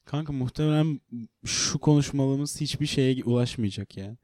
Kanka 0.08 0.34
muhtemelen 0.34 1.02
şu 1.46 1.80
konuşmalarımız 1.80 2.62
hiçbir 2.62 2.86
şeye 2.86 3.24
ulaşmayacak 3.24 3.98
ya. 3.98 4.18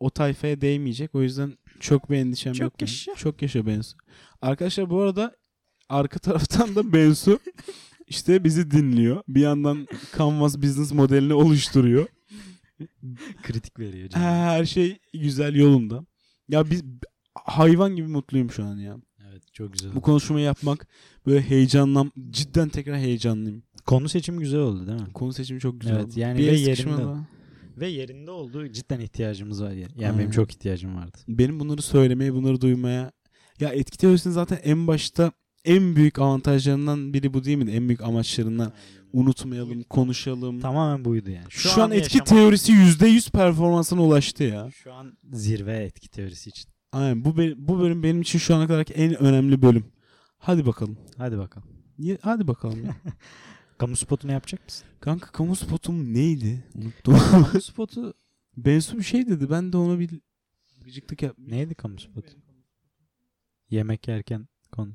O 0.00 0.10
tayfaya 0.10 0.60
değmeyecek. 0.60 1.14
O 1.14 1.22
yüzden 1.22 1.58
çok 1.80 2.10
bir 2.10 2.16
endişem 2.16 2.52
Çok 2.52 2.60
yok. 2.62 2.74
benim. 2.80 2.90
yaşa. 2.92 3.14
Çok 3.14 3.42
yaşa 3.42 3.66
Bensu. 3.66 3.96
Arkadaşlar 4.42 4.90
bu 4.90 5.00
arada 5.00 5.36
arka 5.88 6.18
taraftan 6.18 6.74
da 6.74 6.92
Bensu 6.92 7.38
işte 8.06 8.44
bizi 8.44 8.70
dinliyor. 8.70 9.22
Bir 9.28 9.40
yandan 9.40 9.86
Canvas 10.18 10.56
business 10.56 10.92
modelini 10.92 11.34
oluşturuyor. 11.34 12.06
Kritik 13.42 13.78
veriyor. 13.78 14.10
Her 14.12 14.64
şey 14.64 14.98
güzel 15.14 15.54
yolunda. 15.54 16.04
Ya 16.48 16.70
biz 16.70 16.82
hayvan 17.34 17.96
gibi 17.96 18.08
mutluyum 18.08 18.50
şu 18.50 18.64
an 18.64 18.76
ya. 18.76 18.96
Evet 19.30 19.42
çok 19.54 19.72
güzel. 19.72 19.94
Bu 19.94 20.00
konuşmayı 20.00 20.44
yapmak 20.44 20.86
böyle 21.26 21.42
heyecanlam 21.42 22.10
cidden 22.30 22.68
tekrar 22.68 22.96
heyecanlıyım. 22.98 23.62
Konu 23.88 24.08
seçimi 24.08 24.38
güzel 24.38 24.60
oldu 24.60 24.86
değil 24.86 25.00
mi? 25.00 25.12
Konu 25.12 25.32
seçimi 25.32 25.60
çok 25.60 25.80
güzel 25.80 25.94
Evet, 25.94 26.04
oldu. 26.06 26.20
yani 26.20 26.38
bir 26.38 26.46
ve 26.46 26.56
yerinde. 26.56 27.02
Ve 27.76 27.88
yerinde 27.88 28.30
oldu. 28.30 28.68
Cidden 28.68 29.00
ihtiyacımız 29.00 29.62
var 29.62 29.70
ya. 29.70 29.76
Yani 29.76 30.04
Aynen. 30.04 30.18
benim 30.18 30.30
çok 30.30 30.50
ihtiyacım 30.50 30.96
vardı. 30.96 31.18
Benim 31.28 31.60
bunları 31.60 31.82
söylemeye, 31.82 32.34
bunları 32.34 32.60
duymaya. 32.60 33.12
Ya 33.60 33.68
etki 33.68 33.98
teorisinin 33.98 34.34
zaten 34.34 34.58
en 34.64 34.86
başta 34.86 35.32
en 35.64 35.96
büyük 35.96 36.18
avantajlarından 36.18 37.14
biri 37.14 37.34
bu 37.34 37.44
değil 37.44 37.58
mi? 37.58 37.70
En 37.70 37.88
büyük 37.88 38.02
amaçlarından 38.02 38.72
unutmayalım, 39.12 39.82
konuşalım. 39.82 40.60
Tamamen 40.60 41.04
buydu 41.04 41.30
yani. 41.30 41.46
Şu, 41.48 41.82
an 41.82 41.90
etki 41.90 42.18
yaşamak- 42.18 42.28
teorisi 42.28 42.72
%100 42.72 43.30
performansına 43.30 44.02
ulaştı 44.02 44.44
ya. 44.44 44.70
Şu 44.70 44.92
an 44.92 45.18
zirve 45.32 45.76
etki 45.76 46.08
teorisi 46.08 46.50
için. 46.50 46.70
Aynen 46.92 47.24
bu, 47.24 47.36
bu 47.56 47.80
bölüm 47.80 48.02
benim 48.02 48.20
için 48.20 48.38
şu 48.38 48.54
ana 48.54 48.66
kadar 48.66 48.86
en 48.94 49.22
önemli 49.22 49.62
bölüm. 49.62 49.84
Hadi 50.38 50.66
bakalım. 50.66 50.98
Hadi 51.16 51.38
bakalım. 51.38 51.68
Hadi 52.20 52.48
bakalım 52.48 52.84
ya. 52.84 52.96
Kamu 53.78 53.96
spotunu 53.96 54.32
yapacak 54.32 54.64
mısın? 54.64 54.86
Kanka 55.00 55.32
kamu 55.32 55.56
spotum 55.56 56.14
neydi? 56.14 56.64
Unuttum. 56.74 57.18
kamu 57.30 57.60
spotu 57.62 58.14
Bensu 58.56 58.98
bir 58.98 59.02
şey 59.02 59.26
dedi. 59.26 59.50
Ben 59.50 59.72
de 59.72 59.76
ona 59.76 59.98
bir 59.98 60.10
gıcıklık 60.84 61.22
yap. 61.22 61.36
neydi 61.38 61.74
kamu 61.74 62.00
spotu? 62.00 62.32
Yemek 63.70 64.08
yerken 64.08 64.48
konu. 64.72 64.92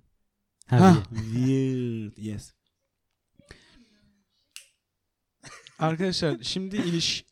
Ha, 0.68 0.80
Ha, 0.80 1.04
weird. 1.10 2.18
Yes. 2.18 2.54
Arkadaşlar 5.80 6.38
şimdi 6.42 6.76
iliş 6.78 7.26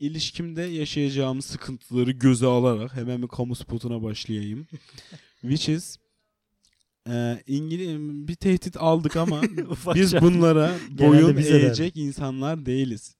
ilişkimde 0.00 0.62
yaşayacağım 0.62 1.42
sıkıntıları 1.42 2.10
göze 2.10 2.46
alarak 2.46 2.94
hemen 2.96 3.22
bir 3.22 3.28
kamu 3.28 3.54
spotuna 3.54 4.02
başlayayım. 4.02 4.66
Which 5.40 5.68
is 5.68 5.96
e, 7.08 7.42
İngiliz 7.46 7.98
bir 8.28 8.34
tehdit 8.34 8.76
aldık 8.76 9.16
ama 9.16 9.42
biz 9.94 10.20
bunlara 10.20 10.74
boyun 10.90 11.36
eğecek 11.36 11.96
insanlar 11.96 12.66
değiliz. 12.66 13.16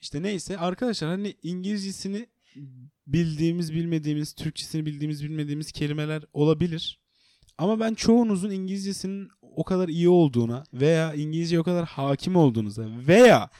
İşte 0.00 0.22
neyse 0.22 0.58
arkadaşlar 0.58 1.10
hani 1.10 1.34
İngilizcesini 1.42 2.26
bildiğimiz 3.06 3.72
bilmediğimiz, 3.72 4.32
Türkçesini 4.32 4.86
bildiğimiz 4.86 5.24
bilmediğimiz 5.24 5.72
kelimeler 5.72 6.22
olabilir. 6.32 7.00
Ama 7.58 7.80
ben 7.80 7.94
çoğunuzun 7.94 8.50
İngilizcesinin 8.50 9.28
o 9.42 9.64
kadar 9.64 9.88
iyi 9.88 10.08
olduğuna 10.08 10.64
veya 10.72 11.14
İngilizce 11.14 11.60
o 11.60 11.62
kadar 11.62 11.84
hakim 11.84 12.36
olduğunuza 12.36 12.86
veya 13.06 13.50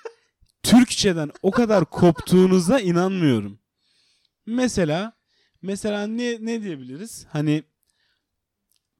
Türkçeden 0.62 1.30
o 1.42 1.50
kadar 1.50 1.84
koptuğunuza 1.84 2.80
inanmıyorum. 2.80 3.58
Mesela 4.46 5.12
mesela 5.62 6.06
ne 6.06 6.38
ne 6.40 6.62
diyebiliriz? 6.62 7.26
Hani 7.28 7.62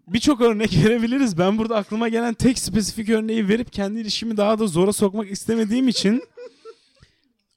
birçok 0.07 0.41
örnek 0.41 0.77
verebiliriz. 0.85 1.39
Ben 1.39 1.59
burada 1.59 1.77
aklıma 1.77 2.09
gelen 2.09 2.35
tek 2.35 2.59
spesifik 2.59 3.09
örneği 3.09 3.49
verip 3.49 3.73
kendi 3.73 4.01
ilişkimi 4.01 4.37
daha 4.37 4.59
da 4.59 4.67
zora 4.67 4.93
sokmak 4.93 5.31
istemediğim 5.31 5.89
için 5.89 6.23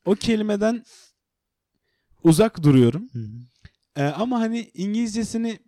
o 0.05 0.15
kelimeden 0.15 0.83
uzak 2.23 2.63
duruyorum. 2.63 3.09
Hı 3.13 3.19
hı. 3.19 3.47
Ee, 3.95 4.03
ama 4.03 4.39
hani 4.39 4.71
İngilizcesini 4.73 5.59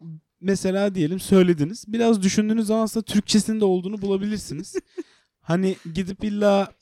mesela 0.42 0.96
diyelim 0.96 1.20
söylediniz. 1.20 1.86
Biraz 1.88 2.22
düşündüğünüz 2.22 2.68
zaman 2.68 2.84
aslında 2.84 3.06
Türkçesinde 3.06 3.66
olduğunu 3.66 4.02
bulabilirsiniz. 4.02 4.76
hani 5.42 5.76
gidip 5.94 6.24
illa 6.24 6.74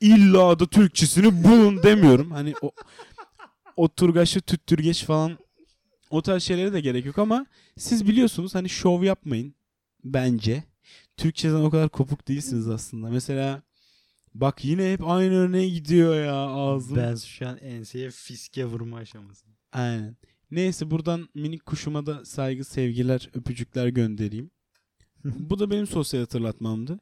illa 0.00 0.58
da 0.58 0.66
Türkçesini 0.66 1.44
bulun 1.44 1.82
demiyorum. 1.82 2.30
Hani 2.30 2.54
o 2.62 2.72
o 3.76 3.88
turgaçlı 3.88 4.40
tüttürgeç 4.40 5.04
falan 5.04 5.38
o 6.10 6.22
tarz 6.22 6.42
şeylere 6.42 6.72
de 6.72 6.80
gerek 6.80 7.06
yok 7.06 7.18
ama 7.18 7.46
siz 7.76 8.06
biliyorsunuz 8.08 8.54
hani 8.54 8.68
şov 8.68 9.02
yapmayın 9.02 9.54
bence. 10.04 10.64
Türkçeden 11.16 11.54
o 11.54 11.70
kadar 11.70 11.88
kopuk 11.88 12.28
değilsiniz 12.28 12.68
aslında. 12.68 13.10
Mesela 13.10 13.62
bak 14.34 14.64
yine 14.64 14.92
hep 14.92 15.08
aynı 15.08 15.34
örneğe 15.34 15.68
gidiyor 15.68 16.24
ya 16.24 16.34
ağzım. 16.34 16.96
Ben 16.96 17.14
şu 17.14 17.48
an 17.48 17.58
enseye 17.58 18.10
fiske 18.10 18.64
vurma 18.64 18.96
aşaması. 18.96 19.46
Aynen. 19.72 20.16
Neyse 20.50 20.90
buradan 20.90 21.28
minik 21.34 21.66
kuşuma 21.66 22.06
da 22.06 22.24
saygı, 22.24 22.64
sevgiler, 22.64 23.30
öpücükler 23.34 23.88
göndereyim. 23.88 24.50
Bu 25.24 25.58
da 25.58 25.70
benim 25.70 25.86
sosyal 25.86 26.20
hatırlatmamdı. 26.20 27.00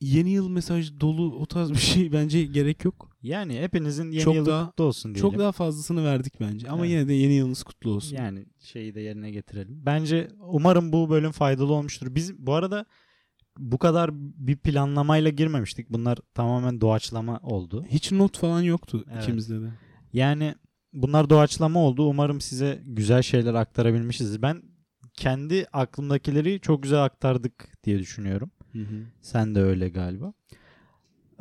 Yeni 0.00 0.30
yıl 0.30 0.48
mesaj 0.48 1.00
dolu 1.00 1.34
o 1.38 1.46
tarz 1.46 1.70
bir 1.70 1.76
şey 1.76 2.12
bence 2.12 2.44
gerek 2.44 2.84
yok. 2.84 3.15
Yani 3.26 3.60
hepinizin 3.60 4.10
yeni 4.10 4.22
Çok 4.22 4.34
yılı 4.34 4.46
daha- 4.46 4.66
kutlu 4.66 4.84
olsun 4.84 5.14
diyelim. 5.14 5.30
Çok 5.30 5.38
daha 5.40 5.52
fazlasını 5.52 6.04
verdik 6.04 6.40
bence. 6.40 6.68
Ama 6.70 6.86
Evet. 6.86 6.90
yine 6.90 7.08
de 7.08 7.12
yeni 7.12 7.32
yılınız 7.34 7.62
kutlu 7.62 7.90
olsun. 7.90 8.16
Yani 8.16 8.46
şeyi 8.60 8.94
de 8.94 9.00
yerine 9.00 9.30
getirelim. 9.30 9.82
Bence 9.86 10.28
umarım 10.40 10.92
bu 10.92 11.10
bölüm 11.10 11.32
faydalı 11.32 11.72
olmuştur. 11.72 12.14
Biz 12.14 12.38
bu 12.38 12.54
arada 12.54 12.86
bu 13.58 13.78
kadar 13.78 14.10
bir 14.14 14.56
planlamayla 14.56 15.30
girmemiştik. 15.30 15.90
Bunlar 15.90 16.18
tamamen 16.34 16.80
doğaçlama 16.80 17.38
oldu. 17.42 17.84
Hiç 17.88 18.12
not 18.12 18.38
falan 18.38 18.60
yoktu 18.62 19.04
Evet. 19.12 19.22
ikimizde 19.22 19.60
de. 19.60 19.70
Yani 20.12 20.54
bunlar 20.92 21.30
doğaçlama 21.30 21.80
oldu. 21.80 22.08
Umarım 22.08 22.40
size 22.40 22.82
güzel 22.86 23.22
şeyler 23.22 23.54
aktarabilmişiz. 23.54 24.42
Ben 24.42 24.62
kendi 25.14 25.66
aklımdakileri 25.72 26.60
çok 26.60 26.82
güzel 26.82 27.04
aktardık 27.04 27.68
diye 27.84 27.98
düşünüyorum. 27.98 28.50
Hı 28.72 28.78
hı. 28.78 29.02
Sen 29.20 29.54
de 29.54 29.60
öyle 29.62 29.88
galiba. 29.88 30.32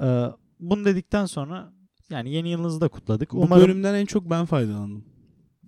Ee, 0.02 0.26
bunu 0.60 0.86
dedikten 0.86 1.26
sonra 1.26 1.74
yani 2.10 2.32
yeni 2.32 2.50
yılınızı 2.50 2.82
da 2.82 2.88
kutladık. 2.88 3.32
Bu 3.32 3.42
Umarım 3.42 3.64
bölümden 3.64 3.94
en 3.94 4.06
çok 4.06 4.30
ben 4.30 4.46
faydalandım 4.46 5.06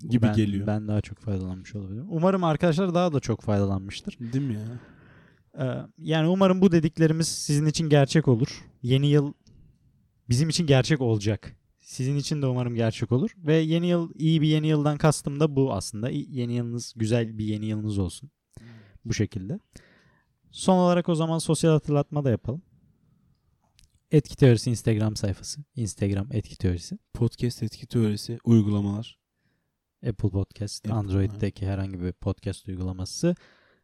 gibi 0.10 0.26
ben, 0.26 0.36
geliyor. 0.36 0.68
Ben 0.68 0.88
daha 0.88 1.02
çok 1.02 1.20
faydalanmış 1.20 1.76
olabilirim. 1.76 2.08
Umarım 2.10 2.44
arkadaşlar 2.44 2.94
daha 2.94 3.14
da 3.14 3.20
çok 3.20 3.42
faydalanmıştır. 3.42 4.18
Değil 4.20 4.46
mi 4.46 4.54
ya? 4.54 4.80
Ee, 5.60 5.88
yani 5.98 6.28
umarım 6.28 6.62
bu 6.62 6.72
dediklerimiz 6.72 7.28
sizin 7.28 7.66
için 7.66 7.90
gerçek 7.90 8.28
olur. 8.28 8.66
Yeni 8.82 9.08
yıl 9.08 9.34
bizim 10.30 10.50
için 10.50 10.68
gerçek 10.68 11.02
olacak. 11.02 11.56
Sizin 11.80 12.16
için 12.16 12.42
de 12.42 12.46
umarım 12.46 12.76
gerçek 12.76 13.12
olur. 13.12 13.32
Ve 13.38 13.56
yeni 13.56 13.88
yıl 13.88 14.12
iyi 14.16 14.42
bir 14.42 14.48
yeni 14.48 14.68
yıldan 14.68 14.98
kastım 14.98 15.40
da 15.40 15.56
bu 15.56 15.74
aslında. 15.74 16.10
Yeni 16.10 16.54
yılınız 16.54 16.94
güzel 16.96 17.38
bir 17.38 17.46
yeni 17.46 17.66
yılınız 17.66 17.98
olsun. 17.98 18.32
Bu 19.06 19.14
şekilde. 19.14 19.60
Son 20.52 20.78
olarak 20.78 21.10
o 21.10 21.16
zaman 21.16 21.38
sosyal 21.38 21.72
hatırlatma 21.72 22.24
da 22.24 22.30
yapalım. 22.30 22.62
Etki 24.12 24.36
Teorisi 24.36 24.70
Instagram 24.70 25.16
sayfası. 25.16 25.62
Instagram 25.76 26.28
Etki 26.32 26.58
Teorisi. 26.58 26.98
Podcast 27.14 27.64
etki 27.64 27.88
teorisi, 27.88 28.40
uygulamalar. 28.44 29.18
Apple 30.10 30.30
Podcast, 30.30 30.86
Apple, 30.86 30.98
Android'deki 30.98 31.68
herhangi 31.68 32.02
bir 32.02 32.14
podcast 32.14 32.68
uygulaması. 32.68 33.36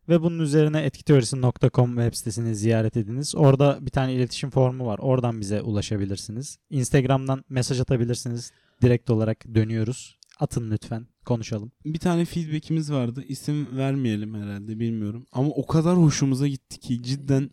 Ve 0.09 0.21
bunun 0.21 0.39
üzerine 0.39 0.81
etkiteorisi.com 0.81 1.95
web 1.95 2.13
sitesini 2.13 2.55
ziyaret 2.55 2.97
ediniz. 2.97 3.35
Orada 3.35 3.77
bir 3.81 3.91
tane 3.91 4.13
iletişim 4.13 4.49
formu 4.49 4.85
var. 4.85 4.99
Oradan 4.99 5.41
bize 5.41 5.61
ulaşabilirsiniz. 5.61 6.57
Instagram'dan 6.69 7.43
mesaj 7.49 7.79
atabilirsiniz. 7.79 8.51
Direkt 8.81 9.09
olarak 9.09 9.45
dönüyoruz. 9.55 10.17
Atın 10.39 10.71
lütfen. 10.71 11.07
Konuşalım. 11.25 11.71
Bir 11.85 11.99
tane 11.99 12.25
feedback'imiz 12.25 12.91
vardı. 12.91 13.23
İsim 13.27 13.77
vermeyelim 13.77 14.33
herhalde 14.35 14.79
bilmiyorum. 14.79 15.25
Ama 15.31 15.49
o 15.49 15.67
kadar 15.67 15.97
hoşumuza 15.97 16.47
gitti 16.47 16.79
ki 16.79 17.03
cidden 17.03 17.49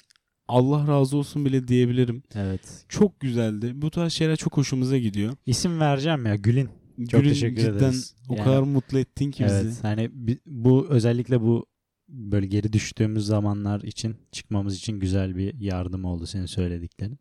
Allah 0.50 0.86
razı 0.88 1.16
olsun 1.16 1.44
bile 1.44 1.68
diyebilirim. 1.68 2.22
Evet. 2.34 2.84
Çok 2.88 3.20
güzeldi. 3.20 3.72
Bu 3.74 3.90
tarz 3.90 4.12
şeyler 4.12 4.36
çok 4.36 4.56
hoşumuza 4.56 4.98
gidiyor. 4.98 5.32
İsim 5.46 5.80
vereceğim 5.80 6.26
ya 6.26 6.36
Gül'in. 6.36 6.68
Çok 7.10 7.20
Gül'ün 7.20 7.32
teşekkür 7.32 7.60
cidden 7.62 7.72
ederiz. 7.72 8.14
o 8.28 8.34
Yani- 8.34 8.44
kadar 8.44 8.62
mutlu 8.62 8.98
ettin 8.98 9.30
ki 9.30 9.44
bizi. 9.44 9.54
Evet. 9.54 9.78
Hani 9.82 10.10
bu 10.46 10.86
özellikle 10.90 11.40
bu 11.40 11.66
böyle 12.08 12.46
geri 12.46 12.72
düştüğümüz 12.72 13.26
zamanlar 13.26 13.80
için 13.80 14.16
çıkmamız 14.32 14.76
için 14.76 15.00
güzel 15.00 15.36
bir 15.36 15.60
yardım 15.60 16.04
oldu 16.04 16.26
senin 16.26 16.46
söylediklerin. 16.46 17.18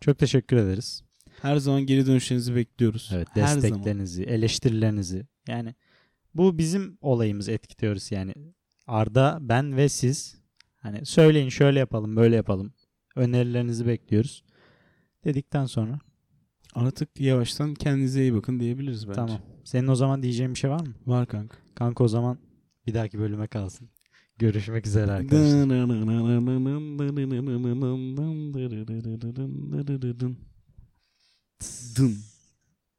Çok 0.00 0.18
teşekkür 0.18 0.56
ederiz. 0.56 1.02
Her 1.42 1.56
zaman 1.56 1.86
geri 1.86 2.06
dönüşlerinizi 2.06 2.54
bekliyoruz. 2.54 3.10
Evet, 3.14 3.28
Her 3.30 3.46
zaman. 3.46 3.62
desteklerinizi, 3.62 4.22
eleştirilerinizi. 4.22 5.26
Yani 5.48 5.74
bu 6.34 6.58
bizim 6.58 6.98
olayımız 7.00 7.48
etki 7.48 7.76
teorisi 7.76 8.14
yani. 8.14 8.32
Arda, 8.86 9.38
ben 9.40 9.76
ve 9.76 9.88
siz 9.88 10.41
hani 10.82 11.06
söyleyin 11.06 11.48
şöyle 11.48 11.78
yapalım, 11.78 12.16
böyle 12.16 12.36
yapalım. 12.36 12.72
Önerilerinizi 13.16 13.86
bekliyoruz. 13.86 14.44
Dedikten 15.24 15.66
sonra 15.66 15.98
Artık 16.74 17.20
yavaştan 17.20 17.74
kendinize 17.74 18.22
iyi 18.22 18.34
bakın 18.34 18.60
diyebiliriz 18.60 19.08
bence. 19.08 19.14
tamam. 19.16 19.38
Senin 19.64 19.88
o 19.88 19.94
zaman 19.94 20.22
diyeceğin 20.22 20.54
bir 20.54 20.58
şey 20.58 20.70
var 20.70 20.80
mı? 20.86 20.94
Var 21.06 21.26
kanka. 21.26 21.56
Kanka 21.74 22.04
o 22.04 22.08
zaman 22.08 22.38
bir 22.86 22.94
dahaki 22.94 23.18
bölüme 23.18 23.46
kalsın. 23.46 23.88
Görüşmek 24.38 24.86
üzere 24.86 25.12
arkadaşlar. 25.12 25.46
Dın. 31.96 32.16